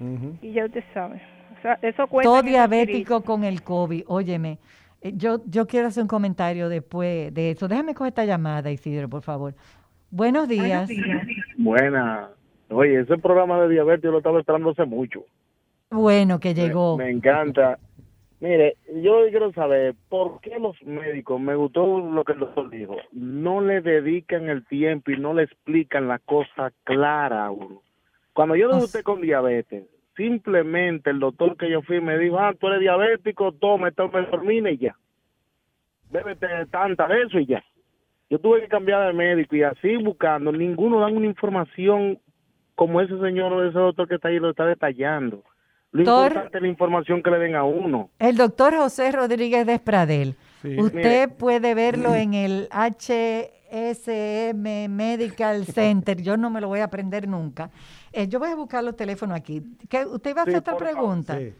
Ujú. 0.00 0.36
Y 0.42 0.52
ya 0.52 0.64
usted 0.66 0.82
sabe. 0.92 1.22
O 1.58 1.62
sea, 1.62 1.78
eso 1.82 2.06
cuesta. 2.08 2.28
Todo 2.28 2.42
diabético 2.42 3.22
con 3.22 3.44
el 3.44 3.62
COVID. 3.62 4.02
Óyeme, 4.08 4.58
eh, 5.00 5.12
yo, 5.14 5.40
yo 5.46 5.66
quiero 5.66 5.88
hacer 5.88 6.02
un 6.02 6.08
comentario 6.08 6.68
después 6.68 7.32
de 7.32 7.52
eso. 7.52 7.68
Déjame 7.68 7.94
coger 7.94 8.08
esta 8.08 8.24
llamada, 8.24 8.70
Isidro, 8.70 9.08
por 9.08 9.22
favor. 9.22 9.54
Buenos 10.10 10.48
días. 10.48 10.88
Buena. 11.56 12.28
Oye, 12.70 13.00
ese 13.00 13.18
programa 13.18 13.60
de 13.62 13.68
diabetes 13.68 14.04
yo 14.04 14.10
lo 14.10 14.18
estaba 14.18 14.40
esperando 14.40 14.70
hace 14.70 14.84
mucho. 14.84 15.24
Bueno, 15.90 16.40
que 16.40 16.54
llegó. 16.54 16.96
Me, 16.96 17.10
encanta. 17.10 17.78
Mire, 18.40 18.76
yo 19.02 19.24
quiero 19.30 19.52
saber 19.52 19.94
por 20.08 20.40
qué 20.40 20.58
los 20.58 20.80
médicos, 20.82 21.40
me 21.40 21.54
gustó 21.54 22.00
lo 22.00 22.22
que 22.24 22.32
el 22.32 22.40
doctor 22.40 22.68
dijo, 22.68 22.96
no 23.12 23.62
le 23.62 23.80
dedican 23.80 24.50
el 24.50 24.66
tiempo 24.66 25.10
y 25.10 25.16
no 25.16 25.32
le 25.32 25.44
explican 25.44 26.06
la 26.06 26.18
cosa 26.18 26.70
clara 26.84 27.46
a 27.46 27.50
uno. 27.50 27.80
Cuando 28.34 28.54
yo 28.54 28.68
debuté 28.68 29.02
con 29.02 29.22
diabetes, 29.22 29.84
simplemente 30.16 31.08
el 31.08 31.20
doctor 31.20 31.56
que 31.56 31.70
yo 31.70 31.80
fui 31.80 32.02
me 32.02 32.18
dijo, 32.18 32.38
ah, 32.38 32.52
tú 32.58 32.66
eres 32.66 32.80
diabético, 32.80 33.52
toma 33.52 33.88
esta 33.88 34.06
metformina 34.08 34.70
y 34.70 34.76
ya. 34.76 34.96
Bébete 36.10 36.46
tanta 36.70 37.08
de 37.08 37.22
eso 37.22 37.38
y 37.38 37.46
ya. 37.46 37.64
Yo 38.28 38.38
tuve 38.38 38.60
que 38.60 38.68
cambiar 38.68 39.06
de 39.06 39.12
médico 39.14 39.56
y 39.56 39.62
así 39.62 39.96
buscando, 39.96 40.52
ninguno 40.52 41.00
dan 41.00 41.16
una 41.16 41.26
información 41.26 42.18
como 42.76 43.00
ese 43.00 43.18
señor 43.18 43.52
o 43.52 43.68
ese 43.68 43.76
doctor 43.78 44.06
que 44.06 44.14
está 44.14 44.28
ahí 44.28 44.38
lo 44.38 44.50
está 44.50 44.64
detallando. 44.66 45.42
Lo 45.92 46.04
Doctor- 46.04 46.26
importante 46.32 46.58
es 46.58 46.62
la 46.62 46.68
información 46.68 47.22
que 47.22 47.30
le 47.30 47.38
den 47.38 47.54
a 47.56 47.64
uno. 47.64 48.10
El 48.18 48.36
doctor 48.36 48.74
José 48.76 49.10
Rodríguez 49.12 49.66
de 49.66 49.74
Espradel. 49.74 50.34
Sí. 50.62 50.78
Usted 50.78 51.30
puede 51.36 51.74
verlo 51.74 52.14
en 52.14 52.34
el 52.34 52.68
HSM 53.70 54.88
Medical 54.88 55.64
Center. 55.66 56.20
Yo 56.22 56.36
no 56.36 56.50
me 56.50 56.60
lo 56.60 56.68
voy 56.68 56.80
a 56.80 56.84
aprender 56.84 57.26
nunca. 57.28 57.70
Eh, 58.12 58.28
yo 58.28 58.38
voy 58.38 58.50
a 58.50 58.56
buscar 58.56 58.84
los 58.84 58.94
teléfonos 58.96 59.36
aquí. 59.36 59.62
¿Qué- 59.88 60.04
¿Usted 60.06 60.30
iba 60.30 60.40
a 60.40 60.42
hacer 60.42 60.54
Sí, 60.54 60.58
otra 60.58 60.76
pregunta? 60.76 61.38
Sí. 61.38 61.52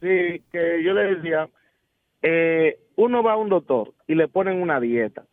Sí, 0.00 0.42
que 0.52 0.82
yo 0.82 0.92
le 0.92 1.14
decía, 1.16 1.48
eh, 2.22 2.78
uno 2.96 3.22
va 3.22 3.32
a 3.32 3.36
un 3.36 3.48
doctor 3.48 3.92
y 4.06 4.14
le 4.14 4.28
ponen 4.28 4.60
una 4.60 4.80
dieta. 4.80 5.24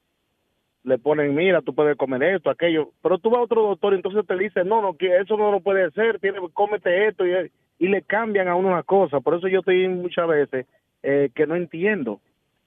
Le 0.83 0.97
ponen, 0.97 1.35
mira, 1.35 1.61
tú 1.61 1.75
puedes 1.75 1.95
comer 1.95 2.23
esto, 2.23 2.49
aquello. 2.49 2.91
Pero 3.03 3.19
tú 3.19 3.29
vas 3.29 3.39
a 3.39 3.43
otro 3.43 3.61
doctor 3.61 3.93
y 3.93 3.97
entonces 3.97 4.25
te 4.25 4.37
dice, 4.37 4.63
no, 4.63 4.81
no, 4.81 4.97
que 4.97 5.17
eso 5.17 5.37
no 5.37 5.51
lo 5.51 5.59
puede 5.61 5.91
ser, 5.91 6.19
tiene, 6.19 6.39
cómete 6.53 7.07
esto. 7.07 7.25
Y, 7.25 7.51
y 7.79 7.87
le 7.87 8.01
cambian 8.03 8.47
a 8.47 8.55
uno 8.55 8.69
una 8.69 8.83
cosa. 8.83 9.19
Por 9.19 9.35
eso 9.35 9.47
yo 9.47 9.59
estoy 9.59 9.87
muchas 9.87 10.27
veces 10.27 10.65
eh, 11.03 11.29
que 11.33 11.47
no 11.47 11.55
entiendo. 11.55 12.21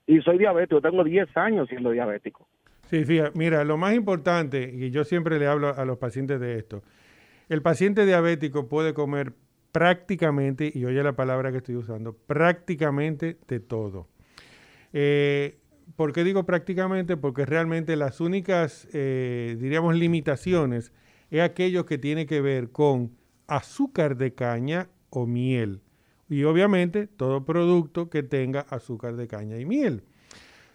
Y 0.07 0.21
soy 0.21 0.39
diabético, 0.39 0.81
tengo 0.81 1.03
10 1.03 1.37
años 1.37 1.69
siendo 1.69 1.91
diabético. 1.91 2.47
Sí, 2.91 3.05
fíjate, 3.05 3.39
mira, 3.39 3.65
lo 3.65 3.77
más 3.77 3.95
importante, 3.95 4.71
y 4.75 4.91
yo 4.91 5.05
siempre 5.05 5.39
le 5.39 5.47
hablo 5.47 5.69
a 5.69 5.85
los 5.85 5.99
pacientes 5.99 6.39
de 6.41 6.59
esto, 6.59 6.83
el 7.49 7.63
paciente 7.63 8.05
diabético 8.05 8.69
puede 8.69 8.93
comer 8.93 9.33
prácticamente, 9.73 10.71
y 10.73 10.85
oye 10.85 11.03
la 11.03 11.15
palabra 11.15 11.51
que 11.51 11.59
estoy 11.59 11.77
usando, 11.77 12.13
prácticamente 12.13 13.39
de 13.49 13.61
todo. 13.61 14.09
Eh, 14.93 15.59
¿Por 15.97 16.13
qué 16.13 16.25
digo 16.25 16.45
prácticamente? 16.45 17.17
Porque 17.17 17.47
realmente 17.47 17.97
las 17.97 18.21
únicas, 18.21 18.89
eh, 18.93 19.57
diríamos, 19.61 19.95
limitaciones 19.95 20.93
es 21.31 21.41
aquello 21.41 21.87
que 21.87 21.99
tiene 21.99 22.27
que 22.27 22.41
ver 22.41 22.71
con 22.71 23.13
azúcar 23.47 24.17
de 24.17 24.35
caña 24.35 24.89
o 25.11 25.27
miel. 25.27 25.83
Y 26.29 26.45
obviamente 26.45 27.07
todo 27.07 27.45
producto 27.45 28.11
que 28.11 28.23
tenga 28.23 28.61
azúcar 28.61 29.17
de 29.17 29.29
caña 29.29 29.59
y 29.59 29.67
miel. 29.67 30.05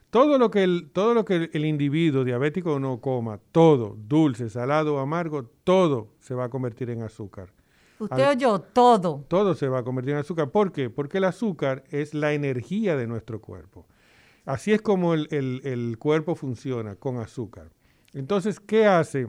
Todo 0.10 0.40
lo 0.40 0.50
que 0.50 0.64
el, 0.64 0.90
todo 0.92 1.14
lo 1.14 1.24
que 1.26 1.50
el, 1.54 1.66
individuo 1.66 2.24
diabético 2.24 2.80
no 2.80 3.00
coma, 3.00 3.40
todo, 3.52 3.96
dulce, 4.08 4.50
salado 4.50 4.96
o 4.96 5.00
amargo, 5.00 5.44
todo 5.64 6.14
se 6.20 6.34
va 6.34 6.46
a 6.46 6.50
convertir 6.50 6.90
en 6.90 7.04
azúcar. 7.04 7.54
Usted 8.00 8.30
oyó 8.30 8.60
todo. 8.60 9.26
Todo 9.28 9.54
se 9.54 9.68
va 9.68 9.80
a 9.80 9.84
convertir 9.84 10.14
en 10.14 10.20
azúcar. 10.20 10.50
¿Por 10.50 10.72
qué? 10.72 10.90
Porque 10.90 11.20
el 11.20 11.26
azúcar 11.26 11.84
es 11.92 12.14
la 12.14 12.34
energía 12.34 12.96
de 12.96 13.06
nuestro 13.06 13.40
cuerpo. 13.42 13.86
Así 14.50 14.72
es 14.72 14.82
como 14.82 15.14
el, 15.14 15.28
el 15.30 15.96
cuerpo 16.00 16.34
funciona 16.34 16.96
con 16.96 17.18
azúcar. 17.18 17.70
Entonces, 18.16 18.60
¿qué 18.60 18.88
hace? 18.88 19.28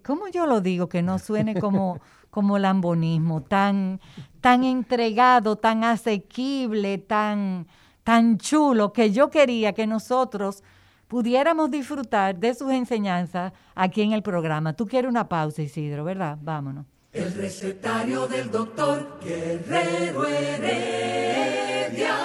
¿cómo 0.05 0.27
yo 0.27 0.45
lo 0.45 0.61
digo? 0.61 0.89
Que 0.89 1.01
no 1.01 1.21
suene 1.21 1.61
como, 1.61 2.01
como 2.31 2.59
lambonismo, 2.59 3.41
tan, 3.41 4.01
tan 4.41 4.65
entregado, 4.65 5.55
tan 5.55 5.85
asequible, 5.85 6.99
tan, 6.99 7.69
tan 8.03 8.37
chulo, 8.37 8.93
que 8.93 9.13
yo 9.13 9.31
quería 9.31 9.75
que 9.75 9.87
nosotros 9.87 10.65
pudiéramos 11.07 11.71
disfrutar 11.71 12.37
de 12.37 12.53
sus 12.53 12.73
enseñanzas 12.73 13.53
aquí 13.77 14.03
en 14.03 14.11
el 14.11 14.25
programa. 14.25 14.73
Tú 14.73 14.89
quieres 14.89 15.09
una 15.09 15.29
pausa, 15.29 15.63
Isidro, 15.63 16.03
¿verdad? 16.03 16.37
Vámonos. 16.43 16.85
El 17.13 17.33
recetario 17.35 18.27
del 18.27 18.51
doctor 18.51 19.21
Guerrero 19.23 20.27
Heredia. 20.27 22.17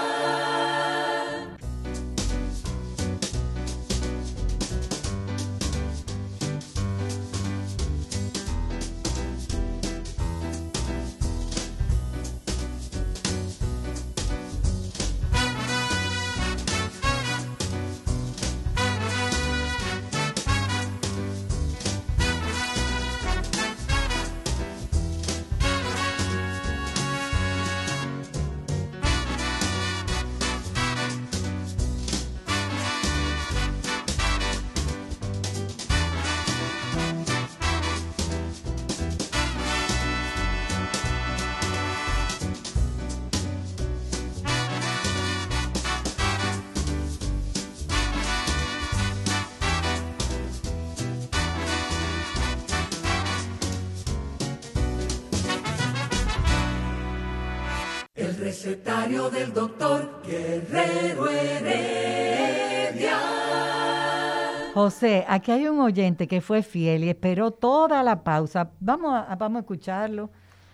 José, 64.84 65.24
aquí 65.30 65.50
hay 65.50 65.66
un 65.70 65.80
oyente 65.80 66.28
que 66.28 66.42
fue 66.42 66.62
fiel 66.62 67.06
y 67.06 67.10
esperó 67.10 67.52
toda 67.52 68.04
la 68.04 68.22
pausa. 68.22 68.72
Vamos 68.82 69.14
a, 69.14 69.34
vamos 69.38 69.56
a 69.56 69.60
escucharlo. 69.62 70.30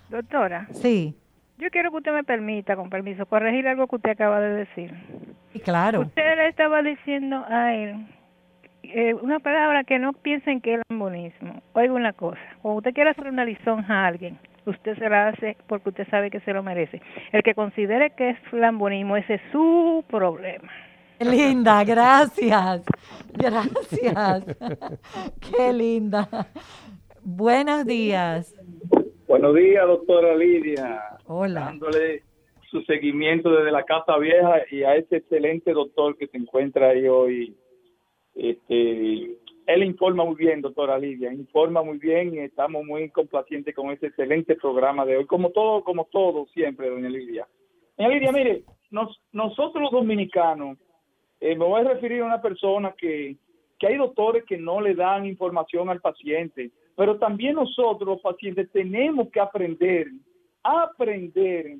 Doctora. 0.09 0.65
Sí. 0.71 1.15
Yo 1.59 1.69
quiero 1.69 1.91
que 1.91 1.97
usted 1.97 2.13
me 2.13 2.23
permita, 2.23 2.75
con 2.75 2.89
permiso, 2.89 3.27
corregir 3.27 3.67
algo 3.67 3.85
que 3.85 3.97
usted 3.97 4.09
acaba 4.09 4.39
de 4.39 4.65
decir. 4.65 4.91
Claro. 5.63 5.99
Usted 6.01 6.37
le 6.37 6.47
estaba 6.47 6.81
diciendo 6.81 7.45
a 7.47 7.75
él 7.75 8.07
eh, 8.81 9.13
una 9.13 9.37
palabra 9.37 9.83
que 9.83 9.99
no 9.99 10.13
piensen 10.13 10.59
que 10.59 10.73
es 10.73 10.81
lambonismo. 10.89 11.61
Oiga 11.73 11.93
una 11.93 12.13
cosa, 12.13 12.41
cuando 12.63 12.79
usted 12.79 12.95
quiere 12.95 13.11
hacer 13.11 13.27
una 13.27 13.45
lisonja 13.45 13.93
a 13.93 14.07
alguien, 14.07 14.39
usted 14.65 14.97
se 14.97 15.07
la 15.07 15.27
hace 15.27 15.55
porque 15.67 15.89
usted 15.89 16.07
sabe 16.09 16.31
que 16.31 16.39
se 16.39 16.51
lo 16.51 16.63
merece. 16.63 16.99
El 17.31 17.43
que 17.43 17.53
considere 17.53 18.09
que 18.09 18.31
es 18.31 18.37
lambonismo, 18.53 19.17
ese 19.17 19.35
es 19.35 19.41
su 19.51 20.03
problema. 20.09 20.71
Linda, 21.19 21.83
gracias. 21.83 22.85
Gracias. 23.33 24.45
Qué 25.41 25.73
linda. 25.73 26.27
Buenos 27.23 27.85
días. 27.85 28.55
Buenos 29.27 29.55
días, 29.55 29.85
doctora 29.85 30.35
Lidia. 30.35 31.01
Hola. 31.25 31.65
Dándole 31.65 32.23
su 32.71 32.81
seguimiento 32.83 33.51
desde 33.51 33.71
la 33.71 33.83
Casa 33.83 34.17
Vieja 34.17 34.61
y 34.71 34.83
a 34.83 34.95
ese 34.95 35.17
excelente 35.17 35.71
doctor 35.73 36.17
que 36.17 36.27
se 36.27 36.37
encuentra 36.37 36.89
ahí 36.89 37.07
hoy. 37.07 37.55
Este, 38.35 39.37
él 39.67 39.83
informa 39.83 40.25
muy 40.25 40.35
bien, 40.35 40.61
doctora 40.61 40.97
Lidia, 40.97 41.31
informa 41.31 41.83
muy 41.83 41.97
bien 41.97 42.33
y 42.33 42.39
estamos 42.39 42.83
muy 42.85 43.09
complacientes 43.09 43.75
con 43.75 43.91
este 43.91 44.07
excelente 44.07 44.55
programa 44.55 45.05
de 45.05 45.17
hoy, 45.17 45.25
como 45.25 45.51
todo, 45.51 45.83
como 45.83 46.05
todo 46.05 46.47
siempre, 46.47 46.89
doña 46.89 47.09
Lidia. 47.09 47.47
Doña 47.97 48.09
Lidia, 48.09 48.31
mire, 48.31 48.63
nosotros 48.89 49.83
los 49.83 49.91
dominicanos, 49.91 50.77
eh, 51.39 51.55
me 51.55 51.65
voy 51.65 51.81
a 51.81 51.93
referir 51.93 52.21
a 52.21 52.25
una 52.25 52.41
persona 52.41 52.93
que, 52.97 53.37
que 53.77 53.87
hay 53.87 53.97
doctores 53.97 54.43
que 54.45 54.57
no 54.57 54.81
le 54.81 54.95
dan 54.95 55.25
información 55.25 55.89
al 55.89 56.01
paciente, 56.01 56.71
pero 56.95 57.17
también 57.17 57.55
nosotros 57.55 58.07
los 58.07 58.21
pacientes 58.21 58.69
tenemos 58.71 59.29
que 59.29 59.39
aprender, 59.39 60.07
aprender 60.63 61.77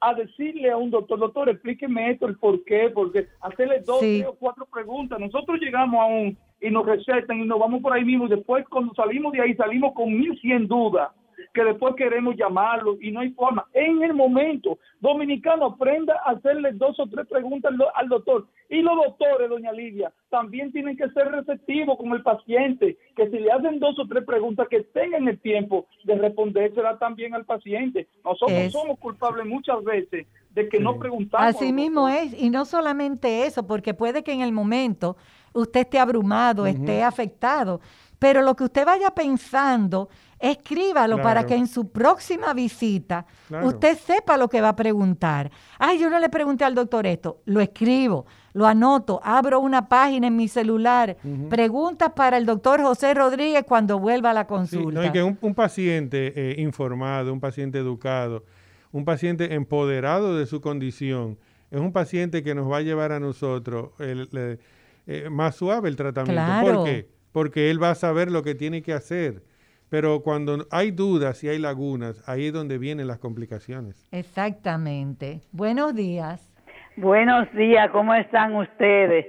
a 0.00 0.14
decirle 0.14 0.70
a 0.70 0.78
un 0.78 0.90
doctor, 0.90 1.18
doctor, 1.18 1.50
explíqueme 1.50 2.12
esto, 2.12 2.26
el 2.26 2.38
por 2.38 2.64
qué, 2.64 2.88
porque 2.88 3.26
hacerle 3.42 3.80
dos, 3.80 4.00
tres 4.00 4.26
o 4.26 4.34
cuatro 4.34 4.66
preguntas. 4.66 5.20
Nosotros 5.20 5.60
llegamos 5.60 6.00
a 6.00 6.06
un 6.06 6.38
y 6.60 6.70
nos 6.70 6.86
recetan 6.86 7.38
y 7.38 7.44
nos 7.44 7.58
vamos 7.58 7.82
por 7.82 7.92
ahí 7.92 8.04
mismo 8.04 8.26
y 8.26 8.30
después 8.30 8.66
cuando 8.68 8.94
salimos 8.94 9.32
de 9.32 9.40
ahí 9.40 9.54
salimos 9.54 9.94
con 9.94 10.12
mil 10.12 10.38
cien 10.40 10.66
dudas 10.66 11.10
que 11.52 11.64
después 11.64 11.94
queremos 11.96 12.36
llamarlo 12.36 12.96
y 13.00 13.10
no 13.10 13.20
hay 13.20 13.30
forma. 13.30 13.66
En 13.72 14.02
el 14.02 14.14
momento, 14.14 14.78
dominicano 15.00 15.66
aprenda 15.66 16.14
a 16.24 16.32
hacerle 16.32 16.72
dos 16.72 16.98
o 16.98 17.06
tres 17.06 17.26
preguntas 17.26 17.72
al, 17.94 18.08
doctor. 18.08 18.46
Y 18.68 18.82
los 18.82 18.96
doctores, 18.96 19.48
doña 19.48 19.72
Lidia, 19.72 20.12
también 20.28 20.70
tienen 20.72 20.96
que 20.96 21.08
ser 21.10 21.28
receptivos 21.28 21.96
con 21.96 22.12
el 22.12 22.22
paciente, 22.22 22.96
que 23.16 23.28
si 23.30 23.38
le 23.38 23.50
hacen 23.50 23.80
dos 23.80 23.98
o 23.98 24.06
tres 24.06 24.24
preguntas, 24.24 24.68
que 24.68 24.82
tengan 24.82 25.28
el 25.28 25.40
tiempo 25.40 25.86
de 26.04 26.16
respondérsela 26.16 26.98
también 26.98 27.34
al 27.34 27.44
paciente. 27.44 28.06
Nosotros 28.24 28.72
somos 28.72 28.98
culpables 28.98 29.46
muchas 29.46 29.82
veces 29.82 30.26
de 30.54 30.68
que 30.68 30.80
no 30.80 30.98
preguntamos. 30.98 31.54
Así 31.56 31.72
mismo 31.72 32.08
es, 32.08 32.40
y 32.40 32.50
no 32.50 32.64
solamente 32.64 33.46
eso, 33.46 33.66
porque 33.66 33.94
puede 33.94 34.22
que 34.22 34.32
en 34.32 34.40
el 34.40 34.52
momento 34.52 35.16
usted 35.52 35.80
esté 35.80 35.98
abrumado, 35.98 36.66
esté 36.66 37.02
afectado, 37.02 37.80
pero 38.18 38.42
lo 38.42 38.54
que 38.54 38.64
usted 38.64 38.84
vaya 38.84 39.10
pensando 39.10 40.08
Escríbalo 40.40 41.20
para 41.22 41.44
que 41.44 41.54
en 41.54 41.66
su 41.66 41.90
próxima 41.90 42.54
visita 42.54 43.26
Claro. 43.48 43.66
usted 43.68 43.96
sepa 43.98 44.36
lo 44.38 44.48
que 44.48 44.60
va 44.62 44.70
a 44.70 44.76
preguntar. 44.76 45.50
Ay, 45.78 45.98
yo 45.98 46.08
no 46.08 46.18
le 46.18 46.28
pregunté 46.30 46.64
al 46.64 46.74
doctor 46.74 47.06
esto. 47.06 47.42
Lo 47.44 47.60
escribo, 47.60 48.24
lo 48.54 48.66
anoto, 48.66 49.20
abro 49.22 49.60
una 49.60 49.86
página 49.88 50.28
en 50.28 50.36
mi 50.36 50.48
celular. 50.48 51.16
Preguntas 51.50 52.12
para 52.16 52.38
el 52.38 52.46
doctor 52.46 52.80
José 52.80 53.12
Rodríguez 53.12 53.64
cuando 53.68 53.98
vuelva 53.98 54.30
a 54.30 54.34
la 54.34 54.42
Sí, 54.42 54.46
consulta. 54.48 55.00
no, 55.00 55.06
y 55.06 55.12
que 55.12 55.22
un, 55.22 55.36
un 55.42 55.54
paciente 55.54 56.32
eh, 56.34 56.54
informado, 56.60 57.32
un 57.32 57.40
paciente 57.40 57.78
educado, 57.78 58.44
un 58.92 59.04
paciente 59.04 59.54
empoderado 59.54 60.36
de 60.38 60.46
su 60.46 60.60
condición, 60.62 61.38
es 61.70 61.80
un 61.80 61.92
paciente 61.92 62.42
que 62.42 62.54
nos 62.54 62.70
va 62.70 62.78
a 62.78 62.82
llevar 62.82 63.12
a 63.12 63.20
nosotros 63.20 63.90
el- 64.00 64.58
eh, 65.06 65.28
más 65.30 65.54
suave 65.56 65.88
el 65.90 65.96
tratamiento. 65.96 66.42
Claro. 66.42 66.74
¿Por 66.76 66.84
qué? 66.86 67.08
Porque 67.30 67.70
él 67.70 67.82
va 67.82 67.90
a 67.90 67.94
saber 67.94 68.30
lo 68.30 68.42
que 68.42 68.54
tiene 68.54 68.80
que 68.82 68.92
hacer. 68.92 69.44
Pero 69.90 70.20
cuando 70.22 70.66
hay 70.70 70.92
dudas 70.92 71.42
y 71.42 71.48
hay 71.48 71.58
lagunas, 71.58 72.22
ahí 72.28 72.46
es 72.46 72.52
donde 72.52 72.78
vienen 72.78 73.08
las 73.08 73.18
complicaciones. 73.18 74.08
Exactamente. 74.12 75.40
Buenos 75.50 75.94
días. 75.96 76.48
Buenos 76.96 77.52
días, 77.54 77.90
¿cómo 77.90 78.14
están 78.14 78.54
ustedes? 78.54 79.26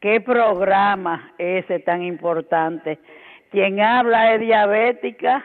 ¿Qué 0.00 0.20
programa 0.20 1.32
ese 1.38 1.78
tan 1.80 2.02
importante? 2.02 2.98
Quien 3.50 3.80
habla 3.80 4.34
es 4.34 4.40
diabética 4.40 5.42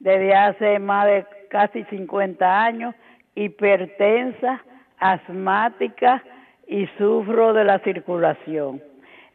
desde 0.00 0.34
hace 0.34 0.78
más 0.80 1.06
de 1.06 1.26
casi 1.48 1.84
50 1.84 2.64
años, 2.64 2.94
hipertensa, 3.36 4.64
asmática 4.98 6.22
y 6.66 6.86
sufro 6.98 7.52
de 7.52 7.64
la 7.64 7.78
circulación. 7.80 8.82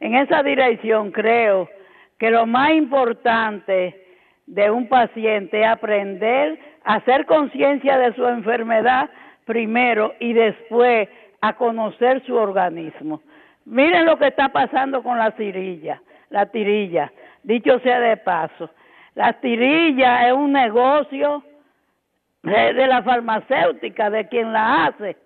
En 0.00 0.16
esa 0.16 0.42
dirección 0.42 1.12
creo 1.12 1.68
que 2.18 2.30
lo 2.30 2.46
más 2.46 2.72
importante 2.72 4.05
de 4.46 4.70
un 4.70 4.88
paciente 4.88 5.64
aprender 5.64 6.58
a 6.84 6.94
hacer 6.94 7.26
conciencia 7.26 7.98
de 7.98 8.14
su 8.14 8.26
enfermedad 8.26 9.10
primero 9.44 10.14
y 10.20 10.32
después 10.32 11.08
a 11.40 11.54
conocer 11.54 12.24
su 12.24 12.34
organismo. 12.34 13.20
Miren 13.64 14.06
lo 14.06 14.18
que 14.18 14.28
está 14.28 14.48
pasando 14.50 15.02
con 15.02 15.18
la 15.18 15.32
tirilla, 15.32 16.00
la 16.30 16.46
tirilla, 16.46 17.12
dicho 17.42 17.78
sea 17.80 18.00
de 18.00 18.16
paso. 18.16 18.70
La 19.14 19.32
tirilla 19.34 20.28
es 20.28 20.32
un 20.32 20.52
negocio 20.52 21.42
de, 22.42 22.74
de 22.74 22.86
la 22.86 23.02
farmacéutica, 23.02 24.10
de 24.10 24.28
quien 24.28 24.52
la 24.52 24.86
hace. 24.86 25.16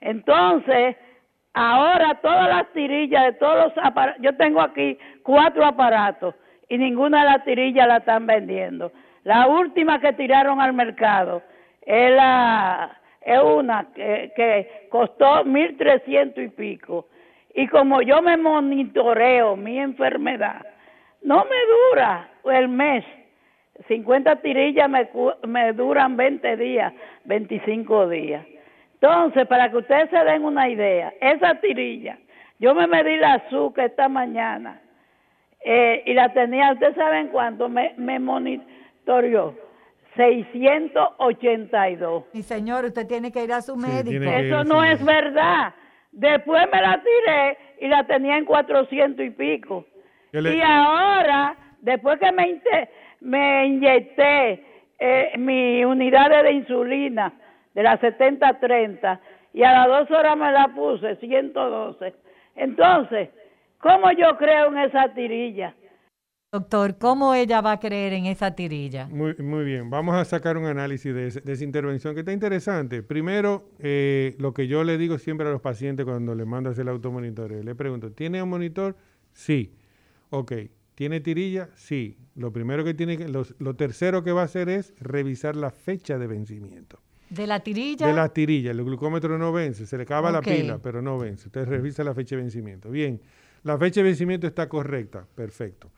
Entonces, 0.00 0.96
ahora 1.52 2.14
todas 2.22 2.48
las 2.48 2.72
tirillas 2.72 3.24
de 3.24 3.32
todos 3.34 3.74
los 3.74 3.84
aparatos, 3.84 4.22
yo 4.22 4.34
tengo 4.36 4.60
aquí 4.60 4.98
cuatro 5.22 5.64
aparatos 5.64 6.34
y 6.72 6.78
ninguna 6.78 7.18
de 7.18 7.30
las 7.32 7.44
tirillas 7.44 7.86
la 7.86 7.98
están 7.98 8.26
vendiendo. 8.26 8.92
La 9.24 9.46
última 9.46 10.00
que 10.00 10.14
tiraron 10.14 10.58
al 10.58 10.72
mercado 10.72 11.42
es 11.82 12.10
la 12.12 12.98
una 13.44 13.88
que, 13.94 14.32
que 14.34 14.88
costó 14.88 15.44
mil 15.44 15.76
trescientos 15.76 16.42
y 16.42 16.48
pico. 16.48 17.08
Y 17.54 17.68
como 17.68 18.00
yo 18.00 18.22
me 18.22 18.38
monitoreo 18.38 19.54
mi 19.54 19.78
enfermedad 19.78 20.66
no 21.20 21.44
me 21.44 21.56
dura 21.90 22.30
el 22.56 22.68
mes. 22.68 23.04
50 23.86 24.36
tirillas 24.36 24.88
me, 24.88 25.10
me 25.46 25.74
duran 25.74 26.16
20 26.16 26.56
días 26.56 26.90
25 27.24 28.08
días. 28.08 28.46
Entonces 28.94 29.46
para 29.46 29.70
que 29.70 29.76
ustedes 29.76 30.08
se 30.08 30.24
den 30.24 30.42
una 30.42 30.70
idea 30.70 31.12
esa 31.20 31.54
tirilla 31.56 32.16
yo 32.58 32.74
me 32.74 32.86
medí 32.86 33.18
la 33.18 33.34
azúcar 33.34 33.90
esta 33.90 34.08
mañana 34.08 34.80
eh, 35.64 36.02
y 36.06 36.14
la 36.14 36.32
tenía, 36.32 36.72
¿ustedes 36.72 36.96
saben 36.96 37.28
cuánto? 37.28 37.68
Me, 37.68 37.94
me 37.96 38.18
monitoreó. 38.18 39.54
682. 40.16 42.24
Mi 42.34 42.42
señor, 42.42 42.84
usted 42.84 43.06
tiene 43.06 43.32
que 43.32 43.44
ir 43.44 43.52
a 43.52 43.62
su 43.62 43.76
médico. 43.76 44.24
Eso 44.24 44.64
no 44.64 44.84
es 44.84 45.04
verdad. 45.04 45.74
Después 46.12 46.62
me 46.72 46.80
la 46.82 47.02
tiré 47.02 47.58
y 47.80 47.88
la 47.88 48.04
tenía 48.06 48.36
en 48.36 48.44
400 48.44 49.24
y 49.24 49.30
pico. 49.30 49.86
Le- 50.32 50.56
Y 50.56 50.60
ahora, 50.60 51.56
después 51.80 52.18
que 52.18 52.30
me, 52.32 52.60
me 53.20 53.66
inyecté 53.66 54.64
eh, 54.98 55.32
mi 55.38 55.84
unidad 55.84 56.30
de 56.42 56.52
insulina 56.52 57.32
de 57.74 57.82
la 57.82 57.98
70-30 57.98 59.18
y 59.54 59.62
a 59.62 59.72
las 59.72 59.86
dos 59.88 60.10
horas 60.18 60.36
me 60.36 60.52
la 60.52 60.68
puse 60.68 61.16
112. 61.16 62.12
Entonces, 62.56 63.30
¿cómo 63.82 64.10
yo 64.12 64.36
creo 64.38 64.68
en 64.68 64.78
esa 64.78 65.12
tirilla? 65.14 65.74
Doctor, 66.54 66.98
¿cómo 66.98 67.34
ella 67.34 67.62
va 67.62 67.72
a 67.72 67.80
creer 67.80 68.12
en 68.12 68.26
esa 68.26 68.54
tirilla? 68.54 69.06
Muy, 69.06 69.34
muy 69.36 69.64
bien, 69.64 69.88
vamos 69.88 70.14
a 70.16 70.24
sacar 70.26 70.58
un 70.58 70.66
análisis 70.66 71.14
de, 71.14 71.28
ese- 71.28 71.40
de 71.40 71.52
esa 71.52 71.64
intervención 71.64 72.12
que 72.14 72.20
está 72.20 72.32
interesante. 72.32 73.02
Primero, 73.02 73.70
eh, 73.78 74.36
lo 74.38 74.52
que 74.52 74.66
yo 74.66 74.84
le 74.84 74.98
digo 74.98 75.16
siempre 75.16 75.48
a 75.48 75.50
los 75.50 75.62
pacientes 75.62 76.04
cuando 76.04 76.34
les 76.34 76.46
mando 76.46 76.68
a 76.68 76.72
hacer 76.72 76.82
el 76.82 76.88
automonitoreo, 76.90 77.62
le 77.62 77.74
pregunto, 77.74 78.12
¿tiene 78.12 78.42
un 78.42 78.50
monitor? 78.50 78.96
Sí. 79.32 79.74
Ok. 80.28 80.52
¿Tiene 80.94 81.20
tirilla? 81.20 81.70
Sí. 81.74 82.18
Lo 82.36 82.52
primero 82.52 82.84
que 82.84 82.92
tiene 82.92 83.16
que, 83.16 83.28
los- 83.28 83.54
lo 83.58 83.74
tercero 83.74 84.22
que 84.22 84.32
va 84.32 84.42
a 84.42 84.44
hacer 84.44 84.68
es 84.68 84.92
revisar 85.00 85.56
la 85.56 85.70
fecha 85.70 86.18
de 86.18 86.26
vencimiento. 86.26 87.00
¿De 87.30 87.46
la 87.46 87.60
tirilla? 87.60 88.06
De 88.08 88.12
la 88.12 88.28
tirilla, 88.28 88.72
el 88.72 88.84
glucómetro 88.84 89.38
no 89.38 89.52
vence, 89.54 89.86
se 89.86 89.96
le 89.96 90.02
acaba 90.02 90.30
la 90.30 90.42
pila, 90.42 90.80
pero 90.82 91.00
no 91.00 91.16
vence. 91.18 91.48
Usted 91.48 91.66
revisa 91.66 92.04
la 92.04 92.12
fecha 92.12 92.36
de 92.36 92.42
vencimiento. 92.42 92.90
Bien, 92.90 93.22
la 93.64 93.78
fecha 93.78 94.00
de 94.00 94.04
vencimiento 94.04 94.46
está 94.46 94.68
correcta, 94.68 95.26
perfecto. 95.34 95.90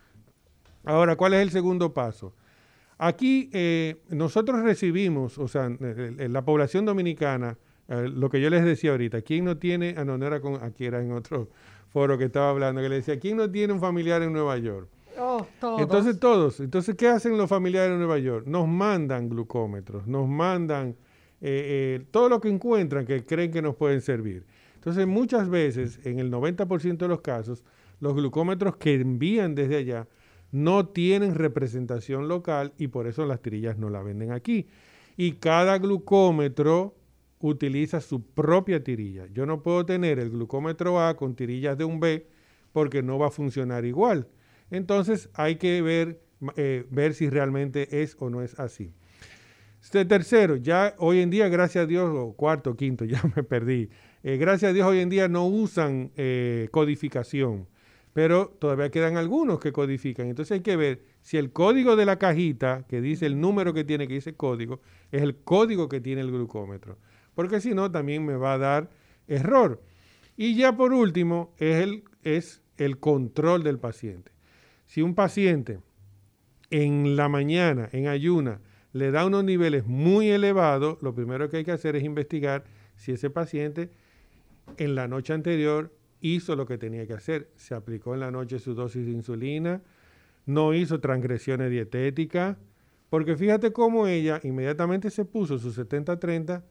Ahora, 0.84 1.16
¿cuál 1.16 1.34
es 1.34 1.40
el 1.42 1.50
segundo 1.50 1.92
paso? 1.94 2.34
Aquí 2.98 3.50
eh, 3.52 3.96
nosotros 4.10 4.62
recibimos, 4.62 5.38
o 5.38 5.48
sea, 5.48 5.66
en- 5.66 6.16
en 6.20 6.32
la 6.32 6.44
población 6.44 6.84
dominicana, 6.84 7.56
eh, 7.88 8.08
lo 8.08 8.30
que 8.30 8.40
yo 8.40 8.50
les 8.50 8.64
decía 8.64 8.92
ahorita, 8.92 9.22
¿quién 9.22 9.44
no 9.44 9.56
tiene, 9.56 9.94
ah, 9.96 10.04
no, 10.04 10.16
no 10.18 10.26
era 10.26 10.40
con, 10.40 10.62
aquí 10.62 10.84
era 10.84 11.02
en 11.02 11.12
otro 11.12 11.48
foro 11.88 12.16
que 12.18 12.24
estaba 12.24 12.50
hablando, 12.50 12.80
que 12.80 12.88
le 12.88 12.96
decía, 12.96 13.18
¿quién 13.18 13.36
no 13.36 13.50
tiene 13.50 13.72
un 13.72 13.80
familiar 13.80 14.22
en 14.22 14.32
Nueva 14.32 14.56
York? 14.58 14.88
Oh, 15.18 15.46
todos. 15.60 15.80
Entonces 15.80 16.18
todos, 16.18 16.60
entonces 16.60 16.94
¿qué 16.96 17.08
hacen 17.08 17.36
los 17.38 17.48
familiares 17.48 17.92
de 17.92 17.98
Nueva 17.98 18.18
York? 18.18 18.46
Nos 18.46 18.66
mandan 18.66 19.28
glucómetros, 19.28 20.06
nos 20.06 20.28
mandan 20.28 20.96
eh, 21.40 21.98
eh, 22.00 22.04
todo 22.10 22.28
lo 22.28 22.40
que 22.40 22.48
encuentran 22.48 23.06
que 23.06 23.24
creen 23.24 23.50
que 23.52 23.62
nos 23.62 23.76
pueden 23.76 24.00
servir. 24.00 24.44
Entonces 24.85 25.06
muchas 25.06 25.48
veces, 25.48 25.98
en 26.05 26.19
el 26.19 26.31
90% 26.31 26.98
de 26.98 27.09
los 27.09 27.23
casos, 27.23 27.65
los 28.01 28.15
glucómetros 28.15 28.77
que 28.77 28.93
envían 28.93 29.55
desde 29.55 29.77
allá 29.77 30.06
no 30.52 30.89
tienen 30.89 31.36
representación 31.36 32.28
local 32.28 32.74
y 32.77 32.89
por 32.89 33.06
eso 33.06 33.24
las 33.24 33.40
tirillas 33.40 33.78
no 33.78 33.89
la 33.89 34.02
venden 34.02 34.31
aquí. 34.31 34.66
Y 35.16 35.32
cada 35.36 35.78
glucómetro 35.78 36.94
utiliza 37.39 38.02
su 38.02 38.27
propia 38.27 38.85
tirilla. 38.85 39.27
Yo 39.32 39.47
no 39.47 39.62
puedo 39.62 39.86
tener 39.86 40.19
el 40.19 40.28
glucómetro 40.28 41.01
A 41.01 41.16
con 41.16 41.35
tirillas 41.35 41.78
de 41.78 41.85
un 41.85 41.98
B 41.98 42.27
porque 42.73 43.02
no 43.02 43.19
va 43.19 43.28
a 43.28 43.31
funcionar 43.31 43.86
igual. 43.86 44.28
Entonces 44.70 45.31
hay 45.32 45.56
que 45.56 45.81
ver, 45.81 46.20
eh, 46.56 46.85
ver 46.90 47.15
si 47.15 47.31
realmente 47.31 48.02
es 48.02 48.19
o 48.20 48.28
no 48.28 48.43
es 48.43 48.61
así. 48.61 48.93
Este 49.82 50.05
tercero, 50.05 50.56
ya 50.56 50.94
hoy 50.98 51.20
en 51.20 51.31
día, 51.31 51.48
gracias 51.48 51.85
a 51.85 51.86
Dios, 51.86 52.11
o 52.15 52.35
cuarto, 52.35 52.77
quinto, 52.77 53.05
ya 53.06 53.23
me 53.35 53.43
perdí. 53.43 53.89
Eh, 54.24 54.38
gracias 54.38 54.70
a 54.70 54.72
Dios 54.72 54.88
hoy 54.88 55.01
en 55.01 55.10
día 55.10 55.28
no 55.28 55.46
usan 55.46 56.10
eh, 56.16 56.68
codificación, 56.70 57.68
pero 58.14 58.48
todavía 58.59 58.90
quedan 58.90 59.18
algunos 59.18 59.60
que 59.60 59.70
codifican. 59.70 60.28
Entonces 60.28 60.52
hay 60.52 60.60
que 60.62 60.76
ver 60.76 61.02
si 61.20 61.36
el 61.36 61.52
código 61.52 61.94
de 61.94 62.06
la 62.06 62.18
cajita, 62.18 62.86
que 62.88 63.02
dice 63.02 63.26
el 63.26 63.38
número 63.38 63.74
que 63.74 63.84
tiene, 63.84 64.09
que 64.09 64.14
dice 64.14 64.34
código, 64.34 64.80
es 65.12 65.20
el 65.20 65.36
código 65.36 65.90
que 65.90 66.01
tiene 66.01 66.22
el 66.22 66.30
glucómetro. 66.30 66.96
Porque 67.34 67.60
si 67.60 67.74
no, 67.74 67.90
también 67.90 68.24
me 68.24 68.34
va 68.34 68.55
a 68.55 68.59
dar 68.59 68.90
error. 69.28 69.82
Y 70.38 70.56
ya 70.56 70.74
por 70.74 70.94
último, 70.94 71.55
es 71.59 71.82
el, 71.82 72.05
es 72.22 72.62
el 72.78 72.98
control 72.98 73.62
del 73.62 73.78
paciente. 73.78 74.32
Si 74.86 75.02
un 75.02 75.14
paciente 75.14 75.80
en 76.70 77.14
la 77.14 77.28
mañana, 77.28 77.90
en 77.92 78.09
ayuna, 78.09 78.62
le 78.94 79.10
da 79.10 79.26
unos 79.26 79.44
niveles 79.44 79.84
muy 79.86 80.30
elevados, 80.30 80.96
lo 81.02 81.14
primero 81.14 81.51
que 81.51 81.59
hay 81.59 81.64
que 81.64 81.72
hacer 81.72 81.94
es 81.94 82.05
investigar 82.05 82.64
si 82.96 83.12
ese 83.12 83.28
paciente 83.28 83.90
en 84.76 84.94
la 84.94 85.08
noche 85.08 85.32
anterior 85.32 85.92
hizo 86.20 86.56
lo 86.56 86.66
que 86.66 86.78
tenía 86.78 87.06
que 87.06 87.14
hacer. 87.14 87.50
Se 87.56 87.74
aplicó 87.74 88.14
en 88.14 88.20
la 88.20 88.30
noche 88.30 88.58
su 88.58 88.74
dosis 88.74 89.04
de 89.06 89.12
insulina, 89.12 89.82
no 90.46 90.74
hizo 90.74 91.00
transgresiones 91.00 91.70
dietéticas, 91.70 92.56
porque 93.10 93.36
fíjate 93.36 93.72
cómo 93.72 94.06
ella 94.06 94.40
inmediatamente 94.42 95.10
se 95.10 95.24
puso 95.24 95.58
su 95.58 95.72
70-30, 95.72 96.62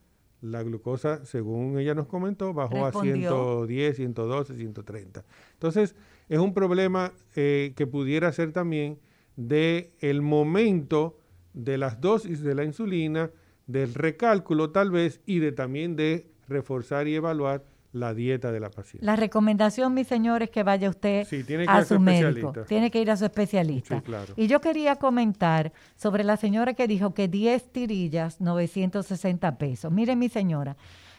la 0.41 0.61
glucosa, 0.61 1.23
según 1.23 1.79
ella 1.79 1.95
nos 1.95 2.07
comentó, 2.07 2.53
bajó 2.53 2.85
Respondió. 2.85 3.61
a 3.63 3.67
110, 3.67 3.95
112, 3.95 4.55
130. 4.55 5.23
Entonces, 5.53 5.95
es 6.27 6.39
un 6.39 6.53
problema 6.53 7.13
eh, 7.35 7.73
que 7.77 7.87
pudiera 7.87 8.31
ser 8.33 8.51
también 8.51 8.99
de 9.37 9.93
el 9.99 10.21
momento 10.21 11.17
de 11.53 11.77
las 11.77 12.01
dosis 12.01 12.41
de 12.41 12.55
la 12.55 12.65
insulina, 12.65 13.31
del 13.67 13.93
recálculo 13.93 14.71
tal 14.71 14.91
vez, 14.91 15.21
y 15.25 15.39
de 15.39 15.53
también 15.53 15.95
de 15.95 16.27
reforzar 16.47 17.07
y 17.07 17.15
evaluar 17.15 17.63
la 17.93 18.13
dieta 18.13 18.51
de 18.51 18.59
la 18.59 18.69
paciente. 18.69 19.05
La 19.05 19.15
recomendación, 19.15 19.93
mi 19.93 20.03
señor, 20.03 20.43
es 20.43 20.49
que 20.49 20.63
vaya 20.63 20.89
usted 20.89 21.25
Sí, 21.27 21.43
tiene 21.43 21.63
que 21.65 21.71
a 21.71 21.75
ir 21.75 21.81
a 21.81 21.85
su 21.85 21.99
médico. 21.99 22.51
Tiene 22.67 22.91
que 22.91 22.99
ir 22.99 23.09
a 23.11 23.15
su 23.17 23.23
especialista. 23.25 23.97
Sí, 23.97 24.01
claro. 24.01 24.33
Y 24.35 24.47
yo 24.47 24.59
quería 24.61 24.95
comentar 24.97 25.71
sobre 25.95 26.23
la 26.23 26.35
señora 26.35 26.73
que 26.73 26.87
dijo 26.87 27.13
que 27.13 27.27
10 27.27 27.71
tirillas, 27.71 28.41
960 28.41 29.57
pesos. 29.57 29.91
Mire, 29.91 30.15
mi 30.15 30.27
señora, 30.27 30.75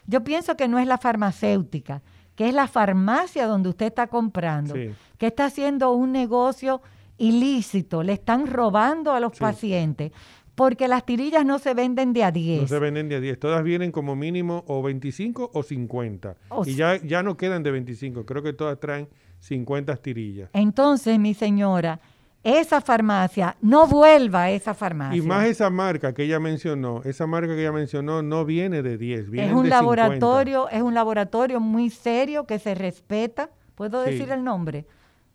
yo 0.06 0.22
pienso 0.24 0.56
que 0.56 0.68
no 0.68 0.78
es 0.78 0.86
la 0.86 0.98
farmacéutica, 0.98 2.02
que 2.34 2.48
es 2.48 2.54
la 2.54 2.66
farmacia 2.66 3.46
donde 3.46 3.68
usted 3.68 3.86
está 3.86 4.08
comprando, 4.08 4.74
Sí. 4.74 4.90
que 5.16 5.28
está 5.28 5.46
haciendo 5.46 5.92
un 5.92 6.10
negocio 6.12 6.82
ilícito, 7.16 8.02
le 8.02 8.14
están 8.14 8.46
robando 8.48 9.12
a 9.12 9.20
los 9.20 9.38
pacientes, 9.38 10.10
porque 10.54 10.88
las 10.88 11.04
tirillas 11.04 11.44
no 11.44 11.58
se 11.58 11.74
venden 11.74 12.12
de 12.12 12.24
a 12.24 12.30
10. 12.30 12.62
No 12.62 12.68
se 12.68 12.78
venden 12.78 13.08
de 13.08 13.16
a 13.16 13.20
10, 13.20 13.38
todas 13.40 13.62
vienen 13.62 13.90
como 13.92 14.14
mínimo 14.16 14.64
o 14.66 14.82
25 14.82 15.50
o 15.52 15.62
50. 15.62 16.36
O 16.50 16.64
y 16.66 16.74
ya, 16.74 16.96
ya 17.02 17.22
no 17.22 17.36
quedan 17.36 17.62
de 17.62 17.70
25, 17.70 18.24
creo 18.24 18.42
que 18.42 18.52
todas 18.52 18.78
traen 18.78 19.08
50 19.40 19.96
tirillas. 19.96 20.50
Entonces, 20.52 21.18
mi 21.18 21.34
señora, 21.34 22.00
esa 22.42 22.80
farmacia, 22.80 23.56
no 23.62 23.86
vuelva 23.86 24.44
a 24.44 24.50
esa 24.50 24.74
farmacia. 24.74 25.16
Y 25.16 25.22
más 25.26 25.46
esa 25.46 25.70
marca 25.70 26.12
que 26.12 26.24
ella 26.24 26.38
mencionó, 26.40 27.00
esa 27.04 27.26
marca 27.26 27.54
que 27.54 27.60
ella 27.62 27.72
mencionó 27.72 28.22
no 28.22 28.44
viene 28.44 28.82
de 28.82 28.96
10, 28.98 29.30
viene 29.30 29.48
es 29.48 29.54
un 29.54 29.64
de 29.64 29.70
50. 29.70 29.76
laboratorio, 29.82 30.68
es 30.68 30.82
un 30.82 30.94
laboratorio 30.94 31.58
muy 31.60 31.90
serio 31.90 32.46
que 32.46 32.58
se 32.58 32.74
respeta. 32.74 33.50
¿Puedo 33.74 34.04
Sí. 34.04 34.10
decir 34.12 34.30
el 34.30 34.44
nombre? 34.44 34.86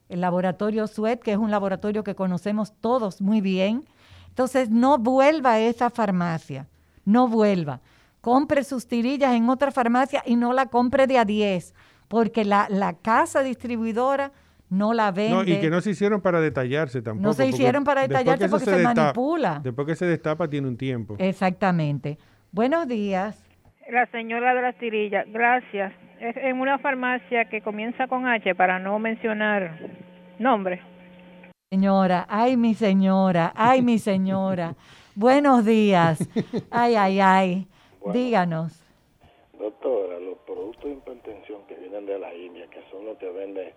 El 0.08 0.22
laboratorio 0.22 0.88
Suet, 0.88 1.20
que 1.20 1.32
es 1.34 1.38
un 1.38 1.52
laboratorio 1.52 2.04
que 2.04 2.16
conocemos 2.16 2.74
todos 2.80 3.22
muy 3.22 3.42
bien. 3.42 3.84
Entonces, 4.40 4.70
no 4.70 4.98
vuelva 4.98 5.52
a 5.56 5.60
esa 5.60 5.90
farmacia, 5.90 6.66
no 7.04 7.28
vuelva. 7.28 7.82
Compre 8.22 8.64
sus 8.64 8.88
tirillas 8.88 9.36
en 9.36 9.50
otra 9.50 9.70
farmacia 9.70 10.24
y 10.26 10.38
no 10.38 10.54
la 10.54 10.68
compre 10.68 11.08
de 11.08 11.18
a 11.18 11.26
10, 11.26 11.76
porque 12.08 12.46
la, 12.46 12.68
la 12.70 12.94
casa 12.94 13.44
distribuidora 13.44 14.32
no 14.70 14.94
la 14.94 15.12
vende. 15.12 15.36
No, 15.36 15.44
y 15.44 15.60
que 15.60 15.70
no 15.70 15.82
se 15.82 15.90
hicieron 15.90 16.22
para 16.22 16.40
detallarse 16.40 17.02
tampoco. 17.02 17.34
se 17.34 17.44
porque 17.44 17.50
hicieron 17.58 17.84
para 17.84 18.08
detallarse 18.08 18.48
porque 18.48 18.64
se 18.66 18.78
destapa- 18.82 18.96
manipula. 18.96 19.60
Después 19.62 19.86
que 19.86 19.96
se 19.98 20.06
destapa 20.06 20.48
tiene 20.48 20.70
un 20.70 20.78
tiempo. 20.78 21.18
Exactamente. 21.20 22.18
Buenos 22.54 22.88
días. 22.88 23.44
La 23.92 24.06
señora 24.10 24.54
de 24.54 24.62
las 24.62 24.78
tirillas, 24.78 25.26
gracias. 25.34 25.92
Es 26.22 26.38
en 26.38 26.62
una 26.62 26.78
farmacia 26.80 27.50
que 27.50 27.60
comienza 27.62 28.08
con 28.08 28.26
H 28.26 28.56
para 28.56 28.80
no 28.80 29.00
mencionar 29.00 29.78
nombre. 30.40 30.82
Señora, 31.80 32.26
ay 32.28 32.58
mi 32.58 32.74
señora, 32.74 33.54
ay 33.56 33.84
mi 33.84 34.00
señora. 34.00 34.74
Buenos 35.16 35.64
días. 35.64 36.18
Ay, 36.72 36.96
ay, 36.96 37.20
ay. 37.20 37.68
Díganos. 38.12 38.74
Doctora, 39.60 40.20
los 40.20 40.40
productos 40.48 40.86
de 40.86 40.94
hipertensión 40.94 41.62
que 41.68 41.76
vienen 41.76 42.08
de 42.08 42.18
la 42.18 42.34
India, 42.34 42.66
que 42.72 42.82
son 42.90 43.06
los 43.06 43.20
que 43.20 43.30
vende 43.30 43.76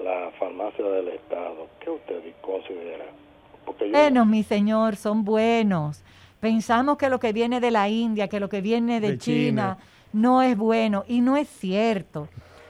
la 0.00 0.30
farmacia 0.38 0.84
del 0.84 1.08
Estado, 1.08 1.66
¿qué 1.80 1.90
usted 1.90 2.22
considera? 2.40 3.06
Porque 3.66 3.86
yo 3.86 3.98
Buenos, 3.98 4.26
mi 4.28 4.44
señor, 4.44 4.94
son 4.94 5.24
buenos. 5.24 6.04
Pensamos 6.38 6.98
que 6.98 7.08
lo 7.08 7.18
que 7.18 7.32
viene 7.32 7.58
de 7.58 7.72
la 7.72 7.88
India, 7.88 8.28
que 8.28 8.38
lo 8.38 8.48
que 8.48 8.60
viene 8.60 9.00
de, 9.00 9.10
De 9.10 9.18
China, 9.18 9.76
China. 9.76 9.78
no 10.12 10.40
es 10.40 10.56
bueno. 10.56 11.02
Y 11.08 11.20
no 11.20 11.36
es 11.36 11.48
cierto. 11.48 12.28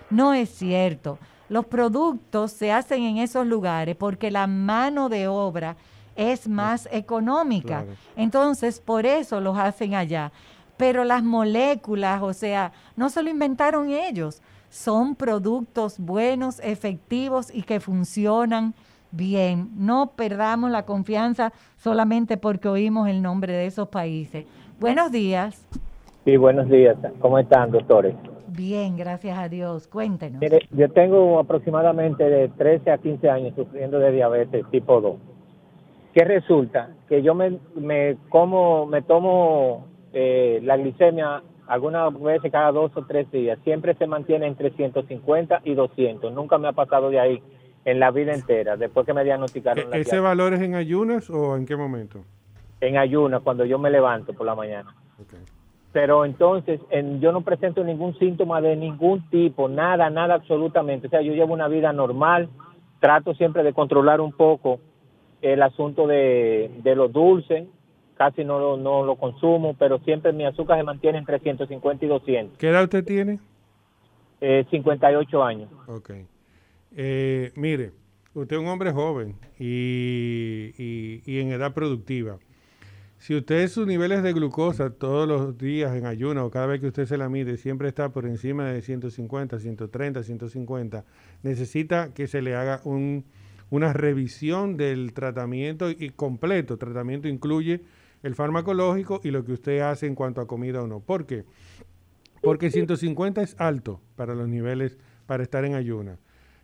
No 0.09 0.32
es 0.32 0.49
cierto. 0.49 1.19
Los 1.49 1.66
productos 1.66 2.53
se 2.53 2.73
hacen 2.73 3.03
en 3.03 3.19
esos 3.19 3.47
lugares 3.47 3.97
porque 3.97 4.31
la 4.31 4.47
mano 4.47 5.09
de 5.09 5.29
obra 5.29 5.77
es 6.16 6.49
más 6.49 6.89
económica. 6.93 7.83
Claro. 7.83 7.99
Entonces, 8.16 8.81
por 8.81 9.07
eso 9.07 9.41
los 9.41 9.59
hacen 9.59 9.95
allá. 9.95 10.33
Pero 10.77 11.05
las 11.05 11.23
moléculas, 11.23 12.23
o 12.23 12.33
sea, 12.33 12.73
no 12.97 13.11
se 13.11 13.23
lo 13.23 13.31
inventaron 13.31 13.91
ellos. 13.91 14.43
Son 14.71 15.15
productos 15.15 15.99
buenos, 15.99 16.59
efectivos 16.61 17.55
y 17.55 17.62
que 17.62 17.79
funcionan 17.79 18.75
bien. 19.12 19.71
No 19.77 20.12
perdamos 20.16 20.71
la 20.71 20.85
confianza 20.85 21.53
solamente 21.77 22.37
porque 22.37 22.69
oímos 22.69 23.09
el 23.09 23.23
nombre 23.23 23.53
de 23.53 23.66
esos 23.66 23.89
países. 23.89 24.47
Buenos 24.81 25.12
días. 25.12 25.65
Sí, 26.25 26.37
buenos 26.37 26.69
días. 26.69 26.97
¿Cómo 27.21 27.39
están, 27.39 27.71
doctores? 27.71 28.15
Bien, 28.57 28.97
gracias 28.97 29.39
a 29.39 29.49
Dios. 29.49 29.89
Cuéntenos. 29.89 30.41
Mire, 30.41 30.61
yo 30.71 30.89
tengo 30.91 31.39
aproximadamente 31.39 32.25
de 32.29 32.49
13 32.49 32.91
a 32.91 32.99
15 32.99 33.31
años 33.31 33.55
sufriendo 33.57 33.99
de 33.99 34.13
diabetes 34.13 34.65
tipo 34.71 35.01
2. 35.01 35.17
¿Qué 36.13 36.25
resulta? 36.25 36.91
Que 37.09 37.23
yo 37.23 37.35
me, 37.35 37.59
me 37.75 38.17
como, 38.29 38.87
me 38.87 39.03
tomo 39.03 39.87
eh, 40.13 40.61
la 40.63 40.77
glicemia 40.77 41.43
algunas 41.67 42.13
veces 42.21 42.53
cada 42.53 42.71
dos 42.71 42.93
o 42.95 43.05
tres 43.05 43.31
días. 43.33 43.59
Siempre 43.65 43.95
se 43.95 44.07
mantiene 44.07 44.47
entre 44.47 44.71
150 44.71 45.63
y 45.65 45.75
200. 45.75 46.33
Nunca 46.33 46.59
me 46.59 46.69
ha 46.69 46.73
pasado 46.73 47.11
de 47.11 47.19
ahí 47.19 47.43
en 47.85 47.99
la 48.01 48.11
vida 48.11 48.33
entera, 48.33 48.77
después 48.77 49.05
que 49.05 49.13
me 49.13 49.25
diagnosticaron 49.25 49.91
la 49.91 49.97
¿Ese 49.97 50.11
diabetes. 50.17 50.23
valor 50.23 50.55
es 50.55 50.61
en 50.61 50.75
ayunas 50.75 51.29
o 51.31 51.57
en 51.57 51.67
qué 51.67 51.77
momento? 51.77 52.25
en 52.81 52.99
ayunas 52.99 53.41
cuando 53.43 53.65
yo 53.65 53.79
me 53.79 53.91
levanto 53.91 54.35
por 54.35 54.47
la 54.47 54.55
mañana. 54.55 54.95
Pero 55.95 56.25
entonces 56.27 56.81
en- 56.91 57.21
yo 57.21 57.31
no 57.33 57.41
presento 57.43 57.83
ningún 57.85 58.19
síntoma 58.19 58.61
de 58.61 58.75
ningún 58.77 59.31
tipo, 59.31 59.69
nada, 59.69 60.11
nada 60.11 60.35
absolutamente. 60.35 61.07
O 61.07 61.11
sea, 61.11 61.23
yo 61.23 61.33
llevo 61.33 61.55
una 61.55 61.69
vida 61.69 61.93
normal, 61.93 62.49
trato 63.01 63.33
siempre 63.35 63.62
de 63.62 63.73
controlar 63.73 64.21
un 64.21 64.33
poco 64.33 64.81
el 65.41 65.62
asunto 65.62 66.07
de, 66.09 66.71
de 66.83 66.97
los 66.97 67.12
dulces, 67.12 67.69
casi 68.16 68.45
no 68.45 68.59
lo, 68.59 68.77
no 68.77 69.05
lo 69.05 69.15
consumo, 69.16 69.77
pero 69.79 69.99
siempre 70.01 70.33
mi 70.33 70.45
azúcar 70.45 70.79
se 70.79 70.83
mantiene 70.85 71.19
entre 71.19 71.39
150 71.39 72.05
y 72.05 72.09
200. 72.09 72.59
¿Qué 72.59 72.69
edad 72.71 72.83
usted 72.83 73.05
tiene? 73.05 73.39
Eh, 74.41 74.65
58 74.71 75.45
años. 75.45 75.69
Ok. 75.87 76.11
Eh, 76.97 77.53
mire, 77.55 77.93
usted 78.35 78.57
es 78.57 78.62
un 78.62 78.69
hombre 78.69 78.91
joven 78.91 79.37
y, 79.61 80.73
y- 80.77 81.23
y 81.25 81.41
en 81.41 81.53
edad 81.53 81.73
productiva. 81.73 82.39
Si 83.25 83.35
usted 83.35 83.69
sus 83.69 83.87
niveles 83.87 84.23
de 84.23 84.35
glucosa 84.35 84.91
todos 84.91 85.27
los 85.27 85.57
días 85.57 85.97
en 85.97 86.05
ayuno 86.05 86.45
o 86.45 86.51
cada 86.51 86.67
vez 86.67 86.83
que 86.83 86.89
usted 86.89 87.07
se 87.07 87.17
la 87.17 87.31
mide 87.31 87.57
siempre 87.57 87.89
está 87.89 88.11
por 88.11 88.27
encima 88.27 88.67
de 88.67 88.83
150, 88.83 89.59
130, 89.61 90.23
150, 90.23 91.07
necesita 91.43 92.13
que 92.13 92.27
se 92.27 92.43
le 92.43 92.55
haga 92.55 92.83
un- 92.85 93.25
una 93.71 93.95
revisión 93.95 94.77
del 94.77 95.15
tratamiento 95.15 95.89
y 95.89 96.11
completo. 96.11 96.77
Tratamiento 96.77 97.27
incluye 97.27 97.81
el 98.23 98.35
farmacológico 98.35 99.23
y 99.25 99.31
lo 99.31 99.43
que 99.43 99.53
usted 99.55 99.81
hace 99.81 100.07
en 100.07 100.15
cuanto 100.17 100.43
a 100.43 100.47
comida 100.47 100.83
o 100.83 100.87
no. 100.87 101.01
¿Por 101.01 101.25
qué? 101.25 101.45
Porque 102.43 102.71
150 102.71 103.41
es 103.41 103.59
alto 103.59 104.03
para 104.17 104.35
los 104.35 104.51
niveles 104.51 104.99
para 105.25 105.43
estar 105.43 105.65
en 105.65 105.77
ayuna. 105.77 106.19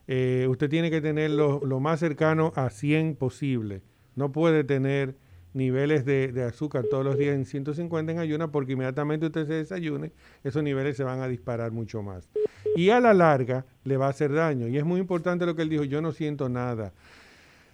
Eh, 0.08 0.46
usted 0.50 0.68
tiene 0.68 0.90
que 0.90 1.00
tenerlo 1.00 1.62
lo 1.64 1.80
más 1.80 2.00
cercano 2.00 2.52
a 2.54 2.68
100 2.68 3.16
posible. 3.16 3.80
No 4.14 4.30
puede 4.30 4.62
tener 4.62 5.14
niveles 5.52 6.04
de, 6.04 6.32
de 6.32 6.44
azúcar 6.44 6.84
todos 6.90 7.04
los 7.04 7.18
días 7.18 7.34
en 7.34 7.44
150 7.44 8.12
en 8.12 8.18
ayuna 8.18 8.50
porque 8.50 8.72
inmediatamente 8.72 9.26
usted 9.26 9.46
se 9.46 9.54
desayune, 9.54 10.12
esos 10.44 10.62
niveles 10.62 10.96
se 10.96 11.04
van 11.04 11.20
a 11.20 11.28
disparar 11.28 11.72
mucho 11.72 12.02
más. 12.02 12.28
Y 12.76 12.90
a 12.90 13.00
la 13.00 13.14
larga 13.14 13.64
le 13.84 13.96
va 13.96 14.06
a 14.06 14.10
hacer 14.10 14.32
daño. 14.32 14.68
Y 14.68 14.78
es 14.78 14.84
muy 14.84 15.00
importante 15.00 15.46
lo 15.46 15.54
que 15.54 15.62
él 15.62 15.68
dijo, 15.68 15.84
yo 15.84 16.00
no 16.00 16.12
siento 16.12 16.48
nada. 16.48 16.92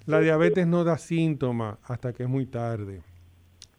La 0.06 0.20
diabetes 0.20 0.66
no 0.66 0.84
da 0.84 0.98
síntomas 0.98 1.78
hasta 1.82 2.12
que 2.12 2.22
es 2.22 2.28
muy 2.28 2.46
tarde. 2.46 3.02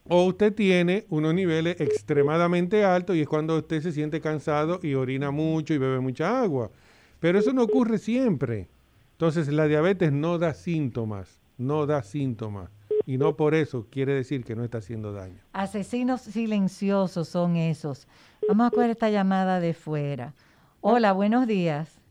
O 0.10 0.26
usted 0.26 0.54
tiene 0.54 1.06
unos 1.10 1.34
niveles 1.34 1.80
extremadamente 1.82 2.84
altos 2.84 3.16
y 3.16 3.22
es 3.22 3.28
cuando 3.28 3.58
usted 3.58 3.82
se 3.82 3.92
siente 3.92 4.22
cansado 4.22 4.80
y 4.82 4.94
orina 4.94 5.32
mucho 5.32 5.74
y 5.74 5.78
bebe 5.78 6.00
mucha 6.00 6.42
agua. 6.42 6.72
Pero 7.20 7.40
eso 7.40 7.52
no 7.52 7.64
ocurre 7.64 7.98
siempre. 7.98 8.70
Entonces 9.14 9.48
la 9.50 9.68
diabetes 9.68 10.12
no 10.12 10.38
da 10.38 10.54
síntomas, 10.54 11.42
no 11.58 11.86
da 11.86 12.04
síntomas. 12.04 12.70
Y 13.08 13.18
no 13.18 13.38
por 13.38 13.56
eso 13.56 13.88
quiere 13.90 14.14
decir 14.14 14.44
que 14.44 14.54
no 14.54 14.66
está 14.66 14.80
haciendo 14.80 15.14
daño. 15.14 15.40
Asesinos 15.54 16.20
silenciosos 16.20 17.30
son 17.30 17.56
esos. 17.56 18.06
Vamos 18.50 18.68
a 18.68 18.72
coger 18.72 18.90
esta 18.90 19.10
llamada 19.10 19.62
de 19.62 19.74
fuera. 19.74 20.34
Hola, 20.82 21.14
buenos 21.14 21.48
días. 21.48 22.02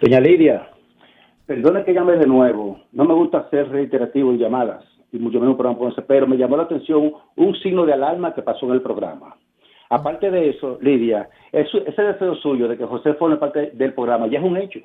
Doña 0.00 0.20
Lidia, 0.20 0.70
perdone 1.46 1.84
que 1.84 1.92
llame 1.92 2.12
de 2.12 2.28
nuevo. 2.28 2.80
No 2.92 3.06
me 3.06 3.14
gusta 3.14 3.50
ser 3.50 3.70
reiterativo 3.70 4.30
en 4.30 4.38
llamadas, 4.38 4.84
y 5.10 5.18
mucho 5.18 5.40
menos 5.40 5.54
un 5.54 5.58
programa 5.58 5.92
pero 6.06 6.28
me 6.28 6.36
llamó 6.36 6.56
la 6.56 6.62
atención 6.62 7.12
un 7.34 7.56
signo 7.56 7.84
de 7.84 7.94
alarma 7.94 8.34
que 8.34 8.42
pasó 8.42 8.66
en 8.66 8.74
el 8.74 8.82
programa. 8.82 9.36
Aparte 9.90 10.30
de 10.30 10.50
eso, 10.50 10.78
Lidia, 10.80 11.28
ese 11.50 12.02
deseo 12.02 12.36
suyo 12.36 12.68
de 12.68 12.78
que 12.78 12.84
José 12.84 13.14
forme 13.14 13.38
parte 13.38 13.72
del 13.74 13.94
programa 13.94 14.28
ya 14.28 14.38
es 14.38 14.44
un 14.44 14.58
hecho. 14.58 14.78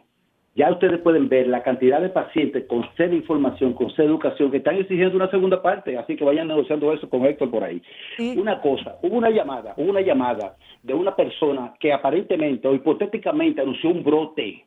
Ya 0.55 0.71
ustedes 0.71 0.99
pueden 1.01 1.29
ver 1.29 1.47
la 1.47 1.63
cantidad 1.63 1.99
de 1.99 2.09
pacientes 2.09 2.65
con 2.67 2.87
sed 2.95 3.09
de 3.09 3.15
información, 3.15 3.73
con 3.73 3.89
sed 3.89 4.03
de 4.03 4.09
educación, 4.09 4.51
que 4.51 4.57
están 4.57 4.77
exigiendo 4.77 5.15
una 5.15 5.31
segunda 5.31 5.61
parte, 5.63 5.97
así 5.97 6.15
que 6.15 6.23
vayan 6.23 6.47
negociando 6.47 6.93
eso 6.93 7.09
con 7.09 7.25
Héctor 7.25 7.49
por 7.49 7.63
ahí. 7.63 7.81
Una 8.37 8.61
cosa, 8.61 8.97
hubo 9.01 9.17
una 9.17 9.31
llamada, 9.31 9.73
hubo 9.77 9.89
una 9.89 10.01
llamada 10.01 10.55
de 10.83 10.93
una 10.93 11.15
persona 11.15 11.73
que 11.79 11.91
aparentemente 11.91 12.67
o 12.67 12.75
hipotéticamente 12.75 13.61
anunció 13.61 13.89
un 13.89 14.03
brote. 14.03 14.65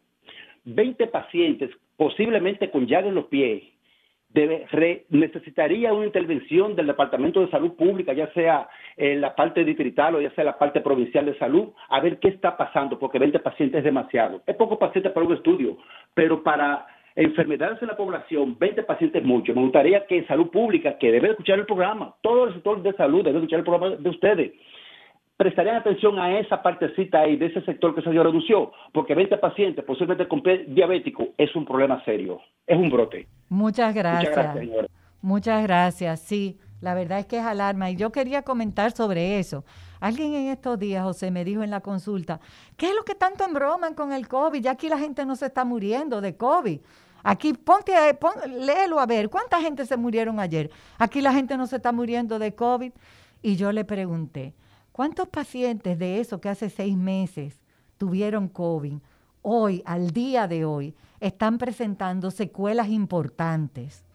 20 0.65 1.07
pacientes, 1.07 1.71
posiblemente 1.97 2.69
con 2.71 2.89
llaga 2.89 3.09
en 3.09 3.15
los 3.15 3.27
pies, 3.27 3.63
debe, 4.37 5.07
necesitaría 5.09 5.95
una 5.95 6.05
intervención 6.05 6.77
del 6.77 6.89
Departamento 6.89 7.41
de 7.41 7.51
Salud 7.51 7.73
Pública, 7.75 8.13
ya 8.13 8.31
sea 8.35 8.69
en 8.97 9.23
la 9.23 9.35
parte 9.35 9.65
distrital 9.65 10.15
o 10.15 10.21
ya 10.21 10.31
sea 10.33 10.43
en 10.43 10.47
la 10.47 10.59
parte 10.59 10.83
provincial 10.83 11.25
de 11.25 11.39
salud, 11.39 11.69
a 11.89 12.01
ver 12.01 12.19
qué 12.19 12.29
está 12.29 12.57
pasando, 12.57 12.99
porque 12.99 13.19
20 13.19 13.39
pacientes 13.39 13.79
es 13.79 13.85
demasiado. 13.85 14.43
Es 14.47 14.55
poco 14.57 14.79
pacientes 14.79 15.13
para 15.13 15.27
un 15.27 15.33
estudio, 15.33 15.79
pero 16.13 16.43
para 16.43 16.87
enfermedades 17.15 17.81
en 17.81 17.89
la 17.89 17.97
población, 17.97 18.59
20 18.59 18.83
pacientes 18.83 19.23
es 19.23 19.27
mucho. 19.27 19.55
Me 19.55 19.63
gustaría 19.63 20.07
que 20.07 20.27
Salud 20.27 20.51
Pública, 20.51 20.99
que 20.99 21.11
debe 21.11 21.31
escuchar 21.31 21.59
el 21.59 21.65
programa, 21.65 22.15
todo 22.21 22.45
el 22.45 22.55
sector 22.55 22.83
de 22.83 22.93
salud 22.93 23.25
debe 23.25 23.39
escuchar 23.39 23.61
el 23.61 23.65
programa 23.65 23.97
de 23.97 24.11
ustedes, 24.11 24.53
prestarían 25.37 25.77
atención 25.77 26.19
a 26.19 26.39
esa 26.39 26.63
partecita 26.63 27.21
ahí 27.21 27.37
de 27.37 27.47
ese 27.47 27.63
sector 27.63 27.95
que 27.95 28.03
se 28.03 28.11
redució, 28.11 28.73
porque 28.93 29.15
20 29.15 29.37
pacientes, 29.39 29.85
posiblemente 29.85 30.29
con 30.29 30.43
diabético, 30.69 31.29
es 31.37 31.55
un 31.55 31.65
problema 31.65 32.03
serio, 32.05 32.41
es 32.67 32.77
un 32.77 32.91
brote. 32.91 33.27
Muchas 33.49 33.95
gracias. 33.95 34.31
Muchas 34.31 34.55
gracias, 34.55 34.87
Muchas 35.21 35.63
gracias, 35.63 36.21
sí. 36.21 36.59
La 36.81 36.95
verdad 36.95 37.19
es 37.19 37.27
que 37.27 37.39
es 37.39 37.45
alarma 37.45 37.91
y 37.91 37.97
yo 37.97 38.13
quería 38.13 38.43
comentar 38.43 38.93
sobre 38.93 39.39
eso. 39.39 39.65
Alguien 39.99 40.35
en 40.35 40.49
estos 40.49 40.79
días, 40.79 41.03
José, 41.03 41.31
me 41.31 41.45
dijo 41.45 41.63
en 41.63 41.71
la 41.71 41.81
consulta, 41.81 42.39
¿qué 42.77 42.89
es 42.89 42.95
lo 42.95 43.03
que 43.03 43.15
tanto 43.15 43.45
embroman 43.45 43.95
con 43.95 44.13
el 44.13 44.29
COVID? 44.29 44.61
Ya 44.61 44.73
aquí 44.73 44.89
la 44.89 44.99
gente 44.99 45.25
no 45.25 45.37
se 45.37 45.47
está 45.47 45.65
muriendo 45.65 46.21
de 46.21 46.37
COVID. 46.37 46.81
Aquí 47.25 47.55
ponte, 47.55 47.93
pon, 48.21 48.35
léelo 48.59 49.01
a 49.01 49.07
ver, 49.07 49.31
¿cuánta 49.31 49.61
gente 49.61 49.85
se 49.85 49.97
murieron 49.97 50.39
ayer? 50.39 50.71
Aquí 50.99 51.21
la 51.21 51.33
gente 51.33 51.57
no 51.57 51.67
se 51.67 51.77
está 51.77 51.93
muriendo 51.93 52.39
de 52.39 52.55
COVID. 52.55 52.93
Y 53.43 53.57
yo 53.57 53.73
le 53.73 53.85
pregunté, 53.85 54.55
¿Cuántos 54.97 55.29
pacientes 55.29 55.99
de 55.99 56.21
eso 56.21 56.41
que 56.41 56.49
hace 56.49 56.71
seis 56.71 56.97
meses 56.97 57.61
tuvieron 57.99 58.49
COVID, 58.49 58.95
hoy, 59.43 59.83
al 59.85 60.11
día 60.11 60.49
de 60.49 60.65
hoy, 60.65 60.95
están 61.21 61.59
presentando 61.59 62.31
secuelas 62.31 62.89
importantes? 62.89 64.07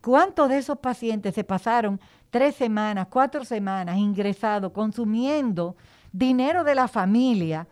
¿Cuántos 0.00 0.48
de 0.48 0.56
esos 0.56 0.78
pacientes 0.78 1.34
se 1.34 1.44
pasaron 1.44 2.00
tres 2.30 2.54
semanas, 2.54 3.08
cuatro 3.10 3.44
semanas 3.44 3.98
ingresados, 3.98 4.72
consumiendo 4.72 5.76
dinero 6.10 6.64
de 6.64 6.74
la 6.74 6.88
familia? 6.88 7.68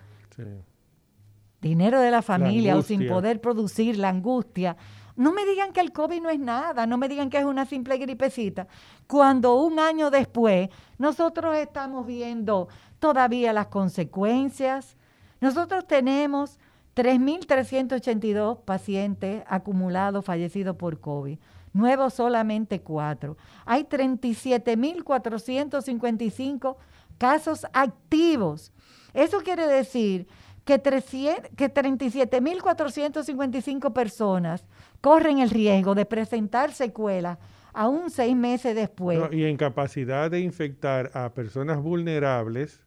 Dinero 1.58 2.02
de 2.02 2.10
la 2.10 2.20
familia 2.20 2.76
o 2.76 2.82
sin 2.82 3.08
poder 3.08 3.40
producir 3.40 3.96
la 3.96 4.10
angustia 4.10 4.76
no 5.16 5.32
me 5.32 5.44
digan 5.44 5.72
que 5.72 5.80
el 5.80 5.92
COVID 5.92 6.22
no 6.22 6.30
es 6.30 6.38
nada, 6.38 6.86
no 6.86 6.96
me 6.96 7.08
digan 7.08 7.30
que 7.30 7.38
es 7.38 7.44
una 7.44 7.66
simple 7.66 7.98
gripecita, 7.98 8.68
cuando 9.06 9.56
un 9.56 9.78
año 9.78 10.10
después 10.10 10.70
nosotros 10.98 11.56
estamos 11.56 12.06
viendo 12.06 12.68
todavía 12.98 13.52
las 13.52 13.66
consecuencias. 13.66 14.96
Nosotros 15.40 15.86
tenemos 15.86 16.58
3.382 16.94 18.60
pacientes 18.64 19.44
acumulados 19.46 20.24
fallecidos 20.24 20.76
por 20.76 21.00
COVID, 21.00 21.38
nuevos 21.72 22.14
solamente 22.14 22.80
cuatro. 22.80 23.36
Hay 23.64 23.84
37.455 23.84 26.76
casos 27.18 27.66
activos. 27.72 28.72
Eso 29.14 29.40
quiere 29.40 29.66
decir 29.66 30.28
que, 30.64 30.80
que 30.80 31.74
37.455 31.74 33.92
personas 33.92 34.64
corren 35.02 35.40
el 35.40 35.50
riesgo 35.50 35.94
de 35.94 36.06
presentar 36.06 36.72
secuelas 36.72 37.36
aún 37.74 38.08
seis 38.08 38.34
meses 38.34 38.74
después. 38.74 39.18
y 39.32 39.44
en 39.44 39.56
capacidad 39.58 40.30
de 40.30 40.40
infectar 40.40 41.10
a 41.14 41.34
personas 41.34 41.82
vulnerables 41.82 42.80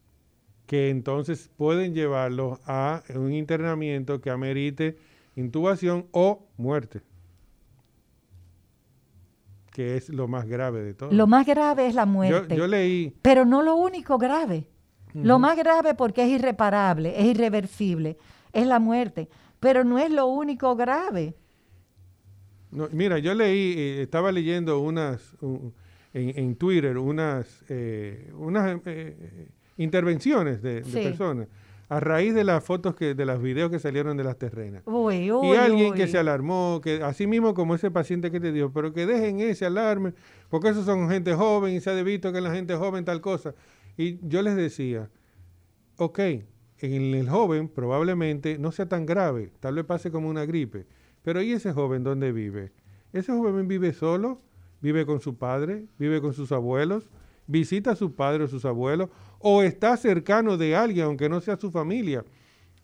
que 0.65 0.89
entonces 0.89 1.51
pueden 1.57 1.93
llevarlos 1.93 2.59
a 2.65 3.03
un 3.13 3.33
internamiento 3.33 4.21
que 4.21 4.31
amerite 4.31 4.97
intubación 5.35 6.07
o 6.11 6.47
muerte, 6.57 7.01
que 9.71 9.97
es 9.97 10.09
lo 10.09 10.27
más 10.27 10.47
grave 10.47 10.81
de 10.83 10.93
todo. 10.93 11.11
Lo 11.11 11.27
más 11.27 11.45
grave 11.45 11.87
es 11.87 11.93
la 11.93 12.05
muerte. 12.05 12.55
Yo, 12.55 12.65
leí... 12.65 13.13
Pero 13.21 13.45
no 13.45 13.61
lo 13.61 13.75
único 13.75 14.17
grave. 14.17 14.67
Lo 15.13 15.39
más 15.39 15.57
grave 15.57 15.93
porque 15.93 16.23
es 16.23 16.29
irreparable, 16.29 17.13
es 17.17 17.25
irreversible, 17.25 18.17
es 18.51 18.67
la 18.67 18.79
muerte. 18.79 19.29
Pero 19.59 19.83
no 19.83 19.97
es 19.97 20.11
lo 20.11 20.27
único 20.27 20.75
grave 20.75 21.35
mira, 22.91 23.19
yo 23.19 23.33
leí, 23.33 23.73
eh, 23.77 24.01
estaba 24.01 24.31
leyendo 24.31 24.79
unas, 24.79 25.35
en, 26.13 26.55
Twitter, 26.55 26.97
unas, 26.97 27.63
eh, 27.69 28.31
unas 28.37 28.79
eh, 28.85 29.47
intervenciones 29.77 30.61
de, 30.61 30.81
personas 30.81 31.47
a 31.89 31.99
raíz 31.99 32.33
de 32.33 32.43
las 32.43 32.63
fotos 32.63 32.95
que, 32.95 33.13
de 33.13 33.25
los 33.25 33.41
videos 33.41 33.69
que 33.69 33.79
salieron 33.79 34.17
de 34.17 34.23
las 34.23 34.37
terrenas. 34.37 34.83
y 35.11 35.55
alguien 35.55 35.93
que 35.93 36.07
se 36.07 36.17
alarmó, 36.17 36.81
que 36.83 37.03
así 37.03 37.27
mismo 37.27 37.53
como 37.53 37.75
ese 37.75 37.91
paciente 37.91 38.31
que 38.31 38.39
te 38.39 38.51
dio, 38.51 38.71
pero 38.71 38.91
que 38.93 39.05
dejen 39.05 39.39
ese 39.39 39.65
alarme, 39.65 40.13
porque 40.49 40.69
esos 40.69 40.85
son 40.85 41.09
gente 41.09 41.33
joven 41.33 41.75
y 41.75 41.81
se 41.81 41.91
ha 41.91 42.03
visto 42.03 42.31
que 42.33 42.41
la 42.41 42.51
gente 42.51 42.75
joven 42.75 43.05
tal 43.05 43.21
cosa. 43.21 43.53
Y 43.97 44.17
yo 44.27 44.41
les 44.41 44.55
decía, 44.55 45.09
ok, 45.97 46.19
en 46.79 47.13
el 47.13 47.29
joven 47.29 47.69
probablemente 47.69 48.57
no 48.57 48.71
sea 48.71 48.87
tan 48.87 49.05
grave, 49.05 49.51
tal 49.59 49.75
vez 49.75 49.85
pase 49.85 50.11
como 50.11 50.27
una 50.27 50.45
gripe, 50.45 50.85
pero 51.25 51.41
¿y 51.41 51.51
ese 51.53 51.73
joven 51.73 52.03
dónde 52.03 52.31
vive? 52.31 52.71
Ese 53.11 53.31
joven 53.31 53.67
vive 53.67 53.93
solo, 53.93 54.41
vive 54.79 55.07
con 55.07 55.19
su 55.19 55.37
padre, 55.37 55.87
vive 55.97 56.21
con 56.21 56.33
sus 56.33 56.51
abuelos, 56.51 57.09
visita 57.47 57.91
a 57.91 57.95
su 57.95 58.13
padre 58.13 58.43
o 58.43 58.47
sus 58.47 58.63
abuelos, 58.63 59.09
o 59.39 59.63
está 59.63 59.97
cercano 59.97 60.55
de 60.55 60.75
alguien, 60.75 61.07
aunque 61.07 61.27
no 61.27 61.41
sea 61.41 61.57
su 61.57 61.71
familia, 61.71 62.23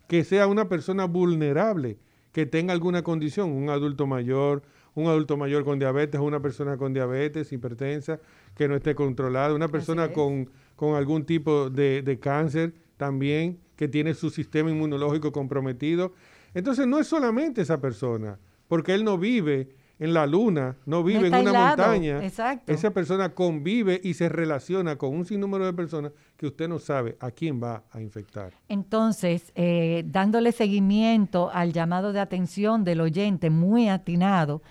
que 0.07 0.23
sea 0.23 0.47
una 0.47 0.68
persona 0.68 1.05
vulnerable, 1.05 1.99
que 2.31 2.47
tenga 2.47 2.73
alguna 2.73 3.03
condición, 3.03 3.51
un 3.51 3.69
adulto 3.69 4.07
mayor, 4.07 4.63
un 4.95 5.05
adulto 5.05 5.38
mayor 5.38 5.63
con 5.63 5.77
diabetes, 5.77 6.19
una 6.19 6.41
persona 6.41 6.77
con 6.77 6.93
diabetes, 6.95 7.53
hipertensa, 7.53 8.19
que 8.55 8.68
no 8.68 8.76
esté 8.76 8.95
controlada, 8.95 9.53
una 9.53 9.68
persona 9.68 10.13
con, 10.13 10.49
con, 10.76 10.95
algún 10.95 11.26
tipo 11.26 11.69
de, 11.69 12.01
de 12.01 12.19
cáncer 12.19 12.73
también, 12.97 13.59
que 13.76 13.88
tiene 13.88 14.15
su 14.15 14.31
sistema 14.31 14.72
inmunológico 14.72 15.31
comprometido. 15.31 16.13
Entonces 16.53 16.88
no 16.88 16.99
es 16.99 17.07
solamente 17.07 17.61
esa 17.61 17.80
persona, 17.80 18.38
porque 18.68 18.94
él 18.94 19.03
no 19.03 19.18
vive 19.18 19.76
en 20.02 20.15
la 20.15 20.26
luna, 20.26 20.78
no 20.88 21.03
vive 21.03 21.28
en 21.28 21.36
una 21.36 21.68
montaña. 21.68 22.23
Exacto. 22.23 22.72
Esa 22.72 22.90
persona 22.90 23.36
convive 23.36 24.02
y 24.03 24.15
se 24.15 24.30
relaciona 24.30 24.95
con 24.95 25.15
un 25.15 25.26
sinnúmero 25.26 25.64
de 25.64 25.73
personas 25.73 26.11
que 26.38 26.48
usted 26.48 26.68
no 26.68 26.80
sabe 26.80 27.18
a 27.19 27.30
quién 27.30 27.61
va 27.61 27.84
a 27.91 28.02
infectar. 28.02 28.52
Entonces, 28.68 29.52
eh, 29.53 30.03
dándole 30.07 30.53
seguimiento 30.53 31.52
al 31.53 31.72
llamado 31.72 32.14
de 32.14 32.19
atención 32.19 32.84
del 32.84 32.99
oyente 32.99 33.52
muy 33.52 33.90
atinado, 33.90 34.64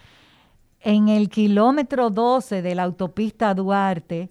en 0.81 1.09
el 1.09 1.29
kilómetro 1.29 2.11
12 2.11 2.61
de 2.61 2.75
la 2.75 2.83
autopista 2.83 3.55
Duarte, 3.55 4.31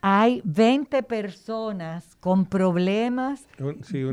hay 0.00 0.40
20 0.44 1.02
personas 1.02 2.16
con 2.20 2.46
problemas. 2.46 3.46
Sí, 3.82 4.04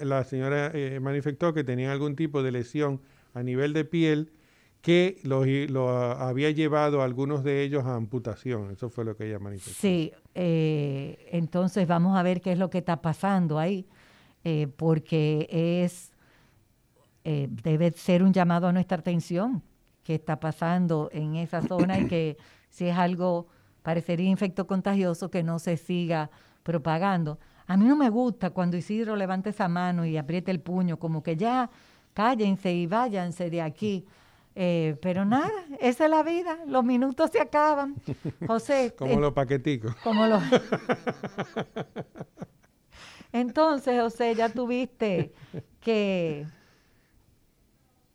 la 0.00 0.24
señora 0.24 0.70
eh, 0.72 0.98
manifestó 1.00 1.52
que 1.52 1.64
tenía 1.64 1.92
algún 1.92 2.16
tipo 2.16 2.42
de 2.42 2.52
lesión 2.52 3.00
a 3.34 3.42
nivel 3.42 3.72
de 3.72 3.84
piel 3.84 4.32
que 4.80 5.18
lo, 5.24 5.90
había 5.90 6.50
llevado 6.50 7.02
a 7.02 7.04
algunos 7.04 7.44
de 7.44 7.62
ellos 7.62 7.84
a 7.84 7.94
amputación. 7.94 8.70
Eso 8.70 8.88
fue 8.88 9.04
lo 9.04 9.14
que 9.16 9.26
ella 9.26 9.38
manifestó. 9.38 9.78
Sí, 9.78 10.12
eh, 10.34 11.28
entonces 11.32 11.86
vamos 11.86 12.16
a 12.16 12.22
ver 12.22 12.40
qué 12.40 12.52
es 12.52 12.58
lo 12.58 12.70
que 12.70 12.78
está 12.78 13.02
pasando 13.02 13.58
ahí, 13.58 13.86
eh, 14.44 14.68
porque 14.76 15.48
es 15.50 16.12
debe 17.22 17.92
ser 17.92 18.24
un 18.24 18.32
llamado 18.32 18.66
a 18.66 18.72
nuestra 18.72 18.98
atención 18.98 19.62
qué 20.02 20.16
está 20.16 20.40
pasando 20.40 21.10
en 21.12 21.36
esa 21.36 21.62
zona 21.62 22.00
y 22.00 22.08
que 22.08 22.36
si 22.70 22.86
es 22.86 22.96
algo 22.96 23.46
parecería 23.82 24.28
infecto 24.28 24.66
contagioso 24.66 25.30
que 25.30 25.42
no 25.42 25.58
se 25.58 25.76
siga 25.76 26.30
propagando. 26.62 27.38
A 27.66 27.76
mí 27.76 27.84
no 27.84 27.96
me 27.96 28.10
gusta 28.10 28.50
cuando 28.50 28.76
Isidro 28.76 29.16
levanta 29.16 29.50
esa 29.50 29.68
mano 29.68 30.04
y 30.04 30.16
apriete 30.16 30.50
el 30.50 30.60
puño, 30.60 30.98
como 30.98 31.22
que 31.22 31.36
ya 31.36 31.70
cállense 32.14 32.72
y 32.72 32.86
váyanse 32.86 33.50
de 33.50 33.62
aquí. 33.62 34.06
Eh, 34.56 34.96
pero 35.00 35.24
nada, 35.24 35.50
esa 35.78 36.04
es 36.04 36.10
la 36.10 36.22
vida, 36.22 36.58
los 36.66 36.84
minutos 36.84 37.30
se 37.30 37.40
acaban. 37.40 37.94
José. 38.46 38.94
como 38.98 39.20
los 39.20 39.32
paqueticos. 39.32 39.94
Como 40.02 40.26
los. 40.26 40.42
Entonces, 43.32 44.00
José, 44.00 44.34
ya 44.34 44.48
tuviste 44.48 45.32
que. 45.80 46.46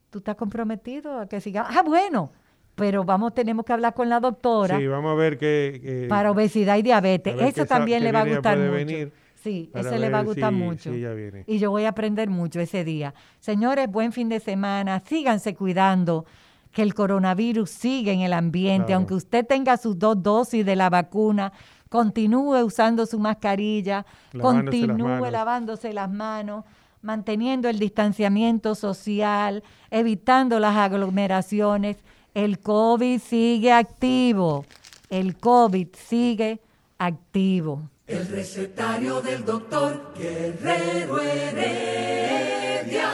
¿Tú 0.09 0.19
estás 0.19 0.35
comprometido 0.35 1.19
a 1.19 1.27
que 1.27 1.41
siga? 1.41 1.67
Ah, 1.69 1.83
bueno, 1.83 2.31
pero 2.75 3.05
vamos, 3.05 3.33
tenemos 3.33 3.65
que 3.65 3.73
hablar 3.73 3.93
con 3.93 4.09
la 4.09 4.19
doctora. 4.19 4.77
Sí, 4.77 4.85
vamos 4.87 5.11
a 5.11 5.15
ver 5.15 5.37
qué. 5.37 6.05
para 6.09 6.31
obesidad 6.31 6.77
y 6.77 6.81
diabetes. 6.81 7.35
Eso 7.41 7.65
también 7.65 8.03
le 8.03 8.11
va 8.11 8.21
a 8.21 8.25
gustar 8.25 8.57
mucho. 8.57 9.11
sí, 9.35 9.71
ese 9.73 9.97
le 9.97 10.09
va 10.09 10.19
a 10.19 10.23
gustar 10.23 10.51
mucho. 10.51 10.91
Y 10.93 11.57
yo 11.57 11.71
voy 11.71 11.85
a 11.85 11.89
aprender 11.89 12.29
mucho 12.29 12.59
ese 12.59 12.83
día. 12.83 13.13
Señores, 13.39 13.89
buen 13.89 14.11
fin 14.11 14.29
de 14.29 14.39
semana. 14.39 15.01
Síganse 15.05 15.55
cuidando 15.55 16.25
que 16.71 16.81
el 16.81 16.93
coronavirus 16.93 17.69
sigue 17.69 18.11
en 18.11 18.19
el 18.19 18.33
ambiente. 18.33 18.93
Aunque 18.93 19.13
usted 19.13 19.45
tenga 19.45 19.77
sus 19.77 19.97
dos 19.97 20.21
dosis 20.21 20.65
de 20.65 20.75
la 20.75 20.89
vacuna, 20.89 21.53
continúe 21.87 22.61
usando 22.65 23.05
su 23.05 23.17
mascarilla, 23.19 24.05
continúe 24.37 25.31
lavándose 25.31 25.93
las 25.93 26.11
manos 26.11 26.65
manteniendo 27.05 27.69
el 27.69 27.77
distanciamiento 27.77 28.73
social, 28.73 29.63
evitando 29.91 30.59
las 30.59 30.75
aglomeraciones 30.75 31.97
El 32.35 32.59
COVID 32.59 33.21
sigue 33.21 33.71
activo. 33.71 34.65
El 35.09 35.37
COVID 35.37 35.87
sigue 36.09 36.59
activo. 36.97 37.89
El 38.07 38.27
recetario 38.27 39.21
del 39.21 39.45
doctor 39.45 40.11
Guerrero 40.17 41.21
Heredia. 41.21 43.09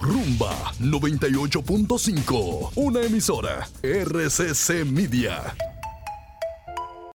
Rumba 0.00 0.72
98.5, 0.80 2.72
una 2.74 3.02
emisora 3.02 3.68
RCC 3.80 4.84
Media. 4.84 5.54